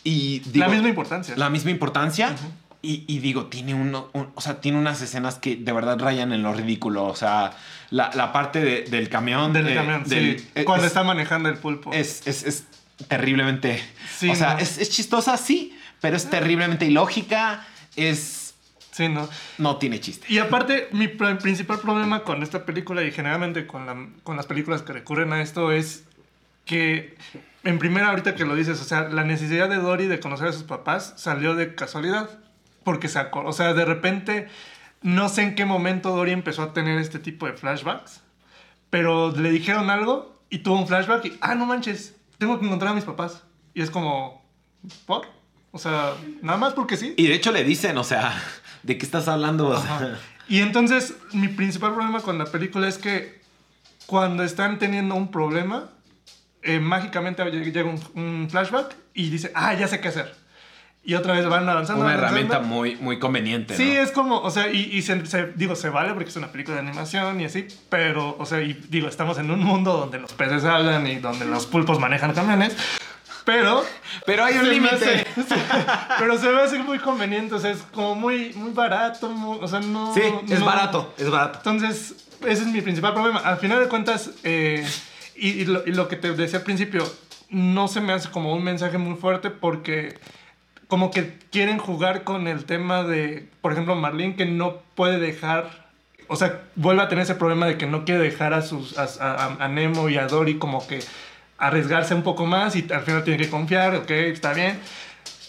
Y 0.03 0.39
digo, 0.39 0.65
la 0.65 0.71
misma 0.71 0.89
importancia. 0.89 1.35
la 1.37 1.49
misma 1.49 1.71
importancia. 1.71 2.35
y, 2.81 3.03
y 3.07 3.19
digo, 3.19 3.45
tiene, 3.45 3.75
uno, 3.75 4.07
un- 4.13 4.29
o 4.33 4.41
sea, 4.41 4.59
tiene 4.61 4.79
unas 4.79 4.99
escenas 5.01 5.35
que 5.35 5.55
de 5.55 5.71
verdad 5.71 5.99
rayan 5.99 6.31
en 6.33 6.41
lo 6.41 6.51
ridículo. 6.53 7.05
O 7.05 7.15
sea, 7.15 7.51
la, 7.91 8.09
la 8.15 8.31
parte 8.33 8.59
de- 8.61 8.81
del 8.83 9.09
camión. 9.09 9.53
Del 9.53 9.67
eh, 9.67 9.75
camión, 9.75 10.03
del- 10.05 10.39
sí. 10.39 10.47
eh, 10.55 10.63
Cuando 10.63 10.85
es, 10.85 10.91
está 10.91 11.03
manejando 11.03 11.49
el 11.49 11.57
pulpo. 11.57 11.91
es, 11.93 12.25
es- 12.25 12.43
es 12.43 12.65
terriblemente. 13.07 13.81
Sí, 14.17 14.29
o 14.29 14.35
sea, 14.35 14.53
no. 14.55 14.59
es, 14.59 14.77
es 14.77 14.89
chistosa, 14.89 15.37
sí, 15.37 15.77
pero 15.99 16.15
es 16.17 16.29
terriblemente 16.29 16.85
ilógica. 16.85 17.65
Es. 17.95 18.53
Sí, 18.91 19.07
¿no? 19.07 19.27
No 19.57 19.77
tiene 19.77 19.99
chiste. 20.01 20.25
Y 20.29 20.39
aparte, 20.39 20.89
mi 20.91 21.07
pr- 21.07 21.41
principal 21.41 21.79
problema 21.79 22.23
con 22.23 22.43
esta 22.43 22.65
película 22.65 23.01
y 23.03 23.11
generalmente 23.11 23.65
con, 23.65 23.85
la- 23.85 24.07
con 24.23 24.35
las 24.35 24.45
películas 24.47 24.81
que 24.81 24.91
recurren 24.93 25.31
a 25.31 25.41
esto 25.41 25.71
es 25.71 26.03
que, 26.65 27.15
en 27.63 27.79
primera, 27.79 28.09
ahorita 28.09 28.35
que 28.35 28.43
lo 28.45 28.53
dices, 28.55 28.81
o 28.81 28.83
sea, 28.83 29.03
la 29.09 29.23
necesidad 29.23 29.69
de 29.69 29.77
Dory 29.77 30.07
de 30.07 30.19
conocer 30.19 30.47
a 30.47 30.53
sus 30.53 30.63
papás 30.63 31.13
salió 31.17 31.55
de 31.55 31.73
casualidad. 31.75 32.29
Porque 32.83 33.07
se 33.07 33.19
acor- 33.19 33.43
O 33.45 33.53
sea, 33.53 33.73
de 33.73 33.85
repente, 33.85 34.47
no 35.01 35.29
sé 35.29 35.43
en 35.43 35.55
qué 35.55 35.65
momento 35.65 36.09
Dory 36.15 36.31
empezó 36.31 36.63
a 36.63 36.73
tener 36.73 36.99
este 36.99 37.19
tipo 37.19 37.45
de 37.45 37.53
flashbacks, 37.53 38.21
pero 38.89 39.31
le 39.31 39.51
dijeron 39.51 39.89
algo 39.89 40.37
y 40.49 40.59
tuvo 40.59 40.77
un 40.79 40.87
flashback 40.87 41.25
y, 41.25 41.37
ah, 41.41 41.55
no 41.55 41.65
manches, 41.65 42.15
tengo 42.41 42.59
que 42.59 42.65
encontrar 42.65 42.93
a 42.93 42.95
mis 42.95 43.03
papás. 43.03 43.43
Y 43.75 43.83
es 43.83 43.91
como, 43.91 44.43
¿por? 45.05 45.27
O 45.71 45.77
sea, 45.77 46.15
nada 46.41 46.57
más 46.57 46.73
porque 46.73 46.97
sí. 46.97 47.13
Y 47.15 47.27
de 47.27 47.35
hecho 47.35 47.51
le 47.51 47.63
dicen, 47.63 47.95
o 47.99 48.03
sea, 48.03 48.33
¿de 48.83 48.97
qué 48.97 49.05
estás 49.05 49.27
hablando? 49.27 49.67
O 49.67 49.79
sea, 49.79 49.95
Ajá. 49.95 50.17
Y 50.47 50.61
entonces, 50.61 51.13
mi 51.33 51.49
principal 51.49 51.93
problema 51.93 52.19
con 52.21 52.39
la 52.39 52.45
película 52.45 52.87
es 52.87 52.97
que 52.97 53.39
cuando 54.07 54.41
están 54.43 54.79
teniendo 54.79 55.13
un 55.13 55.29
problema, 55.29 55.91
eh, 56.63 56.79
mágicamente 56.79 57.45
llega 57.45 57.63
llega 57.63 57.89
un, 57.89 58.01
un 58.15 58.49
flashback 58.49 58.95
y 59.13 59.29
dice, 59.29 59.51
ah, 59.53 59.75
ya 59.75 59.87
sé 59.87 60.01
qué 60.01 60.07
hacer. 60.07 60.35
Y 61.03 61.15
otra 61.15 61.33
vez 61.33 61.47
van 61.47 61.67
avanzando. 61.67 62.03
una 62.03 62.13
avanzando. 62.13 62.37
herramienta 62.41 62.59
muy, 62.59 62.95
muy 62.97 63.17
conveniente. 63.17 63.75
Sí, 63.75 63.93
¿no? 63.95 64.01
es 64.01 64.11
como, 64.11 64.39
o 64.39 64.51
sea, 64.51 64.71
y, 64.71 64.81
y 64.91 65.01
se, 65.01 65.25
se- 65.25 65.51
digo, 65.55 65.75
se 65.75 65.89
vale 65.89 66.13
porque 66.13 66.29
es 66.29 66.35
una 66.35 66.51
película 66.51 66.75
de 66.75 66.87
animación 66.87 67.41
y 67.41 67.45
así, 67.45 67.67
pero, 67.89 68.35
o 68.37 68.45
sea, 68.45 68.61
y 68.61 68.73
digo, 68.89 69.07
estamos 69.07 69.39
en 69.39 69.49
un 69.49 69.63
mundo 69.63 69.93
donde 69.97 70.19
los 70.19 70.31
peces 70.33 70.63
hablan 70.63 71.07
y 71.07 71.15
donde 71.15 71.45
los 71.45 71.65
pulpos 71.65 71.99
manejan 71.99 72.33
camiones, 72.33 72.77
pero... 73.45 73.83
Pero 74.27 74.43
hay 74.45 74.55
un 74.57 74.69
límite. 74.69 75.25
pero 76.19 76.37
se 76.37 76.49
me 76.51 76.61
hace 76.61 76.77
muy 76.79 76.99
conveniente, 76.99 77.55
o 77.55 77.59
sea, 77.59 77.71
es 77.71 77.79
como 77.91 78.13
muy, 78.13 78.53
muy 78.53 78.71
barato, 78.71 79.29
muy- 79.29 79.57
o 79.59 79.67
sea, 79.67 79.79
no... 79.79 80.13
Sí, 80.13 80.21
es 80.49 80.59
no- 80.59 80.65
barato, 80.67 81.13
es 81.17 81.29
barato. 81.31 81.57
entonces, 81.59 82.27
ese 82.41 82.61
es 82.61 82.67
mi 82.67 82.81
principal 82.81 83.13
problema. 83.13 83.39
Al 83.39 83.57
final 83.57 83.79
de 83.79 83.87
cuentas, 83.87 84.29
eh, 84.43 84.87
y, 85.35 85.49
y 85.49 85.65
lo, 85.65 85.83
y 85.87 85.93
lo 85.93 86.07
que 86.07 86.15
te 86.15 86.31
decía 86.33 86.59
al 86.59 86.65
principio, 86.65 87.11
no 87.49 87.87
se 87.87 88.01
me 88.01 88.13
hace 88.13 88.29
como 88.29 88.53
un 88.53 88.63
mensaje 88.63 88.99
muy 88.99 89.15
fuerte 89.17 89.49
porque 89.49 90.19
como 90.91 91.09
que 91.09 91.37
quieren 91.53 91.77
jugar 91.77 92.25
con 92.25 92.49
el 92.49 92.65
tema 92.65 93.03
de, 93.05 93.47
por 93.61 93.71
ejemplo, 93.71 93.95
Marlene 93.95 94.35
que 94.35 94.45
no 94.45 94.79
puede 94.93 95.19
dejar, 95.21 95.87
o 96.27 96.35
sea, 96.35 96.63
vuelve 96.75 97.01
a 97.01 97.07
tener 97.07 97.23
ese 97.23 97.35
problema 97.35 97.65
de 97.65 97.77
que 97.77 97.85
no 97.87 98.03
quiere 98.03 98.21
dejar 98.21 98.53
a, 98.53 98.61
sus, 98.61 98.97
a, 98.97 99.03
a- 99.21 99.63
a 99.63 99.67
Nemo 99.69 100.09
y 100.09 100.17
a 100.17 100.27
Dory 100.27 100.57
como 100.57 100.85
que 100.85 100.99
arriesgarse 101.57 102.13
un 102.13 102.23
poco 102.23 102.45
más 102.45 102.75
y 102.75 102.85
al 102.91 103.03
final 103.03 103.23
tiene 103.23 103.41
que 103.41 103.49
confiar, 103.49 103.95
ok, 103.95 104.11
está 104.11 104.51
bien. 104.51 104.79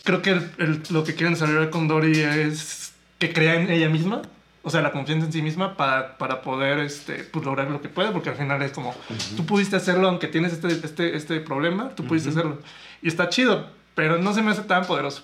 Creo 0.04 0.22
que 0.22 0.30
el- 0.30 0.50
el- 0.58 0.82
lo 0.90 1.02
que 1.02 1.14
quieren 1.16 1.32
desarrollar 1.34 1.70
con 1.70 1.88
Dory 1.88 2.20
es 2.20 2.92
que 3.18 3.32
crea 3.32 3.54
en 3.56 3.68
ella 3.68 3.88
misma, 3.88 4.22
o 4.62 4.70
sea, 4.70 4.80
la 4.80 4.92
confianza 4.92 5.26
en 5.26 5.32
sí 5.32 5.42
misma 5.42 5.76
para, 5.76 6.18
para 6.18 6.40
poder 6.42 6.78
este, 6.78 7.14
pues, 7.24 7.44
lograr 7.44 7.68
lo 7.68 7.82
que 7.82 7.88
puede, 7.88 8.12
porque 8.12 8.28
al 8.30 8.36
final 8.36 8.62
es 8.62 8.70
como, 8.70 8.94
tú 9.36 9.44
pudiste 9.44 9.74
hacerlo 9.74 10.06
aunque 10.06 10.28
tienes 10.28 10.52
este, 10.52 10.68
este, 10.68 11.16
este 11.16 11.40
problema, 11.40 11.88
tú 11.96 12.04
pudiste 12.04 12.28
hacerlo. 12.30 12.58
Y 13.02 13.08
está 13.08 13.28
chido, 13.28 13.66
pero 13.94 14.18
no 14.18 14.32
se 14.34 14.42
me 14.42 14.50
hace 14.52 14.62
tan 14.62 14.84
poderoso. 14.86 15.22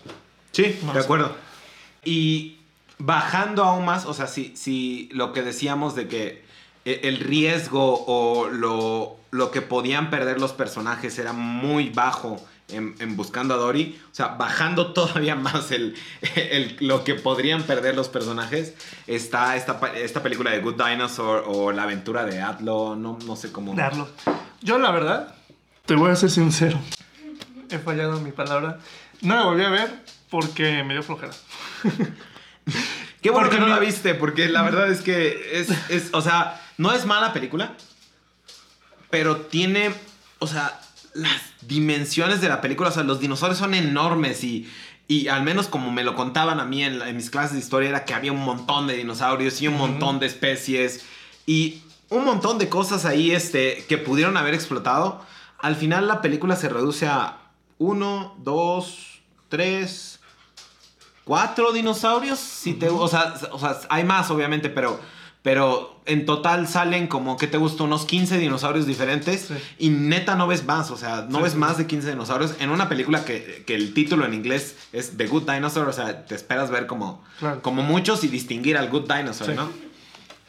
Sí, 0.53 0.79
de 0.93 1.01
acuerdo. 1.01 1.35
Y 2.05 2.57
bajando 2.99 3.65
aún 3.65 3.85
más, 3.85 4.07
o 4.07 4.15
sea, 4.15 4.27
si, 4.27 4.57
si 4.57 5.09
lo 5.13 5.33
que 5.33 5.43
decíamos 5.43 5.95
de 5.95 6.09
que 6.09 6.45
e- 6.85 7.01
el 7.05 7.19
riesgo 7.21 8.05
o 8.07 8.49
lo, 8.49 9.17
lo 9.31 9.51
que 9.51 9.63
podían 9.63 10.11
perder 10.11 10.41
los 10.41 10.53
personajes 10.53 11.19
era 11.19 11.33
muy 11.33 11.91
bajo 11.91 12.37
en, 12.69 12.95
en 12.99 13.17
Buscando 13.17 13.55
a 13.55 13.57
Dory. 13.57 13.99
O 14.11 14.15
sea, 14.15 14.29
bajando 14.29 14.93
todavía 14.93 15.35
más 15.37 15.71
el, 15.71 15.95
el- 16.35 16.77
lo 16.81 17.05
que 17.05 17.15
podrían 17.15 17.63
perder 17.63 17.95
los 17.95 18.09
personajes, 18.09 18.75
está 19.07 19.57
esta, 19.57 19.79
esta 19.95 20.23
película 20.23 20.51
de 20.51 20.61
Good 20.61 20.83
Dinosaur 20.83 21.45
o 21.47 21.73
La 21.73 21.85
aventura 21.85 22.25
de 22.25 22.41
Atlo, 22.41 22.97
no, 22.97 23.19
no 23.27 23.37
sé 23.37 23.53
cómo... 23.53 23.75
Darlo. 23.75 24.09
Yo, 24.61 24.79
la 24.79 24.91
verdad, 24.91 25.35
te 25.87 25.95
voy 25.95 26.11
a 26.11 26.17
ser 26.17 26.31
sincero. 26.31 26.79
He 27.71 27.79
fallado 27.79 28.17
en 28.19 28.25
mi 28.25 28.33
palabra. 28.33 28.79
No 29.21 29.35
la 29.37 29.45
volví 29.45 29.65
a 29.65 29.71
ver 29.71 30.03
porque 30.31 30.83
me 30.85 30.95
dio 30.95 31.03
flojera. 31.03 31.33
Qué 33.23 33.31
bueno 33.31 33.47
Porque 33.49 33.57
que 33.57 33.61
no 33.63 33.69
la 33.69 33.79
viste, 33.81 34.15
porque 34.15 34.49
la 34.49 34.63
verdad 34.63 34.91
es 34.91 35.01
que 35.01 35.51
es, 35.61 35.69
es, 35.91 36.11
o 36.13 36.21
sea, 36.21 36.61
no 36.77 36.93
es 36.93 37.05
mala 37.05 37.33
película, 37.33 37.75
pero 39.11 39.39
tiene, 39.39 39.93
o 40.39 40.47
sea, 40.47 40.81
las 41.15 41.41
dimensiones 41.63 42.41
de 42.41 42.49
la 42.49 42.61
película, 42.61 42.91
o 42.91 42.93
sea, 42.93 43.03
los 43.03 43.19
dinosaurios 43.19 43.59
son 43.59 43.75
enormes 43.75 44.45
y, 44.45 44.71
y 45.09 45.27
al 45.29 45.43
menos 45.43 45.67
como 45.67 45.91
me 45.91 46.05
lo 46.05 46.15
contaban 46.15 46.61
a 46.61 46.65
mí 46.65 46.85
en, 46.85 46.99
la- 47.01 47.09
en 47.09 47.17
mis 47.17 47.31
clases 47.31 47.55
de 47.55 47.59
historia, 47.59 47.89
era 47.89 48.05
que 48.05 48.15
había 48.15 48.31
un 48.33 48.45
montón 48.45 48.87
de 48.87 48.95
dinosaurios 48.95 49.61
y 49.63 49.67
un 49.69 49.77
montón 49.77 50.21
de 50.21 50.27
especies 50.27 51.05
y 51.47 51.83
un 52.11 52.25
montón 52.25 52.59
de 52.59 52.69
cosas 52.69 53.05
ahí 53.05 53.33
este, 53.33 53.85
que 53.89 53.99
pudieron 53.99 54.37
haber 54.37 54.55
explotado. 54.55 55.25
Al 55.59 55.75
final 55.75 56.07
la 56.07 56.21
película 56.23 56.55
se 56.55 56.69
reduce 56.69 57.07
a 57.09 57.39
uno, 57.79 58.35
dos, 58.43 59.21
tres, 59.49 60.21
cuatro 61.25 61.73
dinosaurios. 61.73 62.39
Si 62.39 62.75
te, 62.75 62.89
o, 62.89 63.09
sea, 63.09 63.35
o 63.53 63.59
sea, 63.59 63.79
hay 63.89 64.05
más 64.05 64.31
obviamente, 64.31 64.69
pero, 64.71 64.99
pero 65.43 66.01
en 66.07 66.25
total 66.27 66.67
salen 66.69 67.07
como, 67.07 67.37
¿qué 67.37 67.47
te 67.47 67.59
gusta? 67.59 67.85
Unos 67.85 68.05
15 68.07 68.39
dinosaurios 68.39 68.87
diferentes. 68.87 69.43
Sí. 69.49 69.55
Y 69.79 69.89
neta 69.91 70.35
no 70.35 70.47
ves 70.47 70.65
más, 70.65 70.91
o 70.91 70.97
sea, 70.97 71.27
no 71.29 71.39
Sí, 71.39 71.45
ves 71.45 71.53
sí. 71.53 71.59
más 71.59 71.79
de 71.79 71.87
15 71.87 72.11
dinosaurios 72.11 72.55
en 72.61 72.71
una 72.71 72.89
película 72.89 73.25
que, 73.25 73.63
que 73.67 73.75
el 73.75 73.95
título 73.95 74.25
en 74.25 74.35
inglés 74.35 74.77
es 74.93 75.17
The 75.17 75.27
Good 75.27 75.51
Dinosaur, 75.51 75.89
o 75.89 75.93
sea, 75.93 76.25
te 76.27 76.35
esperas 76.35 76.71
ver 76.71 76.87
como, 76.87 77.23
Claro. 77.39 77.63
como 77.63 77.83
muchos 77.83 78.25
y 78.25 78.29
distinguir 78.29 78.77
al 78.77 78.89
Good 78.89 79.11
Dinosaur. 79.13 79.55
¿no? 79.55 79.71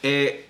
Eh, 0.02 0.48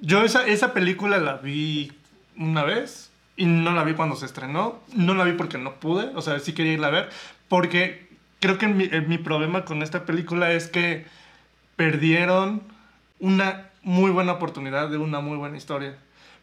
Yo 0.00 0.22
esa, 0.22 0.46
esa 0.46 0.72
película 0.74 1.18
la 1.18 1.36
vi 1.36 1.92
una 2.36 2.62
vez 2.64 3.10
y 3.42 3.46
no 3.46 3.72
la 3.72 3.82
vi 3.84 3.94
cuando 3.94 4.14
se 4.16 4.26
estrenó. 4.26 4.80
No 4.94 5.14
la 5.14 5.24
vi 5.24 5.32
porque 5.32 5.58
no 5.58 5.74
pude, 5.74 6.10
o 6.14 6.22
sea, 6.22 6.38
sí 6.38 6.52
quería 6.52 6.74
irla 6.74 6.88
a 6.88 6.90
ver. 6.90 7.10
Porque 7.48 8.06
creo 8.40 8.58
que 8.58 8.68
mi, 8.68 8.84
eh, 8.84 9.00
mi 9.06 9.18
problema 9.18 9.64
con 9.64 9.82
esta 9.82 10.04
película 10.04 10.52
es 10.52 10.68
que 10.68 11.06
perdieron 11.76 12.62
una 13.18 13.68
muy 13.82 14.10
buena 14.10 14.32
oportunidad 14.32 14.88
de 14.88 14.98
una 14.98 15.20
muy 15.20 15.36
buena 15.36 15.56
historia. 15.56 15.96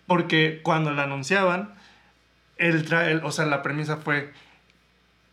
Porque 0.07 0.59
cuando 0.63 0.91
la 0.91 1.03
anunciaban, 1.03 1.73
el, 2.57 3.21
o 3.23 3.31
sea, 3.31 3.45
la 3.45 3.61
premisa 3.63 3.97
fue... 3.97 4.31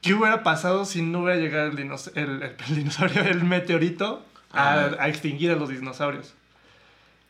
¿Qué 0.03 0.15
hubiera 0.15 0.43
pasado 0.45 0.85
si 0.85 1.03
no 1.03 1.23
hubiera 1.23 1.41
llegado 1.41 1.67
el, 1.69 1.77
dinos- 1.77 2.13
el- 2.15 2.43
el- 2.43 2.55
el 2.69 2.75
dinosaurio, 2.77 3.23
el 3.23 3.43
meteorito, 3.45 4.25
a, 4.53 4.75
Ah. 4.75 4.91
a 5.01 5.09
extinguir 5.09 5.51
a 5.51 5.57
los 5.57 5.69
dinosaurios? 5.71 6.35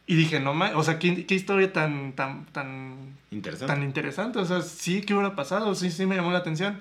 Y 0.06 0.14
dije, 0.14 0.38
no 0.40 0.54
ma- 0.54 0.72
o 0.76 0.82
sea, 0.84 0.98
¿qué, 0.98 1.26
qué 1.26 1.34
historia 1.34 1.72
tan, 1.72 2.12
tan, 2.12 2.46
tan, 2.46 3.16
interesante. 3.30 3.72
tan 3.74 3.82
interesante. 3.82 4.38
O 4.38 4.44
sea, 4.44 4.62
sí, 4.62 5.00
¿qué 5.02 5.14
hubiera 5.14 5.34
pasado? 5.34 5.74
Sí, 5.74 5.90
sí, 5.90 6.06
me 6.06 6.14
llamó 6.16 6.30
la 6.30 6.38
atención. 6.38 6.80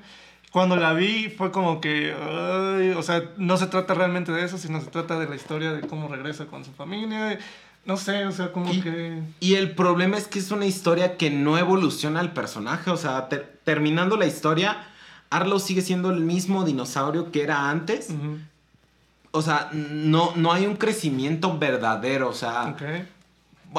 Cuando 0.52 0.76
la 0.78 0.94
vi 0.94 1.30
fue 1.30 1.52
como 1.52 1.82
que, 1.82 2.14
ay, 2.14 2.90
o 2.92 3.02
sea, 3.04 3.24
no 3.38 3.58
se 3.58 3.68
trata 3.68 3.94
realmente 3.94 4.32
de 4.32 4.46
eso, 4.46 4.58
sino 4.58 4.80
se 4.80 4.88
trata 4.92 5.20
de 5.20 5.28
la 5.28 5.36
historia 5.36 5.74
de 5.74 5.82
cómo 5.88 6.08
regresa 6.08 6.46
con 6.46 6.64
su 6.64 6.72
familia. 6.72 7.40
No 7.86 7.98
sé, 7.98 8.26
o 8.26 8.32
sea, 8.32 8.52
como 8.52 8.72
Y- 8.74 8.82
que... 8.82 9.22
Y 9.40 9.56
el 9.56 9.72
problema 9.72 10.18
es 10.18 10.28
que 10.28 10.40
es 10.40 10.52
una 10.52 10.66
historia 10.66 11.18
que 11.18 11.30
no 11.32 11.58
evoluciona 11.58 12.22
el 12.22 12.32
personaje. 12.32 12.90
O 12.92 12.98
sea, 12.98 13.28
ter- 13.28 13.60
terminando 13.64 14.18
la 14.18 14.28
historia, 14.28 14.88
Arlo 15.30 15.60
sigue 15.60 15.82
siendo 15.82 16.10
el 16.12 16.20
mismo 16.22 16.64
dinosaurio 16.64 17.32
que 17.32 17.42
era 17.44 17.70
antes. 17.70 18.10
O 19.32 19.42
sea, 19.42 19.70
no, 19.74 20.32
no 20.36 20.54
hay 20.54 20.66
un 20.68 20.78
crecimiento 20.78 21.58
verdadero. 21.58 22.30
O 22.30 22.34
sea, 22.34 22.68
ok. 22.70 22.82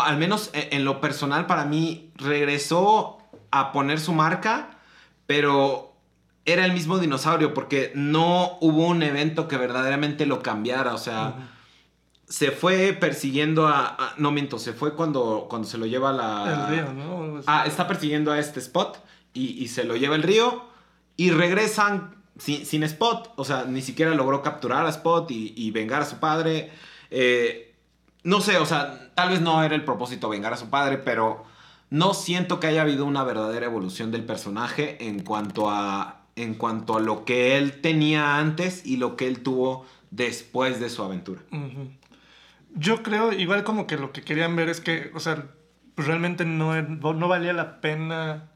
Al 0.03 0.17
menos 0.19 0.51
e- 0.53 0.69
en 0.73 0.85
lo 0.85 1.01
personal 1.01 1.47
para 1.47 1.65
mí, 1.65 2.11
regresó 2.17 3.19
a 3.51 3.73
poner 3.73 3.99
su 4.01 4.13
marca, 4.13 4.71
pero 5.27 5.95
era 6.45 6.65
el 6.65 6.73
mismo 6.73 6.99
dinosaurio 6.99 7.55
porque 7.55 7.93
no 7.95 8.59
hubo 8.61 8.87
un 8.87 9.03
evento 9.03 9.49
que 9.49 9.57
verdaderamente 9.57 10.27
lo 10.27 10.43
cambiara. 10.43 10.95
O 10.95 10.99
sea, 10.99 11.35
se 12.29 12.51
fue 12.51 12.93
persiguiendo 12.93 13.67
a, 13.67 13.87
a- 13.89 14.15
No 14.19 14.31
miento, 14.33 14.59
se 14.59 14.73
fue 14.73 14.95
cuando, 14.95 15.47
cuando 15.49 15.67
se 15.69 15.79
lo 15.79 15.87
lleva 15.87 16.13
la... 16.13 16.69
El 16.71 16.77
río, 16.77 16.93
¿no? 16.93 17.41
Ah, 17.47 17.65
está 17.67 17.87
persiguiendo 17.89 18.33
a 18.33 18.39
este 18.39 18.61
Spot 18.61 18.99
y, 19.33 19.63
y 19.63 19.69
se 19.69 19.85
lo 19.85 19.97
lleva 19.97 20.15
el 20.17 20.23
río 20.23 20.65
y 21.17 21.31
regresan 21.31 22.15
sin, 22.39 22.65
sin 22.67 22.83
Spot. 22.85 23.33
O 23.37 23.45
sea, 23.45 23.65
ni 23.65 23.83
siquiera 23.83 24.15
logró 24.15 24.43
capturar 24.43 24.87
a 24.87 24.91
Spot 24.91 25.31
y, 25.31 25.53
y 25.57 25.71
vengar 25.73 26.03
a 26.03 26.07
su 26.07 26.17
padre. 26.19 26.71
Eh, 27.11 27.66
no 28.27 28.41
sé, 28.41 28.59
o 28.59 28.67
sea, 28.67 29.13
tal 29.15 29.31
vez 29.31 29.41
no 29.41 29.63
era 29.63 29.77
el 29.77 29.85
propósito 29.85 30.29
vengar 30.29 30.53
a 30.53 30.57
su 30.57 30.69
padre, 30.69 30.99
pero 30.99 31.45
no 31.91 32.13
siento 32.13 32.59
que 32.59 32.67
haya 32.67 32.83
habido 32.83 33.05
una 33.05 33.23
verdadera 33.23 33.67
evolución 33.67 34.11
del 34.11 34.25
personaje 34.25 35.07
en 35.07 35.23
cuanto 35.23 35.71
a, 35.71 36.23
en 36.35 36.55
cuanto 36.55 36.97
a 36.97 37.01
lo 37.01 37.25
que 37.25 37.57
él 37.57 37.81
tenía 37.81 38.39
antes 38.39 38.85
y 38.85 38.97
lo 38.97 39.15
que 39.15 39.29
él 39.29 39.45
tuvo 39.45 39.87
después 40.11 40.81
de 40.81 40.91
su 40.91 41.05
aventura. 41.05 41.41
Yo 42.75 43.05
creo, 43.05 43.33
igual 43.33 43.63
como 43.63 43.87
que 43.87 43.97
lo 43.97 44.13
que 44.13 44.23
querían 44.23 44.57
ver 44.57 44.71
es 44.71 44.81
que, 44.81 45.13
o 45.15 45.21
sea, 45.21 45.47
realmente 45.97 46.45
no, 46.45 46.83
no 46.83 47.29
valía 47.29 47.53
la 47.53 47.81
pena 47.81 48.49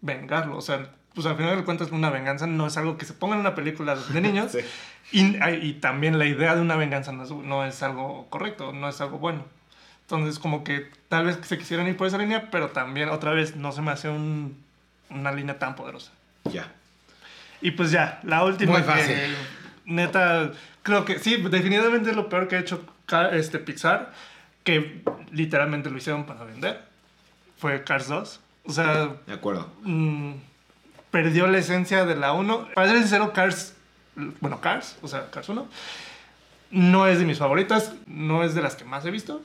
vengarlo. 0.00 0.56
O 0.56 0.62
sea, 0.62 0.90
pues 1.14 1.26
al 1.26 1.36
final 1.36 1.56
de 1.56 1.64
cuentas 1.64 1.90
una 1.90 2.10
venganza 2.10 2.46
no 2.46 2.66
es 2.66 2.76
algo 2.76 2.96
que 2.96 3.04
se 3.04 3.12
ponga 3.14 3.34
en 3.34 3.40
una 3.40 3.54
película 3.54 3.94
de 3.96 4.20
niños. 4.20 4.52
Sí. 5.12 5.36
y, 5.36 5.66
y 5.66 5.72
también 5.74 6.18
la 6.18 6.24
idea 6.26 6.54
de 6.54 6.62
una 6.62 6.76
venganza 6.76 7.12
no 7.12 7.24
es, 7.24 7.30
no 7.30 7.66
es 7.66 7.82
algo 7.82 8.26
correcto, 8.30 8.72
no 8.72 8.88
es 8.88 8.98
algo 9.00 9.18
bueno. 9.18 9.44
Entonces 10.02 10.38
como 10.38 10.64
que 10.64 10.88
tal 11.08 11.26
vez 11.26 11.38
se 11.42 11.58
quisieran 11.58 11.86
ir 11.88 11.96
por 11.96 12.06
esa 12.06 12.16
línea, 12.18 12.50
pero 12.50 12.68
también 12.70 13.08
otra 13.10 13.32
vez 13.32 13.56
no 13.56 13.72
se 13.72 13.82
me 13.82 13.90
hace 13.90 14.08
un- 14.08 14.56
una 15.10 15.32
línea 15.32 15.58
tan 15.58 15.74
poderosa. 15.74 16.12
Ya. 16.44 16.72
Y 17.60 17.72
pues 17.72 17.90
ya, 17.90 18.20
la 18.22 18.42
última 18.44 18.72
Muy 18.72 18.82
que, 18.82 18.86
fácil. 18.88 19.16
neta, 19.84 20.52
creo 20.82 21.04
que 21.04 21.18
sí, 21.18 21.36
definitivamente 21.36 22.10
es 22.10 22.16
lo 22.16 22.28
peor 22.28 22.48
que 22.48 22.56
ha 22.56 22.60
hecho 22.60 22.82
este 23.32 23.58
Pixar, 23.58 24.12
que 24.64 25.02
literalmente 25.30 25.90
lo 25.90 25.98
hicieron 25.98 26.24
para 26.24 26.44
vender, 26.44 26.80
fue 27.58 27.84
Cars 27.84 28.08
2. 28.08 28.40
O 28.64 28.72
sea, 28.72 29.08
De 29.26 29.32
acuerdo. 29.34 29.70
mm, 29.82 30.32
perdió 31.12 31.46
la 31.46 31.58
esencia 31.58 32.04
de 32.04 32.16
la 32.16 32.32
1. 32.32 32.70
Para 32.74 32.88
ser 32.88 32.98
sincero, 32.98 33.32
Cars, 33.32 33.74
bueno, 34.40 34.60
Cars, 34.60 34.96
o 35.02 35.06
sea, 35.08 35.30
Cars 35.30 35.48
1, 35.48 35.68
no 36.72 37.06
es 37.06 37.20
de 37.20 37.24
mis 37.24 37.38
favoritas, 37.38 37.92
no 38.06 38.42
es 38.42 38.54
de 38.56 38.62
las 38.62 38.74
que 38.74 38.84
más 38.84 39.04
he 39.06 39.10
visto. 39.12 39.40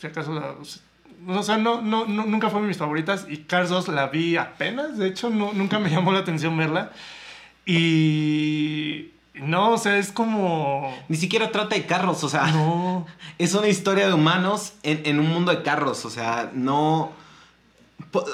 Si 0.00 0.06
acaso. 0.06 0.32
O 1.26 1.42
sea, 1.42 1.56
no, 1.56 1.80
no, 1.80 2.04
no- 2.06 2.26
nunca 2.26 2.50
fue 2.50 2.60
de 2.60 2.68
mis 2.68 2.76
favoritas 2.76 3.26
y 3.28 3.38
Cars 3.38 3.70
2 3.70 3.88
la 3.88 4.06
vi 4.08 4.36
apenas, 4.36 4.98
de 4.98 5.08
hecho, 5.08 5.30
no, 5.30 5.52
nunca 5.54 5.78
me 5.80 5.88
llamó 5.90 6.12
la 6.12 6.20
atención 6.20 6.56
verla. 6.56 6.92
Y... 7.64 9.10
No, 9.34 9.72
o 9.72 9.78
sea, 9.78 9.98
es 9.98 10.12
como... 10.12 10.96
Ni 11.08 11.16
siquiera 11.16 11.50
trata 11.52 11.74
de 11.74 11.84
carros, 11.86 12.24
o 12.24 12.28
sea... 12.28 12.46
No. 12.48 13.06
Es 13.38 13.52
una 13.54 13.68
historia 13.68 14.06
de 14.06 14.14
humanos 14.14 14.72
en, 14.82 15.02
en 15.04 15.20
un 15.20 15.28
mundo 15.28 15.52
de 15.52 15.62
carros, 15.62 16.04
o 16.06 16.10
sea, 16.10 16.50
no... 16.54 17.12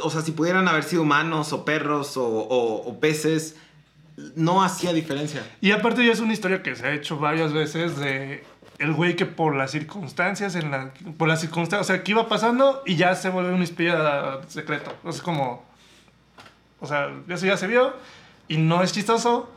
O 0.02 0.10
sea, 0.10 0.20
si 0.22 0.32
pudieran 0.32 0.68
haber 0.68 0.84
sido 0.84 1.02
humanos 1.02 1.52
o 1.52 1.64
perros 1.64 2.16
o, 2.16 2.24
o- 2.26 2.88
o 2.88 3.00
peces, 3.00 3.56
no 4.36 4.62
hacía 4.62 4.92
diferencia. 4.92 5.42
Y 5.60 5.72
aparte 5.72 6.04
ya 6.04 6.12
es 6.12 6.20
una 6.20 6.32
historia 6.32 6.62
que 6.62 6.74
se 6.76 6.86
ha 6.86 6.92
hecho 6.92 7.16
varias 7.18 7.52
veces 7.52 7.96
de 7.98 8.44
el 8.78 8.92
güey 8.92 9.14
que 9.16 9.26
por 9.26 9.54
las 9.54 9.70
circunstancias, 9.70 10.54
en 10.56 10.70
la, 10.70 10.92
por 11.16 11.28
las 11.28 11.40
circunstancias, 11.40 11.88
o 11.88 11.92
sea, 11.92 12.02
que 12.02 12.10
iba 12.10 12.28
pasando 12.28 12.82
y 12.84 12.96
ya 12.96 13.14
se 13.14 13.28
vuelve 13.30 13.52
un 13.54 13.62
espía 13.62 14.40
secreto. 14.48 14.92
Es 15.08 15.22
como, 15.22 15.64
o 16.80 16.86
sea, 16.86 17.10
eso 17.28 17.46
ya 17.46 17.56
se 17.56 17.66
vio 17.68 17.94
y 18.48 18.56
no 18.58 18.82
es 18.82 18.92
chistoso 18.92 19.50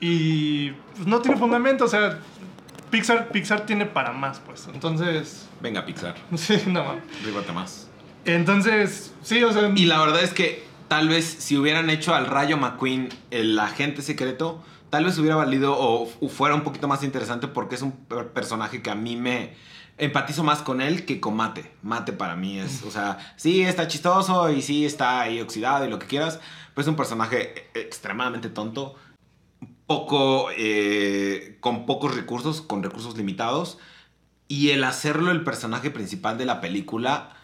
y 0.00 0.70
pues, 0.96 1.06
no 1.06 1.20
tiene 1.20 1.38
fundamento, 1.38 1.84
o 1.84 1.88
sea, 1.88 2.18
Pixar, 2.90 3.28
Pixar 3.28 3.64
tiene 3.64 3.86
para 3.86 4.12
más, 4.12 4.40
pues. 4.40 4.68
Entonces, 4.72 5.48
Venga, 5.60 5.86
Pixar, 5.86 6.16
sí, 6.36 6.60
no 6.66 6.84
mames. 6.84 7.04
ríbate 7.24 7.52
más. 7.52 7.88
Entonces, 8.24 9.12
sí, 9.22 9.42
o 9.42 9.52
sea, 9.52 9.72
Y 9.74 9.86
la 9.86 9.98
verdad 9.98 10.22
es 10.22 10.32
que 10.32 10.64
tal 10.88 11.08
vez 11.08 11.24
si 11.24 11.56
hubieran 11.56 11.90
hecho 11.90 12.14
al 12.14 12.26
Rayo 12.26 12.56
McQueen 12.56 13.08
el 13.30 13.58
agente 13.58 14.02
secreto, 14.02 14.62
tal 14.90 15.04
vez 15.04 15.18
hubiera 15.18 15.36
valido 15.36 15.74
o, 15.78 16.06
fuera 16.28 16.54
un 16.54 16.62
poquito 16.62 16.86
más 16.88 17.02
interesante 17.02 17.48
porque 17.48 17.74
es 17.74 17.82
un 17.82 17.92
per- 17.92 18.28
personaje 18.32 18.82
que 18.82 18.90
a 18.90 18.94
mí 18.94 19.16
me 19.16 19.54
empatizo 19.98 20.44
más 20.44 20.62
con 20.62 20.80
él 20.80 21.04
que 21.04 21.18
con 21.20 21.36
Mate. 21.36 21.72
Mate 21.82 22.12
para 22.12 22.36
mí 22.36 22.58
es, 22.58 22.82
o 22.84 22.90
sea, 22.90 23.18
sí 23.36 23.62
está 23.62 23.88
chistoso 23.88 24.50
y 24.50 24.62
sí 24.62 24.84
está 24.84 25.20
ahí 25.22 25.40
oxidado 25.40 25.86
y 25.86 25.90
lo 25.90 25.98
que 25.98 26.06
quieras, 26.06 26.40
pero 26.74 26.82
es 26.82 26.88
un 26.88 26.96
personaje 26.96 27.70
e- 27.74 27.80
extremadamente 27.80 28.48
tonto, 28.48 28.94
poco, 29.86 30.48
eh, 30.56 31.56
con 31.60 31.86
pocos 31.86 32.14
recursos, 32.14 32.62
con 32.62 32.82
recursos 32.82 33.16
limitados. 33.16 33.78
Y 34.48 34.70
el 34.70 34.84
hacerlo 34.84 35.30
el 35.30 35.44
personaje 35.44 35.90
principal 35.90 36.36
de 36.36 36.44
la 36.44 36.60
película 36.60 37.36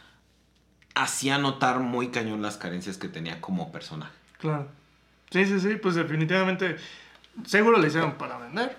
hacía 0.99 1.39
notar 1.39 1.79
muy 1.79 2.09
cañón 2.09 2.43
las 2.43 2.57
carencias 2.57 2.97
que 2.99 3.09
tenía 3.09 3.41
como 3.41 3.71
personaje. 3.71 4.13
Claro. 4.39 4.67
Sí, 5.31 5.45
sí, 5.45 5.61
sí, 5.61 5.77
pues 5.77 5.95
definitivamente 5.95 6.77
seguro 7.47 7.79
le 7.79 7.89
hicieron 7.89 8.13
para 8.13 8.39
vender. 8.39 8.77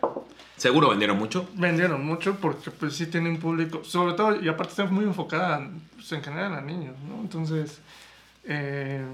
Seguro 0.57 0.89
vendieron 0.89 1.17
mucho. 1.17 1.47
Vendieron 1.53 2.05
mucho 2.05 2.35
porque 2.35 2.71
pues 2.71 2.95
sí 2.95 3.05
tiene 3.05 3.29
un 3.29 3.37
público, 3.37 3.83
sobre 3.85 4.13
todo, 4.13 4.41
y 4.41 4.49
aparte 4.49 4.71
está 4.71 4.85
muy 4.85 5.05
enfocada 5.05 5.69
pues, 5.95 6.11
en 6.11 6.21
general 6.21 6.53
a 6.55 6.61
niños, 6.61 6.95
¿no? 7.07 7.21
Entonces, 7.21 7.79
eh, 8.43 9.05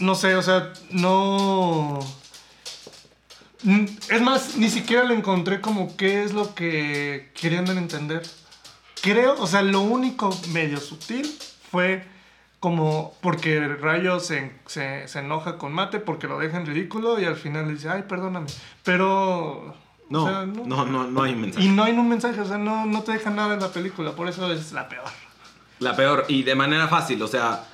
no 0.00 0.14
sé, 0.16 0.34
o 0.34 0.42
sea, 0.42 0.72
no... 0.90 2.00
Es 4.08 4.22
más, 4.22 4.56
ni 4.56 4.70
siquiera 4.70 5.04
le 5.04 5.14
encontré 5.14 5.60
como 5.60 5.96
qué 5.96 6.24
es 6.24 6.32
lo 6.32 6.54
que 6.54 7.30
querían 7.40 7.66
entender. 7.68 8.22
Creo, 9.02 9.40
o 9.40 9.46
sea, 9.46 9.62
lo 9.62 9.80
único 9.80 10.36
medio 10.52 10.78
sutil 10.78 11.28
fue 11.70 12.04
como 12.60 13.14
porque 13.20 13.60
Rayo 13.68 14.18
se, 14.20 14.52
se, 14.66 15.06
se 15.06 15.18
enoja 15.20 15.58
con 15.58 15.72
Mate 15.72 16.00
porque 16.00 16.26
lo 16.26 16.38
deja 16.38 16.56
en 16.58 16.66
ridículo 16.66 17.20
y 17.20 17.24
al 17.24 17.36
final 17.36 17.66
le 17.68 17.74
dice, 17.74 17.88
ay, 17.88 18.02
perdóname. 18.08 18.46
Pero... 18.84 19.74
No, 20.10 20.24
o 20.24 20.28
sea, 20.28 20.46
no, 20.46 20.86
no, 20.86 21.04
no 21.06 21.22
hay 21.22 21.34
mensaje. 21.36 21.66
Y 21.66 21.68
no 21.68 21.84
hay 21.84 21.92
un 21.92 22.08
mensaje, 22.08 22.40
o 22.40 22.44
sea, 22.46 22.56
no, 22.56 22.86
no 22.86 23.02
te 23.02 23.12
deja 23.12 23.28
nada 23.30 23.52
en 23.54 23.60
la 23.60 23.68
película, 23.68 24.12
por 24.12 24.26
eso 24.26 24.50
es 24.50 24.72
la 24.72 24.88
peor. 24.88 25.04
La 25.80 25.94
peor, 25.94 26.24
y 26.28 26.42
de 26.44 26.54
manera 26.54 26.88
fácil, 26.88 27.20
o 27.22 27.28
sea, 27.28 27.64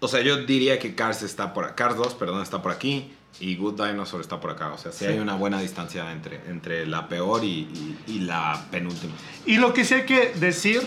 o 0.00 0.08
sea, 0.08 0.22
yo 0.22 0.38
diría 0.46 0.78
que 0.78 0.94
Cars 0.94 1.22
está 1.22 1.52
por 1.52 1.74
Cars 1.74 1.94
2, 1.96 2.14
perdón, 2.14 2.40
está 2.42 2.62
por 2.62 2.72
aquí 2.72 3.12
y 3.38 3.54
Good 3.56 3.82
Dinosaur 3.84 4.22
está 4.22 4.40
por 4.40 4.50
acá, 4.50 4.72
o 4.72 4.78
sea, 4.78 4.92
sí, 4.92 5.00
Sí. 5.00 5.04
hay 5.12 5.18
una 5.18 5.34
buena 5.34 5.60
distancia 5.60 6.10
entre, 6.10 6.40
entre 6.48 6.86
la 6.86 7.06
peor 7.06 7.44
y, 7.44 7.48
y- 7.48 7.98
y 8.06 8.18
la 8.20 8.64
penúltima. 8.70 9.12
Y 9.44 9.58
lo 9.58 9.74
que 9.74 9.84
sí 9.84 9.92
hay 9.94 10.06
que 10.06 10.32
decir, 10.36 10.80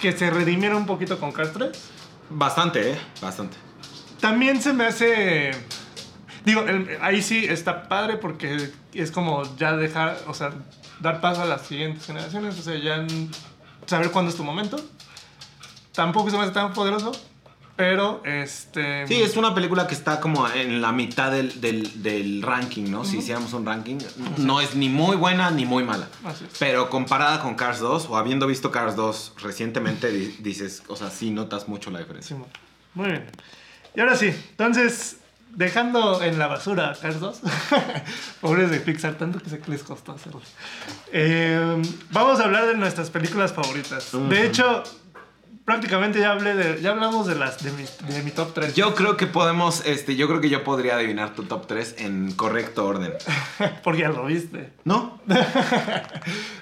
que 0.00 0.12
se 0.12 0.30
redimiera 0.30 0.76
un 0.76 0.86
poquito 0.86 1.18
con 1.18 1.32
Cars 1.32 1.52
3, 1.52 1.70
Bastante, 2.28 2.92
¿eh? 2.92 2.98
Bastante. 3.22 3.56
también 4.20 4.60
se 4.60 4.72
me 4.72 4.86
hace... 4.86 5.52
Digo, 6.44 6.62
el- 6.62 6.98
ahí 7.00 7.22
sí 7.22 7.44
está 7.44 7.88
padre 7.88 8.16
porque 8.16 8.70
es 8.92 9.10
como 9.10 9.42
ya 9.56 9.76
dejar, 9.76 10.18
o 10.26 10.34
sea, 10.34 10.52
dar 11.00 11.20
paso 11.20 11.42
a 11.42 11.44
las 11.44 11.62
siguientes 11.62 12.04
generaciones, 12.06 12.58
o 12.58 12.62
sea, 12.62 12.76
ya 12.76 12.96
n- 12.96 13.28
saber 13.86 14.10
cuándo 14.10 14.30
es 14.30 14.36
tu 14.36 14.44
momento. 14.44 14.76
Tampoco 15.92 16.30
se 16.30 16.36
me 16.36 16.42
hace 16.44 16.52
tan 16.52 16.72
poderoso, 16.72 17.12
pero 17.76 18.22
este... 18.24 19.06
Sí, 19.06 19.14
es 19.20 19.36
una 19.36 19.54
película 19.54 19.86
que 19.86 19.94
está 19.94 20.18
como 20.20 20.48
en 20.48 20.80
la 20.80 20.92
mitad 20.92 21.30
del, 21.30 21.60
del- 21.60 22.02
del 22.02 22.42
ranking, 22.42 22.90
¿no? 22.90 23.04
Si 23.04 23.18
hiciéramos 23.18 23.52
un 23.52 23.66
ranking, 23.66 23.98
no 24.38 24.60
es 24.60 24.74
ni 24.74 24.88
muy 24.88 25.16
buena 25.16 25.50
ni 25.50 25.66
muy 25.66 25.84
mala. 25.84 26.08
Así 26.24 26.44
es. 26.44 26.56
Pero 26.58 26.88
comparada 26.90 27.40
con 27.42 27.54
Cars 27.54 27.78
2, 27.80 28.06
o 28.10 28.16
habiendo 28.16 28.46
visto 28.46 28.70
Cars 28.70 28.96
2 28.96 29.34
recientemente, 29.42 30.10
di- 30.10 30.36
dices, 30.40 30.82
o 30.88 30.96
sea, 30.96 31.10
sí 31.10 31.30
notas 31.30 31.68
mucho 31.68 31.90
la 31.90 31.98
diferencia. 31.98 32.36
Simón. 32.36 32.48
Muy 32.94 33.08
bien. 33.08 33.26
Y 33.94 34.00
ahora 34.00 34.16
sí, 34.16 34.26
entonces, 34.50 35.18
dejando 35.54 36.22
en 36.22 36.38
la 36.38 36.46
basura 36.46 36.96
Cars 37.00 37.20
2, 37.20 37.40
pobres 38.40 38.70
de 38.70 38.80
Pixar, 38.80 39.14
tanto 39.14 39.38
que 39.40 39.50
sé 39.50 39.58
que 39.58 39.70
les 39.70 39.82
costó 39.82 40.12
hacerlo. 40.12 40.40
Eh, 41.12 41.82
vamos 42.10 42.40
a 42.40 42.44
hablar 42.44 42.66
de 42.66 42.74
nuestras 42.76 43.10
películas 43.10 43.52
favoritas. 43.52 44.10
De 44.28 44.46
hecho, 44.46 44.82
prácticamente 45.66 46.20
ya 46.20 46.30
hablé 46.30 46.54
de, 46.54 46.80
ya 46.80 46.92
hablamos 46.92 47.26
de 47.26 47.34
las 47.34 47.62
de 47.62 47.72
mi, 47.72 47.84
de 48.08 48.22
mi 48.22 48.30
top 48.30 48.54
3. 48.54 48.74
Yo 48.74 48.94
creo 48.94 49.18
que 49.18 49.26
podemos, 49.26 49.84
este, 49.84 50.16
yo 50.16 50.28
creo 50.28 50.40
que 50.40 50.48
yo 50.48 50.64
podría 50.64 50.94
adivinar 50.94 51.34
tu 51.34 51.42
top 51.42 51.66
3 51.66 51.96
en 51.98 52.32
correcto 52.32 52.86
orden. 52.86 53.12
Porque 53.82 54.02
ya 54.02 54.08
lo 54.08 54.24
viste. 54.24 54.70
¿No? 54.84 55.20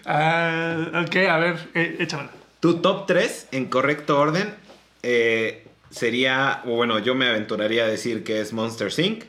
Ah, 0.07 1.03
ok, 1.07 1.17
a 1.17 1.39
ver, 1.39 1.71
eh, 1.73 1.97
échamela. 1.99 2.29
Tu 2.61 2.77
top 2.83 3.07
3 3.07 3.49
en 3.53 3.65
correcto 3.71 4.21
orden 4.21 4.55
eh, 5.03 5.67
sería, 5.89 6.61
o 6.67 6.77
bueno, 6.77 6.99
yo 6.99 7.15
me 7.15 7.27
aventuraría 7.27 7.85
a 7.85 7.87
decir 7.87 8.23
que 8.23 8.43
es 8.43 8.53
Monster 8.53 8.93
Inc., 8.99 9.25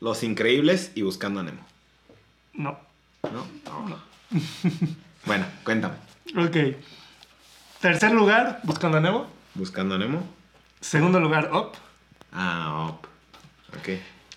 Los 0.00 0.22
Increíbles 0.22 0.92
y 0.94 1.00
Buscando 1.00 1.40
a 1.40 1.44
Nemo. 1.44 1.66
No. 2.52 2.78
¿No? 3.22 3.46
no. 3.88 3.98
Bueno, 5.24 5.46
cuéntame. 5.64 5.94
Ok. 6.36 6.76
Tercer 7.80 8.12
lugar, 8.12 8.60
Buscando 8.64 8.98
a 8.98 9.00
Nemo. 9.00 9.26
Buscando 9.54 9.94
a 9.94 9.98
Nemo. 9.98 10.26
Segundo 10.80 11.20
lugar, 11.20 11.50
Up. 11.52 11.72
Ah, 12.32 12.88
op. 12.90 13.06
Ok. 13.78 13.88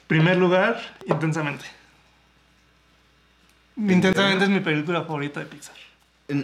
Primer 0.08 0.38
lugar, 0.38 0.80
Intensamente. 1.08 1.66
Intensamente 3.78 4.44
es 4.44 4.50
mi 4.50 4.60
película 4.60 5.02
favorita 5.04 5.40
de 5.40 5.46
Pixar. 5.48 5.76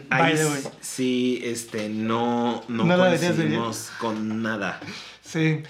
Ahí 0.10 0.34
the 0.36 0.42
s- 0.42 0.50
way. 0.68 0.74
sí, 0.82 1.42
este, 1.44 1.88
no, 1.90 2.64
no, 2.68 2.84
¿No 2.86 2.98
coincidimos 2.98 3.92
con 4.00 4.42
nada. 4.42 4.80
Sí. 5.22 5.62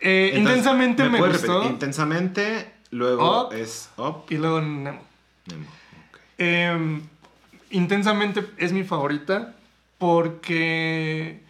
Eh, 0.00 0.30
Entonces, 0.34 0.38
intensamente 0.38 1.08
me, 1.08 1.18
puedes 1.18 1.38
gustó. 1.38 1.54
repetir? 1.54 1.72
Intensamente, 1.72 2.72
luego 2.90 3.48
Up. 3.48 3.52
es 3.54 3.90
Up. 3.96 4.24
Y 4.30 4.36
luego 4.36 4.60
Nemo. 4.60 5.02
Nemo. 5.46 5.64
ok. 6.10 6.18
Eh, 6.38 7.00
intensamente 7.70 8.46
es 8.58 8.72
mi 8.72 8.84
favorita 8.84 9.55
porque 9.98 11.40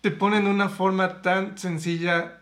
te 0.00 0.10
ponen 0.10 0.46
una 0.46 0.68
forma 0.68 1.22
tan 1.22 1.56
sencilla. 1.58 2.38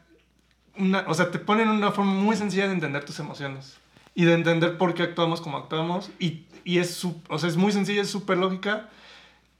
Una, 0.76 1.04
o 1.06 1.14
sea, 1.14 1.30
te 1.30 1.38
ponen 1.38 1.68
una 1.68 1.92
forma 1.92 2.12
muy 2.12 2.36
sencilla 2.36 2.66
de 2.66 2.72
entender 2.74 3.04
tus 3.04 3.18
emociones. 3.18 3.76
Y 4.14 4.24
de 4.24 4.34
entender 4.34 4.78
por 4.78 4.94
qué 4.94 5.02
actuamos 5.02 5.40
como 5.40 5.56
actuamos. 5.58 6.10
Y, 6.18 6.44
y 6.64 6.78
es, 6.78 7.04
o 7.28 7.38
sea, 7.38 7.48
es 7.48 7.56
muy 7.56 7.72
sencilla, 7.72 8.02
es 8.02 8.10
súper 8.10 8.38
lógica. 8.38 8.88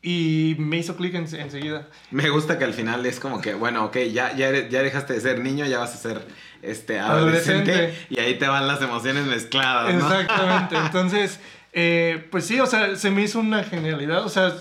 Y 0.02 0.54
me 0.58 0.76
hizo 0.76 0.96
clic 0.96 1.14
en- 1.14 1.34
enseguida. 1.34 1.88
Me 2.10 2.28
gusta 2.28 2.58
que 2.58 2.64
al 2.64 2.74
final 2.74 3.06
es 3.06 3.18
como 3.18 3.40
que, 3.40 3.54
bueno, 3.54 3.86
ok, 3.86 3.96
ya, 4.12 4.36
ya, 4.36 4.48
eres- 4.48 4.68
ya 4.70 4.82
dejaste 4.82 5.14
de 5.14 5.20
ser 5.20 5.40
niño, 5.40 5.64
ya 5.66 5.78
vas 5.78 5.94
a 5.94 5.96
ser 5.96 6.26
este, 6.60 6.98
adolescente, 7.00 7.72
Adolescente. 7.72 8.06
y 8.10 8.20
ahí 8.20 8.34
te 8.38 8.46
van 8.46 8.66
las 8.68 8.82
emociones 8.82 9.24
mezcladas, 9.24 9.94
¿no? 9.94 10.00
Exactamente. 10.14 10.76
Entonces, 10.76 11.40
eh, 11.72 12.28
pues 12.30 12.46
sí, 12.46 12.60
o 12.60 12.66
sea, 12.66 12.96
se 12.96 13.10
me 13.10 13.22
hizo 13.22 13.40
una 13.40 13.64
genialidad. 13.64 14.24
O 14.26 14.28
sea, 14.28 14.52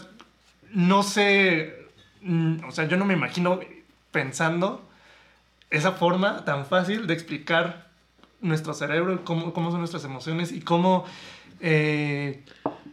no 0.74 1.04
sé, 1.04 1.88
mm, 2.22 2.66
o 2.68 2.72
sea, 2.72 2.88
yo 2.88 2.98
no 2.98 3.06
me 3.06 3.14
imagino 3.14 3.60
pensando 4.12 4.88
esa 5.70 5.94
forma 5.94 6.46
tan 6.46 6.66
fácil 6.66 7.08
de 7.08 7.14
explicar 7.14 7.88
nuestro 8.42 8.74
cerebro, 8.74 9.24
cómo, 9.24 9.54
cómo 9.54 9.72
son 9.72 9.80
nuestras 9.80 10.04
emociones 10.04 10.52
y 10.52 10.62
cómo, 10.62 11.06
eh, 11.62 12.44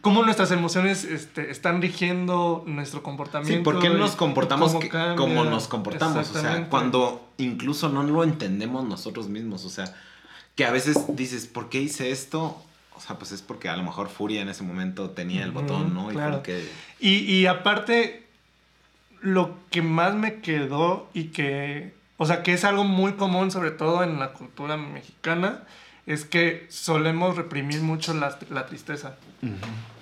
cómo 0.01 0.23
nuestras 0.23 0.49
emociones 0.51 1.03
este, 1.03 1.51
están 1.51 1.81
rigiendo 1.81 2.63
nuestro 2.65 3.03
comportamiento. 3.03 3.57
Sí, 3.57 3.63
¿por 3.63 3.79
qué 3.79 3.89
nos 3.89 4.15
comportamos 4.15 4.73
que- 4.75 4.89
como 5.17 5.43
nos 5.43 5.67
comportamos? 5.67 6.29
O 6.29 6.33
sea, 6.33 6.69
cuando 6.69 7.27
incluso 7.37 7.89
no 7.89 8.03
lo 8.03 8.23
entendemos 8.23 8.85
nosotros 8.85 9.27
mismos. 9.27 9.65
O 9.65 9.69
sea, 9.69 9.93
que 10.55 10.65
a 10.65 10.71
veces 10.71 10.97
dices, 11.15 11.45
¿por 11.47 11.69
qué 11.69 11.81
hice 11.81 12.11
esto? 12.11 12.63
O 12.95 12.99
sea, 12.99 13.17
pues 13.17 13.31
es 13.31 13.41
porque 13.41 13.69
a 13.69 13.77
lo 13.77 13.83
mejor 13.83 14.09
Furia 14.09 14.41
en 14.41 14.49
ese 14.49 14.63
momento 14.63 15.09
tenía 15.11 15.43
el 15.43 15.51
botón, 15.51 15.93
¿no? 15.93 16.11
Y 16.11 16.15
claro. 16.15 16.43
Y, 16.99 17.09
y 17.19 17.47
aparte, 17.47 18.27
lo 19.21 19.55
que 19.69 19.81
más 19.81 20.13
me 20.13 20.41
quedó 20.41 21.09
y 21.13 21.25
que, 21.25 21.93
o 22.17 22.25
sea, 22.25 22.43
que 22.43 22.53
es 22.53 22.63
algo 22.63 22.83
muy 22.83 23.13
común, 23.13 23.51
sobre 23.51 23.71
todo 23.71 24.03
en 24.03 24.19
la 24.19 24.33
cultura 24.33 24.77
mexicana, 24.77 25.63
es 26.05 26.25
que 26.25 26.67
solemos 26.69 27.37
reprimir 27.37 27.81
mucho 27.81 28.13
la, 28.13 28.37
la 28.49 28.65
tristeza. 28.65 29.15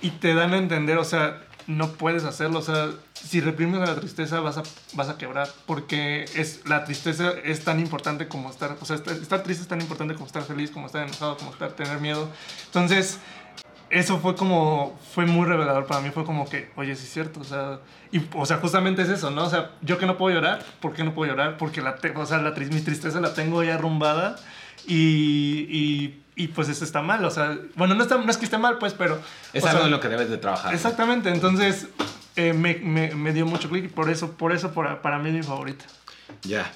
Y 0.01 0.11
te 0.11 0.33
dan 0.33 0.53
a 0.53 0.57
entender, 0.57 0.97
o 0.97 1.03
sea, 1.03 1.41
no 1.69 1.91
puedes 1.91 2.23
hacerlo, 2.23 2.59
o 2.59 2.61
sea, 2.63 2.89
si 3.13 3.41
reprimes 3.41 3.79
la 3.87 3.95
tristeza 3.95 4.39
vas 4.39 4.57
a, 4.57 4.63
vas 4.93 5.07
a 5.07 5.19
quebrar, 5.19 5.47
porque 5.67 6.25
es, 6.35 6.67
la 6.67 6.83
tristeza 6.83 7.31
es 7.43 7.63
tan 7.63 7.79
importante 7.79 8.27
como 8.27 8.49
estar, 8.49 8.75
o 8.81 8.85
sea, 8.85 8.95
estar, 8.95 9.13
estar 9.13 9.43
triste 9.43 9.61
es 9.61 9.67
tan 9.67 9.79
importante 9.79 10.15
como 10.15 10.25
estar 10.25 10.41
feliz, 10.41 10.71
como 10.71 10.87
estar 10.87 11.03
enojado, 11.03 11.37
como 11.37 11.51
estar, 11.51 11.71
tener 11.73 12.01
miedo. 12.01 12.27
Entonces, 12.65 13.19
eso 13.91 14.17
fue 14.17 14.35
como, 14.35 14.97
fue 15.13 15.27
muy 15.27 15.45
revelador 15.45 15.85
para 15.85 16.01
mí, 16.01 16.09
fue 16.09 16.25
como 16.25 16.49
que, 16.49 16.71
oye, 16.75 16.95
sí 16.95 17.03
es 17.03 17.13
cierto, 17.13 17.41
o 17.41 17.43
sea, 17.43 17.79
y, 18.11 18.19
o 18.33 18.47
sea, 18.47 18.57
justamente 18.57 19.03
es 19.03 19.09
eso, 19.09 19.29
¿no? 19.29 19.43
O 19.43 19.49
sea, 19.51 19.69
yo 19.81 19.99
que 19.99 20.07
no 20.07 20.17
puedo 20.17 20.35
llorar, 20.35 20.65
¿por 20.79 20.93
qué 20.93 21.03
no 21.03 21.13
puedo 21.13 21.31
llorar? 21.31 21.59
Porque 21.59 21.83
la, 21.83 21.99
o 22.15 22.25
sea, 22.25 22.39
la, 22.39 22.49
mi 22.49 22.81
tristeza 22.81 23.21
la 23.21 23.35
tengo 23.35 23.63
ya 23.63 23.75
arrumbada 23.75 24.37
y, 24.87 25.67
y, 25.69 26.23
y, 26.39 26.47
pues 26.47 26.69
eso 26.69 26.83
está 26.83 27.01
mal, 27.01 27.23
o 27.25 27.29
sea, 27.29 27.59
bueno, 27.75 27.95
no, 27.95 28.03
está, 28.03 28.17
no 28.17 28.29
es 28.31 28.37
que 28.37 28.45
esté 28.45 28.57
mal, 28.57 28.77
pues, 28.77 28.93
pero... 28.93 29.19
Es 29.53 29.63
algo 29.63 29.79
sea, 29.79 29.85
en 29.85 29.91
lo 29.91 29.99
que 29.99 30.07
debes 30.07 30.29
de 30.29 30.37
trabajar. 30.37 30.73
Exactamente, 30.73 31.29
entonces 31.29 31.87
eh, 32.35 32.53
me, 32.53 32.75
me, 32.75 33.13
me 33.13 33.33
dio 33.33 33.45
mucho 33.45 33.69
clic 33.69 33.85
y 33.85 33.87
por 33.89 34.09
eso, 34.09 34.31
por 34.31 34.53
eso 34.53 34.71
para, 34.71 35.01
para 35.01 35.19
mí 35.19 35.29
es 35.29 35.35
mi 35.35 35.43
favorita. 35.43 35.85
Ya. 36.43 36.71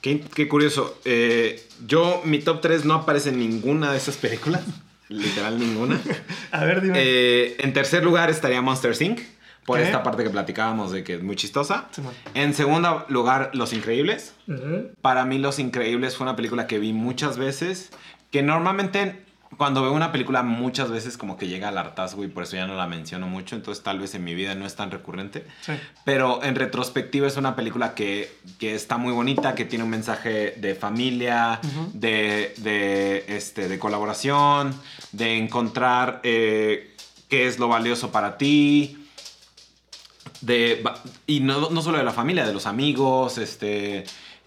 Qué, 0.00 0.20
qué 0.20 0.48
curioso. 0.48 0.98
Eh, 1.04 1.66
yo, 1.86 2.20
mi 2.24 2.40
top 2.40 2.60
3 2.60 2.84
no 2.84 2.94
aparece 2.94 3.30
en 3.30 3.38
ninguna 3.38 3.90
de 3.90 3.96
esas 3.96 4.16
películas. 4.16 4.62
Literal 5.08 5.58
ninguna. 5.58 6.00
A 6.50 6.64
ver, 6.64 6.80
dime. 6.82 6.98
Eh, 6.98 7.56
en 7.60 7.72
tercer 7.72 8.04
lugar 8.04 8.30
estaría 8.30 8.60
Monster 8.60 9.00
Inc. 9.00 9.20
Por 9.64 9.78
¿Qué? 9.78 9.84
esta 9.84 10.02
parte 10.02 10.24
que 10.24 10.30
platicábamos 10.30 10.92
de 10.92 11.04
que 11.04 11.14
es 11.14 11.22
muy 11.22 11.36
chistosa. 11.36 11.88
En 12.34 12.52
segundo 12.52 13.06
lugar, 13.08 13.50
Los 13.54 13.72
Increíbles. 13.72 14.34
Para 15.00 15.24
mí, 15.24 15.38
Los 15.38 15.58
Increíbles 15.58 16.16
fue 16.16 16.26
una 16.26 16.36
película 16.36 16.66
que 16.66 16.78
vi 16.78 16.92
muchas 16.92 17.38
veces. 17.38 17.90
Que 18.34 18.42
normalmente 18.42 19.22
cuando 19.56 19.80
veo 19.80 19.92
una 19.92 20.10
película 20.10 20.42
muchas 20.42 20.90
veces 20.90 21.16
como 21.16 21.36
que 21.36 21.46
llega 21.46 21.68
al 21.68 21.78
hartazgo 21.78 22.24
y 22.24 22.26
por 22.26 22.42
eso 22.42 22.56
ya 22.56 22.66
no 22.66 22.74
la 22.74 22.88
menciono 22.88 23.28
mucho, 23.28 23.54
entonces 23.54 23.84
tal 23.84 24.00
vez 24.00 24.12
en 24.16 24.24
mi 24.24 24.34
vida 24.34 24.56
no 24.56 24.66
es 24.66 24.74
tan 24.74 24.90
recurrente. 24.90 25.46
Sí. 25.60 25.74
Pero 26.04 26.42
en 26.42 26.56
retrospectiva 26.56 27.28
es 27.28 27.36
una 27.36 27.54
película 27.54 27.94
que, 27.94 28.36
que 28.58 28.74
está 28.74 28.96
muy 28.96 29.12
bonita, 29.12 29.54
que 29.54 29.64
tiene 29.64 29.84
un 29.84 29.90
mensaje 29.90 30.56
de 30.56 30.74
familia, 30.74 31.60
de, 31.92 32.54
de, 32.56 33.24
este, 33.28 33.68
de 33.68 33.78
colaboración, 33.78 34.74
de 35.12 35.38
encontrar 35.38 36.18
eh, 36.24 36.92
qué 37.28 37.46
es 37.46 37.60
lo 37.60 37.68
valioso 37.68 38.10
para 38.10 38.36
ti. 38.36 39.06
De, 40.40 40.82
y 41.28 41.38
no, 41.38 41.70
no 41.70 41.82
solo 41.82 41.98
de 41.98 42.04
la 42.04 42.12
familia, 42.12 42.44
de 42.44 42.52
los 42.52 42.66
amigos, 42.66 43.38
este, 43.38 44.02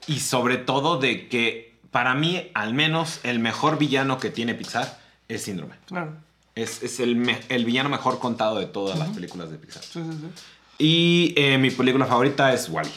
y 0.08 0.20
sobre 0.20 0.58
todo 0.58 0.98
de 0.98 1.30
que 1.30 1.77
para 1.92 2.14
mí, 2.14 2.50
al 2.54 2.74
menos, 2.74 3.20
el 3.24 3.40
mejor 3.40 3.78
villano 3.78 4.20
que 4.20 4.30
tiene 4.30 4.54
Pixar 4.54 5.00
es 5.28 5.44
Síndrome. 5.44 5.76
Claro. 5.88 6.16
Es, 6.56 6.82
es 6.84 7.00
el, 7.00 7.16
me- 7.16 7.40
el 7.50 7.66
villano 7.66 7.90
mejor 7.90 8.20
contado 8.20 8.58
de 8.60 8.66
todas 8.66 8.98
las 8.98 9.10
películas 9.10 9.52
de 9.52 9.58
Pixar. 9.58 9.84
Sí, 9.84 10.02
sí, 10.04 10.18
sí. 10.22 10.28
Y 10.80 11.34
eh, 11.38 11.58
mi 11.58 11.70
película 11.72 12.06
favorita 12.06 12.54
es 12.54 12.70
Wally. 12.70 12.92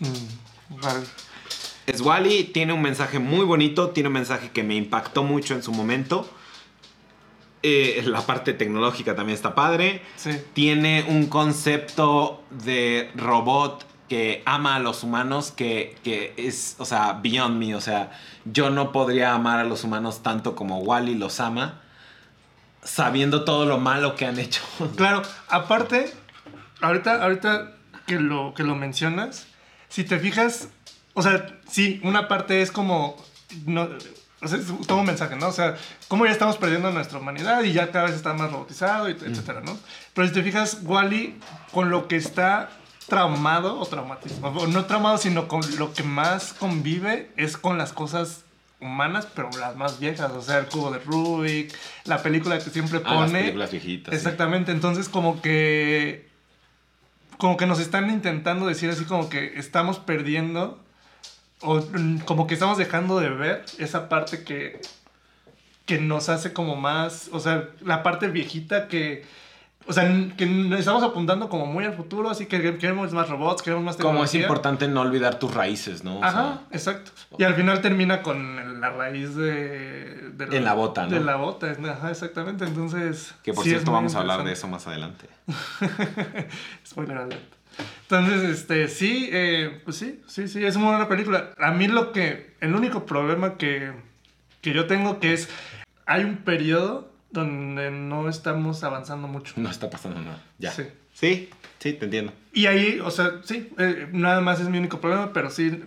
Mm, 0.00 0.80
vale. 0.80 1.00
Es 1.86 2.00
Wally, 2.00 2.44
tiene 2.44 2.72
un 2.72 2.80
mensaje 2.82 3.18
muy 3.18 3.44
bonito, 3.44 3.90
tiene 3.90 4.08
un 4.08 4.14
mensaje 4.14 4.50
que 4.50 4.62
me 4.62 4.74
impactó 4.74 5.22
mucho 5.22 5.54
en 5.54 5.62
su 5.62 5.72
momento. 5.72 6.28
Eh, 7.62 8.02
la 8.06 8.20
parte 8.20 8.52
tecnológica 8.52 9.14
también 9.14 9.34
está 9.36 9.54
padre. 9.54 10.02
Sí. 10.16 10.30
Tiene 10.52 11.04
un 11.08 11.26
concepto 11.26 12.42
de 12.50 13.10
robot 13.14 13.86
que 14.08 14.42
ama 14.46 14.76
a 14.76 14.78
los 14.78 15.02
humanos 15.02 15.50
que, 15.50 15.96
que 16.04 16.34
es, 16.36 16.76
o 16.78 16.84
sea, 16.84 17.14
beyond 17.22 17.58
me. 17.58 17.74
O 17.74 17.80
sea, 17.80 18.12
yo 18.44 18.70
no 18.70 18.92
podría 18.92 19.34
amar 19.34 19.58
a 19.58 19.64
los 19.64 19.84
humanos 19.84 20.22
tanto 20.22 20.54
como 20.54 20.78
Wally 20.78 21.14
los 21.14 21.40
ama, 21.40 21.80
sabiendo 22.82 23.44
todo 23.44 23.64
lo 23.64 23.78
malo 23.78 24.14
que 24.16 24.26
han 24.26 24.38
hecho. 24.38 24.62
Claro, 24.96 25.22
aparte, 25.48 26.12
ahorita, 26.80 27.22
ahorita 27.22 27.72
que 28.06 28.20
lo, 28.20 28.54
que 28.54 28.62
lo 28.62 28.74
mencionas, 28.74 29.46
si 29.88 30.04
te 30.04 30.18
fijas, 30.18 30.68
o 31.14 31.22
sea, 31.22 31.58
sí, 31.68 32.00
una 32.04 32.28
parte 32.28 32.60
es 32.60 32.70
como, 32.70 33.16
no, 33.66 33.88
o 34.42 34.48
sea, 34.48 34.58
es 34.58 34.66
todo 34.86 34.98
un 34.98 35.06
mensaje, 35.06 35.36
¿no? 35.36 35.48
O 35.48 35.52
sea, 35.52 35.76
cómo 36.08 36.26
ya 36.26 36.32
estamos 36.32 36.58
perdiendo 36.58 36.90
nuestra 36.90 37.18
humanidad 37.18 37.62
y 37.62 37.72
ya 37.72 37.90
cada 37.90 38.06
vez 38.06 38.14
está 38.14 38.34
más 38.34 38.50
robotizado, 38.50 39.08
y 39.08 39.12
etcétera, 39.12 39.62
¿no? 39.62 39.78
Pero 40.12 40.28
si 40.28 40.34
te 40.34 40.42
fijas, 40.42 40.80
Wally, 40.82 41.38
con 41.72 41.88
lo 41.88 42.08
que 42.08 42.16
está 42.16 42.68
traumado 43.08 43.78
o 43.80 43.86
traumatizado, 43.86 44.46
o 44.60 44.66
no 44.66 44.84
traumado, 44.86 45.18
sino 45.18 45.46
con 45.48 45.60
lo 45.78 45.92
que 45.92 46.02
más 46.02 46.52
convive 46.54 47.30
es 47.36 47.56
con 47.56 47.76
las 47.78 47.92
cosas 47.92 48.44
humanas, 48.80 49.26
pero 49.34 49.50
las 49.58 49.76
más 49.76 49.98
viejas, 49.98 50.30
o 50.32 50.42
sea, 50.42 50.58
el 50.58 50.66
cubo 50.66 50.90
de 50.90 50.98
Rubik, 50.98 51.74
la 52.04 52.22
película 52.22 52.58
que 52.58 52.70
siempre 52.70 53.00
Ah, 53.04 53.14
las 53.14 53.26
pone. 53.30 53.40
películas 53.40 53.70
viejitas. 53.70 54.12
sí. 54.12 54.16
Exactamente, 54.16 54.72
entonces 54.72 55.08
como 55.08 55.40
que 55.40 56.28
como 57.38 57.56
que 57.56 57.66
nos 57.66 57.80
están 57.80 58.10
intentando 58.10 58.64
decir 58.66 58.88
así 58.90 59.04
como 59.04 59.28
que 59.28 59.58
estamos 59.58 59.98
perdiendo 59.98 60.78
o 61.62 61.76
mm, 61.80 62.18
como 62.20 62.46
que 62.46 62.54
estamos 62.54 62.78
dejando 62.78 63.18
de 63.18 63.28
ver 63.30 63.64
esa 63.78 64.08
parte 64.08 64.44
que 64.44 64.80
que 65.86 65.98
nos 65.98 66.28
hace 66.30 66.52
como 66.54 66.76
más, 66.76 67.28
o 67.32 67.40
sea, 67.40 67.68
la 67.82 68.02
parte 68.02 68.28
viejita 68.28 68.88
que 68.88 69.24
o 69.86 69.92
sea, 69.92 70.04
que 70.36 70.44
estamos 70.78 71.02
apuntando 71.02 71.48
como 71.48 71.66
muy 71.66 71.84
al 71.84 71.94
futuro, 71.94 72.30
así 72.30 72.46
que 72.46 72.78
queremos 72.78 73.12
más 73.12 73.28
robots, 73.28 73.62
queremos 73.62 73.84
más 73.84 73.96
Como 73.96 74.24
es 74.24 74.30
tecnología. 74.30 74.40
importante 74.42 74.88
no 74.88 75.02
olvidar 75.02 75.38
tus 75.38 75.52
raíces, 75.52 76.04
¿no? 76.04 76.16
O 76.16 76.20
sea, 76.20 76.28
Ajá, 76.28 76.60
exacto. 76.70 77.10
Y 77.38 77.44
al 77.44 77.54
final 77.54 77.82
termina 77.82 78.22
con 78.22 78.80
la 78.80 78.90
raíz 78.90 79.34
de... 79.34 80.30
de 80.32 80.56
En 80.56 80.64
la 80.64 80.72
bota, 80.72 81.04
¿no? 81.04 81.10
De 81.10 81.20
la 81.20 81.36
bota, 81.36 81.70
ajá, 81.70 82.10
exactamente. 82.10 82.64
Entonces... 82.64 83.34
que 83.42 83.52
por 83.52 83.64
sí 83.64 83.70
cierto 83.70 83.92
vamos 83.92 84.14
a 84.14 84.20
hablar 84.20 84.42
de 84.44 84.52
eso 84.52 84.68
más 84.68 84.86
adelante. 84.86 85.28
Spoiler 86.86 87.18
alert. 87.18 87.54
Entonces, 88.02 88.42
este, 88.44 88.88
sí, 88.88 89.28
eh, 89.32 89.80
pues 89.84 89.96
sí, 89.96 90.22
sí, 90.26 90.48
sí, 90.48 90.64
es 90.64 90.76
muy 90.76 90.88
buena 90.88 91.08
película. 91.08 91.50
A 91.58 91.72
mí 91.72 91.88
lo 91.88 92.12
que, 92.12 92.54
el 92.60 92.74
único 92.74 93.04
problema 93.04 93.56
que, 93.56 93.92
que 94.60 94.72
yo 94.72 94.86
tengo 94.86 95.18
que 95.20 95.32
es, 95.32 95.48
hay 96.06 96.24
un 96.24 96.36
periodo 96.38 97.13
donde 97.34 97.90
no 97.90 98.28
estamos 98.30 98.82
avanzando 98.84 99.28
mucho. 99.28 99.52
No 99.56 99.68
está 99.68 99.90
pasando 99.90 100.20
nada. 100.20 100.42
Ya. 100.58 100.70
Sí. 100.72 100.84
Sí, 101.12 101.48
sí, 101.78 101.92
te 101.92 102.06
entiendo. 102.06 102.32
Y 102.52 102.66
ahí, 102.66 102.98
o 103.04 103.10
sea, 103.10 103.40
sí, 103.44 103.68
eh, 103.78 104.08
nada 104.12 104.40
más 104.40 104.58
es 104.60 104.68
mi 104.68 104.78
único 104.78 105.00
problema, 105.00 105.32
pero 105.32 105.48
sí, 105.50 105.80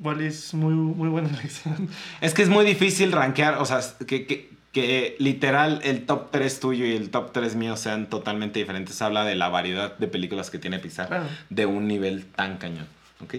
Wally 0.00 0.26
es 0.26 0.54
muy, 0.54 0.74
muy 0.74 1.08
buena 1.08 1.28
elección. 1.40 1.88
Es 2.20 2.34
que 2.34 2.42
es 2.42 2.48
muy 2.48 2.64
difícil 2.64 3.10
rankear, 3.10 3.58
o 3.58 3.64
sea, 3.64 3.80
que, 4.06 4.26
que, 4.26 4.50
que 4.72 5.16
literal 5.18 5.80
el 5.82 6.06
top 6.06 6.30
3 6.30 6.60
tuyo 6.60 6.84
y 6.86 6.92
el 6.92 7.10
top 7.10 7.32
3 7.32 7.56
mío 7.56 7.76
sean 7.76 8.08
totalmente 8.08 8.58
diferentes. 8.60 9.00
Habla 9.02 9.24
de 9.24 9.34
la 9.34 9.48
variedad 9.48 9.96
de 9.98 10.06
películas 10.06 10.50
que 10.50 10.58
tiene 10.60 10.78
Pixar 10.78 11.08
Claro. 11.08 11.26
de 11.50 11.66
un 11.66 11.88
nivel 11.88 12.24
tan 12.26 12.56
cañón, 12.58 12.86
¿ok? 13.20 13.34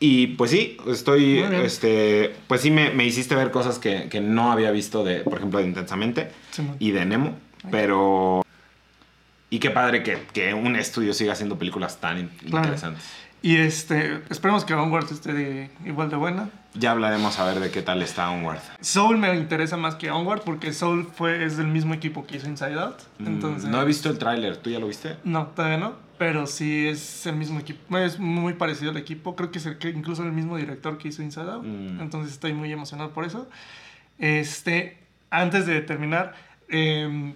Y 0.00 0.28
pues 0.28 0.52
sí, 0.52 0.76
estoy, 0.86 1.40
este, 1.64 2.34
pues 2.46 2.60
sí 2.60 2.70
me, 2.70 2.90
me 2.90 3.04
hiciste 3.04 3.34
ver 3.34 3.50
cosas 3.50 3.78
que, 3.80 4.08
que 4.08 4.20
no 4.20 4.52
había 4.52 4.70
visto 4.70 5.02
de, 5.02 5.20
por 5.20 5.38
ejemplo, 5.38 5.58
de 5.58 5.66
Intensamente 5.66 6.28
y 6.78 6.92
de 6.92 7.04
Nemo, 7.04 7.36
pero... 7.70 8.44
Y 9.50 9.58
qué 9.60 9.70
padre 9.70 10.02
que, 10.02 10.18
que 10.32 10.52
un 10.54 10.76
estudio 10.76 11.14
siga 11.14 11.32
haciendo 11.32 11.58
películas 11.58 12.00
tan 12.00 12.28
Claro. 12.28 12.58
interesantes. 12.66 13.02
Y 13.40 13.56
este, 13.56 14.20
esperemos 14.30 14.64
que 14.64 14.74
Onward 14.74 15.10
esté 15.10 15.32
de- 15.32 15.70
igual 15.86 16.10
de 16.10 16.16
buena. 16.16 16.50
Ya 16.78 16.92
hablaremos 16.92 17.38
a 17.38 17.44
ver 17.44 17.60
de 17.60 17.70
qué 17.70 17.82
tal 17.82 18.02
está 18.02 18.30
Onward. 18.30 18.60
Soul 18.80 19.18
me 19.18 19.34
interesa 19.34 19.76
más 19.76 19.96
que 19.96 20.10
Onward 20.10 20.42
porque 20.42 20.72
Soul 20.72 21.08
fue, 21.12 21.44
es 21.44 21.56
del 21.56 21.66
mismo 21.66 21.94
equipo 21.94 22.26
que 22.26 22.36
hizo 22.36 22.48
Inside 22.48 22.78
Out. 22.78 22.98
Entonces, 23.18 23.68
Mm, 23.68 23.72
no 23.72 23.82
he 23.82 23.84
visto 23.84 24.08
el 24.10 24.18
tráiler, 24.18 24.56
¿tú 24.58 24.70
ya 24.70 24.78
lo 24.78 24.86
viste? 24.86 25.16
No, 25.24 25.46
todavía 25.48 25.78
no. 25.78 25.94
Pero 26.18 26.46
sí 26.46 26.86
es 26.88 27.26
el 27.26 27.36
mismo 27.36 27.58
equipo. 27.60 27.96
Es 27.98 28.18
muy 28.18 28.52
parecido 28.54 28.90
al 28.90 28.96
equipo. 28.96 29.34
Creo 29.36 29.50
que 29.50 29.58
es 29.58 29.66
el 29.66 29.76
incluso 29.94 30.22
el 30.24 30.32
mismo 30.32 30.56
director 30.56 30.98
que 30.98 31.08
hizo 31.08 31.22
Inside 31.22 31.50
Out. 31.50 31.64
Mm. 31.64 32.00
Entonces 32.00 32.32
estoy 32.32 32.52
muy 32.52 32.72
emocionado 32.72 33.10
por 33.12 33.24
eso. 33.24 33.48
Este, 34.18 34.98
antes 35.30 35.66
de 35.66 35.80
terminar, 35.80 36.34
em, 36.68 37.34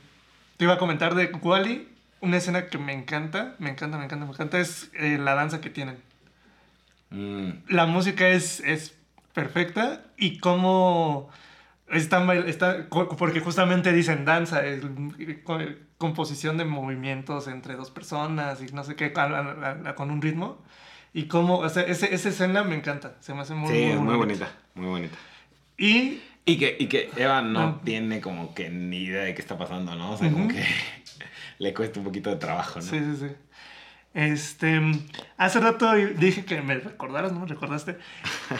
te 0.57 0.65
iba 0.65 0.75
a 0.75 0.79
comentar 0.79 1.15
de 1.15 1.27
Wally. 1.43 1.89
Una 2.21 2.37
escena 2.37 2.67
que 2.67 2.79
me 2.79 2.93
encanta, 2.93 3.57
me 3.59 3.71
encanta, 3.71 3.99
me 3.99 4.05
encanta, 4.05 4.25
me 4.27 4.33
encanta, 4.33 4.59
es 4.61 4.91
eh, 4.95 5.19
la 5.19 5.35
danza 5.35 5.61
que 5.61 5.71
tienen. 5.71 5.97
Mm, 7.11 7.51
La 7.69 7.87
música 7.87 8.29
es, 8.29 8.61
es 8.61 8.95
perfecta 9.33 10.05
y 10.17 10.39
cómo 10.39 11.29
están 11.91 12.31
está, 12.49 12.87
porque 12.91 13.41
justamente 13.41 13.93
dicen 13.93 14.25
danza, 14.25 14.65
es 14.67 14.83
co- 15.45 15.59
composición 15.99 16.57
de 16.59 16.65
movimientos 16.65 17.49
entre 17.49 17.75
dos 17.77 17.91
personas 17.91 18.61
y 18.63 18.67
no 18.73 18.83
sé 18.85 18.97
qué, 18.97 19.13
a- 19.15 19.21
a- 19.23 19.91
a- 19.91 19.95
con 19.95 20.11
un 20.11 20.21
ritmo. 20.23 20.63
Y 21.15 21.25
cómo, 21.25 21.59
o 21.59 21.69
sea, 21.69 21.83
ese- 21.83 22.15
esa 22.15 22.31
escena 22.31 22.65
me 22.65 22.75
encanta, 22.75 23.17
se 23.21 23.35
me 23.35 23.41
hace 23.43 23.55
muy, 23.55 23.69
sí, 23.71 23.83
es 23.83 24.01
muy 24.01 24.17
bonita. 24.17 24.47
bonita, 24.47 24.53
muy 24.75 24.87
bonita. 24.87 25.17
Y 25.77 26.23
Y 26.45 26.59
que, 26.59 26.77
y 26.77 26.87
que 26.89 27.09
Eva 27.17 27.41
no 27.41 27.61
Ah. 27.61 27.81
tiene 27.85 28.21
como 28.21 28.53
que 28.53 28.69
ni 28.69 29.03
idea 29.05 29.23
de 29.23 29.33
qué 29.35 29.41
está 29.41 29.57
pasando, 29.57 29.95
¿no? 29.95 30.11
O 30.13 30.17
sea, 30.17 30.29
como 30.33 30.49
que 30.49 30.65
le 31.59 31.73
cuesta 31.73 32.01
un 32.01 32.05
poquito 32.07 32.31
de 32.31 32.37
trabajo, 32.37 32.81
¿no? 32.81 32.85
Sí, 32.85 32.99
sí, 32.99 33.17
sí. 33.29 33.35
Este, 34.15 34.81
hace 35.37 35.61
rato 35.61 35.93
dije 35.95 36.45
que 36.45 36.61
me 36.61 36.75
recordaras, 36.75 37.33
¿no 37.33 37.41
me 37.41 37.47
recordaste? 37.47 37.97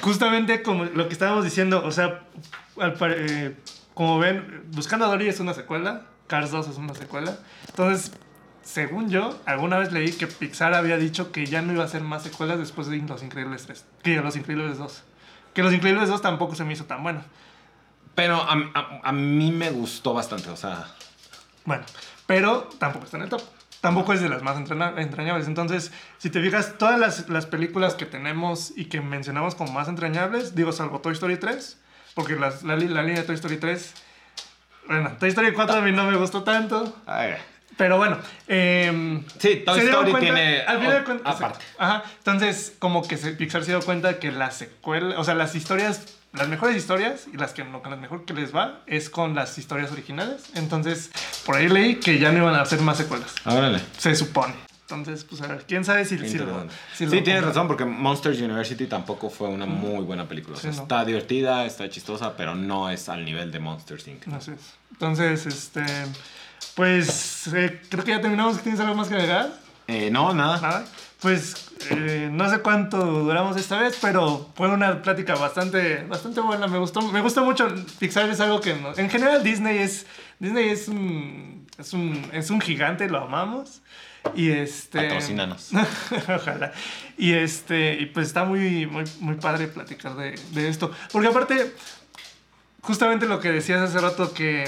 Justamente 0.01 0.63
como 0.63 0.85
lo 0.85 1.07
que 1.09 1.13
estábamos 1.13 1.45
diciendo, 1.45 1.83
o 1.85 1.91
sea, 1.91 2.21
al 2.81 2.97
eh, 3.11 3.57
como 3.95 4.19
ven, 4.19 4.63
Buscando 4.73 5.05
a 5.07 5.09
Dory 5.09 5.29
es 5.29 5.41
una 5.41 5.55
secuela, 5.55 6.07
Cars 6.27 6.51
2 6.51 6.69
es 6.69 6.77
una 6.77 6.95
secuela. 6.95 7.37
Entonces, 7.69 8.13
según 8.63 9.11
yo, 9.11 9.39
alguna 9.45 9.79
vez 9.79 9.93
leí 9.93 10.13
que 10.13 10.27
Pixar 10.27 10.73
había 10.75 10.97
dicho 10.97 11.33
que 11.33 11.47
ya 11.47 11.63
no 11.63 11.73
iba 11.73 11.83
a 11.83 11.87
hacer 11.87 12.03
más 12.03 12.23
secuelas 12.23 12.59
después 12.59 12.87
de 12.89 12.97
Los 12.99 13.23
Increíbles 13.23 13.67
3, 13.67 13.85
que 14.03 14.17
Los 14.21 14.37
Increíbles 14.37 14.79
2. 14.79 15.03
Que 15.55 15.63
Los 15.63 15.73
Increíbles 15.75 16.09
2 16.09 16.23
tampoco 16.23 16.55
se 16.55 16.65
me 16.65 16.73
hizo 16.73 16.85
tan 16.85 17.03
bueno. 17.03 17.23
Pero 18.15 18.37
a, 18.37 18.53
a- 18.75 19.01
a 19.05 19.13
mí 19.13 19.53
me 19.53 19.71
gustó 19.71 20.15
bastante, 20.15 20.49
o 20.51 20.57
sea... 20.57 20.87
Bueno, 21.65 21.85
pero 22.27 22.69
tampoco 22.79 23.05
está 23.05 23.17
en 23.19 23.25
el 23.25 23.29
top. 23.29 23.43
Tampoco 23.83 24.15
es 24.15 24.21
de 24.23 24.29
las 24.31 24.43
más 24.43 24.57
entrañables. 24.57 25.47
Entonces, 25.47 25.93
si 26.17 26.31
te 26.31 26.41
fijas, 26.41 26.79
todas 26.79 26.99
las, 26.99 27.29
las 27.29 27.45
películas 27.47 27.95
que 27.95 28.07
tenemos 28.07 28.73
y 28.77 28.87
que 28.87 29.01
mencionamos 29.03 29.55
como 29.55 29.73
más 29.73 29.89
entrañables, 29.89 30.55
digo, 30.55 30.73
salvo 30.73 31.01
Toy 31.01 31.13
Story 31.13 31.37
3, 31.37 31.79
porque 32.15 32.37
las- 32.37 32.63
la, 32.63 32.77
la 32.77 33.03
línea 33.03 33.21
de 33.21 33.25
Toy 33.27 33.35
Story 33.35 33.59
3, 33.59 33.93
bueno, 34.87 35.13
Toy 35.19 35.29
Story 35.29 35.53
4 35.53 35.77
a 35.77 35.81
mí 35.81 35.93
no 35.93 36.05
me 36.11 36.17
gustó 36.17 36.43
tanto, 36.45 36.97
ay, 37.07 37.33
pero 37.77 37.97
bueno. 37.97 38.19
em, 38.47 39.25
Sí, 39.39 39.63
Toy 39.67 39.81
Story 39.81 40.11
cuenta- 40.13 40.19
tiene 40.35 40.61
Al 40.63 40.79
final 40.79 40.99
de 40.99 41.05
cuentas, 41.05 41.37
aparte. 41.37 41.65
Ajá, 41.79 42.03
entonces, 42.19 42.75
como 42.79 43.03
que 43.03 43.17
se- 43.17 43.33
Pixar 43.33 43.65
se 43.65 43.73
dio 43.73 43.81
cuenta 43.83 44.19
que 44.21 44.31
la 44.31 44.51
secuela, 44.53 45.19
o 45.19 45.25
sea, 45.25 45.35
las 45.35 45.55
historias, 45.57 46.07
las 46.33 46.49
mejores 46.49 46.77
historias 46.77 47.27
y 47.33 47.37
las 47.37 47.53
que 47.53 47.65
no, 47.65 47.83
con 47.83 47.91
las 47.91 48.01
mejor 48.01 48.25
que 48.25 48.33
les 48.35 48.55
va 48.55 48.81
es 48.87 49.11
con 49.11 49.35
las 49.35 49.59
historias 49.59 49.93
originales. 49.93 50.45
Entonces, 50.55 51.11
por 51.45 51.57
ahí 51.57 51.69
leí 51.69 51.97
que 51.97 52.19
ya 52.19 52.33
no 52.33 52.39
iban 52.39 52.55
a 52.55 52.63
hacer 52.63 52.81
más 52.81 52.97
secuelas. 52.97 53.35
Órale. 53.45 53.81
Se 53.99 54.15
supone. 54.15 54.55
Entonces, 54.83 55.25
pues 55.25 55.41
a 55.41 55.47
ver, 55.47 55.65
quién 55.67 55.85
sabe 55.85 56.05
si, 56.05 56.19
si 56.19 56.39
lo, 56.39 56.67
si 56.95 57.07
lo 57.07 57.13
sí, 57.13 57.23
tienes 57.23 57.43
razón, 57.45 57.67
porque 57.67 57.85
Monsters 57.87 58.39
University 58.41 58.87
tampoco 58.87 59.31
fue 59.31 59.49
una 59.49 59.65
muy 59.65 60.05
buena 60.05 60.29
película. 60.29 60.57
O 60.57 60.61
sea, 60.61 60.71
Sí, 60.71 60.77
no. 60.77 60.83
Está 60.83 61.05
divertida, 61.05 61.65
está 61.65 61.89
chistosa, 61.89 62.37
pero 62.37 62.55
no 62.55 62.91
es 62.91 63.09
al 63.09 63.25
nivel 63.25 63.51
de 63.51 63.59
Monsters 63.59 64.07
Inc. 64.09 64.29
Así 64.29 64.51
es. 64.51 64.75
Entonces, 64.91 65.47
este. 65.47 65.83
Pues 66.75 67.47
eh, 67.55 67.81
creo 67.89 68.05
que 68.05 68.11
ya 68.11 68.21
terminamos. 68.21 68.61
¿Tienes 68.61 68.81
algo 68.81 68.95
más 68.95 69.09
que 69.09 69.15
agregar? 69.15 69.53
Eh, 69.87 70.11
no, 70.11 70.35
nada. 70.35 70.61
Nada. 70.61 70.85
Pues 71.21 71.72
eh, 71.91 72.29
no 72.33 72.49
sé 72.49 72.59
cuánto 72.61 72.99
duramos 72.99 73.57
esta 73.57 73.79
vez, 73.81 73.99
pero 74.01 74.49
fue 74.55 74.69
una 74.69 75.03
plática 75.03 75.35
bastante, 75.35 76.05
bastante 76.05 76.41
buena. 76.41 76.67
Me 76.67 76.79
gustó, 76.79 77.03
me 77.03 77.21
gustó 77.21 77.45
mucho. 77.45 77.69
Pixar 77.99 78.29
es 78.31 78.41
algo 78.41 78.61
que 78.61 78.75
no- 78.75 78.97
en 78.97 79.11
general 79.11 79.43
Disney 79.43 79.79
es 79.79 80.07
Disney 80.39 80.69
es 80.71 80.89
un 80.89 81.67
es 81.79 81.93
un 81.93 82.23
es 82.33 82.51
un 82.51 82.61
gigante, 82.61 83.09
lo 83.09 83.19
amamos. 83.23 83.83
Y 84.37 84.51
este 84.51 85.03
Patrocínanos. 85.03 85.71
Ojalá. 86.29 86.73
Y 87.19 87.33
este 87.33 87.95
y 88.01 88.07
pues 88.07 88.29
está 88.29 88.45
muy 88.45 88.87
muy 88.87 89.05
muy 89.21 89.35
padre 89.35 89.67
platicar 89.69 90.15
de, 90.17 90.35
de 90.53 90.69
esto, 90.69 90.93
porque 91.13 91.29
aparte 91.29 91.75
justamente 92.83 93.27
lo 93.27 93.41
que 93.41 93.51
decías 93.51 93.81
hace 93.81 93.99
rato 94.01 94.33
que 94.33 94.65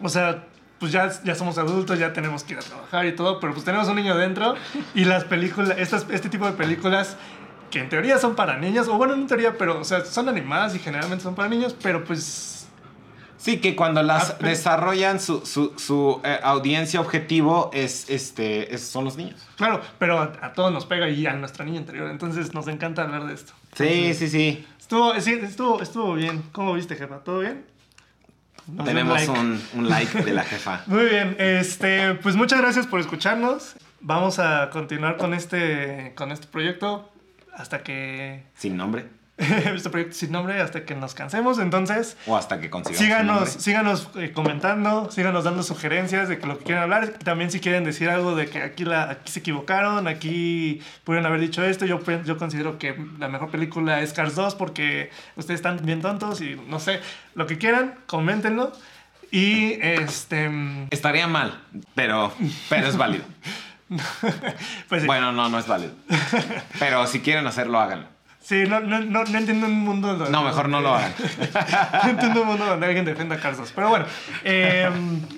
o 0.00 0.08
sea, 0.08 0.44
pues 0.78 0.92
ya, 0.92 1.10
ya 1.24 1.34
somos 1.34 1.56
adultos, 1.58 1.98
ya 1.98 2.12
tenemos 2.12 2.44
que 2.44 2.52
ir 2.54 2.58
a 2.58 2.62
trabajar 2.62 3.06
y 3.06 3.14
todo, 3.14 3.40
pero 3.40 3.52
pues 3.52 3.64
tenemos 3.64 3.88
un 3.88 3.96
niño 3.96 4.16
dentro 4.16 4.54
y 4.94 5.04
las 5.04 5.24
películas, 5.24 5.76
estas, 5.78 6.06
este 6.10 6.28
tipo 6.28 6.46
de 6.46 6.52
películas 6.52 7.16
que 7.70 7.80
en 7.80 7.88
teoría 7.88 8.18
son 8.18 8.34
para 8.36 8.58
niños, 8.58 8.86
o 8.88 8.96
bueno, 8.96 9.16
no 9.16 9.22
en 9.22 9.28
teoría, 9.28 9.56
pero 9.58 9.80
o 9.80 9.84
sea, 9.84 10.04
son 10.04 10.28
animadas 10.28 10.74
y 10.74 10.78
generalmente 10.78 11.22
son 11.24 11.34
para 11.34 11.48
niños, 11.48 11.74
pero 11.82 12.04
pues 12.04 12.52
Sí, 13.38 13.58
que 13.60 13.76
cuando 13.76 14.02
las 14.02 14.30
Ah, 14.30 14.36
desarrollan 14.40 15.20
su, 15.20 15.44
su, 15.46 15.74
su, 15.76 16.20
eh, 16.24 16.40
audiencia 16.42 17.00
objetivo 17.00 17.70
es, 17.72 18.08
este, 18.08 18.74
es- 18.74 18.82
son 18.88 19.04
los 19.04 19.16
niños. 19.16 19.46
claro, 19.56 19.82
pero 19.98 20.18
a, 20.18 20.32
a 20.40 20.52
todos 20.54 20.72
nos 20.72 20.86
pega 20.86 21.08
y 21.10 21.26
a 21.26 21.32
nuestra 21.34 21.64
niña 21.64 21.78
interior, 21.80 22.10
entonces 22.10 22.54
nos 22.54 22.66
encanta 22.66 23.02
hablar 23.02 23.26
de 23.26 23.34
esto. 23.34 23.52
Sí, 23.74 24.14
sí, 24.14 24.28
sí. 24.30 24.66
Estuvo, 24.80 25.20
sí, 25.20 25.34
estuvo, 25.42 25.80
estuvo 25.82 26.14
bien. 26.14 26.42
¿Cómo 26.52 26.72
viste, 26.74 26.96
jefa? 26.96 27.18
¿Todo 27.18 27.40
bien? 27.40 27.64
Nos 28.68 28.84
Tenemos 28.84 29.14
like. 29.14 29.30
un, 29.30 29.62
un 29.74 29.88
like 29.88 30.22
de 30.22 30.32
la 30.32 30.42
jefa. 30.42 30.82
Muy 30.86 31.06
bien, 31.06 31.36
este, 31.38 32.14
pues 32.14 32.34
muchas 32.36 32.60
gracias 32.60 32.86
por 32.86 33.00
escucharnos. 33.00 33.76
Vamos 34.00 34.38
a 34.38 34.70
continuar 34.70 35.16
con 35.16 35.34
este, 35.34 36.12
con 36.16 36.32
este 36.32 36.46
proyecto 36.46 37.10
hasta 37.54 37.82
que 37.82 38.44
Sin 38.54 38.76
nombre. 38.76 39.06
este 39.74 39.90
proyecto 39.90 40.16
sin 40.16 40.32
nombre 40.32 40.60
hasta 40.60 40.84
que 40.84 40.94
nos 40.94 41.14
cansemos. 41.14 41.58
Entonces, 41.58 42.16
O 42.26 42.36
hasta 42.36 42.58
que 42.60 42.70
consigamos 42.70 42.98
síganos, 42.98 43.50
síganos 43.50 44.10
eh, 44.16 44.32
comentando, 44.32 45.10
síganos 45.10 45.44
dando 45.44 45.62
sugerencias 45.62 46.28
de 46.28 46.38
que 46.38 46.46
lo 46.46 46.58
que 46.58 46.64
quieran 46.64 46.84
hablar. 46.84 47.08
También 47.22 47.50
si 47.50 47.60
quieren 47.60 47.84
decir 47.84 48.08
algo 48.08 48.34
de 48.34 48.46
que 48.46 48.62
aquí, 48.62 48.84
la, 48.84 49.10
aquí 49.10 49.30
se 49.30 49.40
equivocaron, 49.40 50.08
aquí 50.08 50.80
pudieron 51.04 51.26
haber 51.26 51.40
dicho 51.40 51.62
esto. 51.62 51.84
Yo, 51.84 52.00
yo 52.24 52.38
considero 52.38 52.78
que 52.78 52.96
la 53.18 53.28
mejor 53.28 53.50
película 53.50 54.00
es 54.00 54.14
Cars 54.14 54.34
2 54.34 54.54
porque 54.54 55.10
ustedes 55.36 55.58
están 55.58 55.84
bien 55.84 56.00
tontos 56.00 56.40
y 56.40 56.58
no 56.68 56.80
sé, 56.80 57.00
lo 57.34 57.46
que 57.46 57.58
quieran, 57.58 57.94
coméntenlo. 58.06 58.72
Y 59.30 59.72
este... 59.82 60.50
Estaría 60.90 61.26
mal, 61.26 61.60
pero, 61.94 62.32
pero 62.70 62.86
es 62.86 62.96
válido. 62.96 63.24
Pues 64.88 65.02
sí. 65.02 65.06
Bueno, 65.06 65.30
no, 65.30 65.48
no 65.48 65.58
es 65.60 65.66
válido. 65.68 65.92
Pero 66.80 67.06
si 67.06 67.20
quieren 67.20 67.46
hacerlo, 67.46 67.78
háganlo. 67.78 68.15
Sí, 68.46 68.62
no, 68.68 68.78
no, 68.78 69.00
no, 69.00 69.24
no 69.24 69.38
entiendo 69.38 69.66
un 69.66 69.80
mundo 69.80 70.14
donde... 70.14 70.30
No, 70.30 70.44
mejor 70.44 70.68
no 70.68 70.80
lo 70.80 70.94
hagan. 70.94 71.12
no 72.04 72.10
entiendo 72.10 72.42
un 72.42 72.46
mundo 72.46 72.64
donde 72.64 72.86
alguien 72.86 73.04
defienda 73.04 73.34
a 73.34 73.38
Cars 73.40 73.58
2. 73.58 73.72
Pero 73.74 73.88
bueno, 73.88 74.04
eh, 74.44 74.88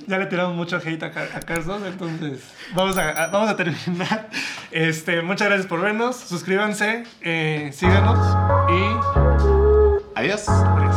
ya 0.06 0.18
le 0.18 0.26
tiramos 0.26 0.54
mucho 0.54 0.76
hate 0.76 1.02
a, 1.04 1.10
Car- 1.10 1.30
a 1.34 1.40
Cars 1.40 1.64
2, 1.64 1.82
entonces 1.86 2.42
vamos 2.74 2.98
a, 2.98 3.08
a- 3.08 3.26
vamos 3.28 3.48
a 3.48 3.56
terminar. 3.56 4.28
Este, 4.70 5.22
muchas 5.22 5.48
gracias 5.48 5.66
por 5.66 5.80
vernos. 5.80 6.16
Suscríbanse, 6.16 7.04
eh, 7.22 7.70
síganos 7.72 8.18
y 8.68 10.18
Adiós. 10.18 10.46
adiós. 10.48 10.87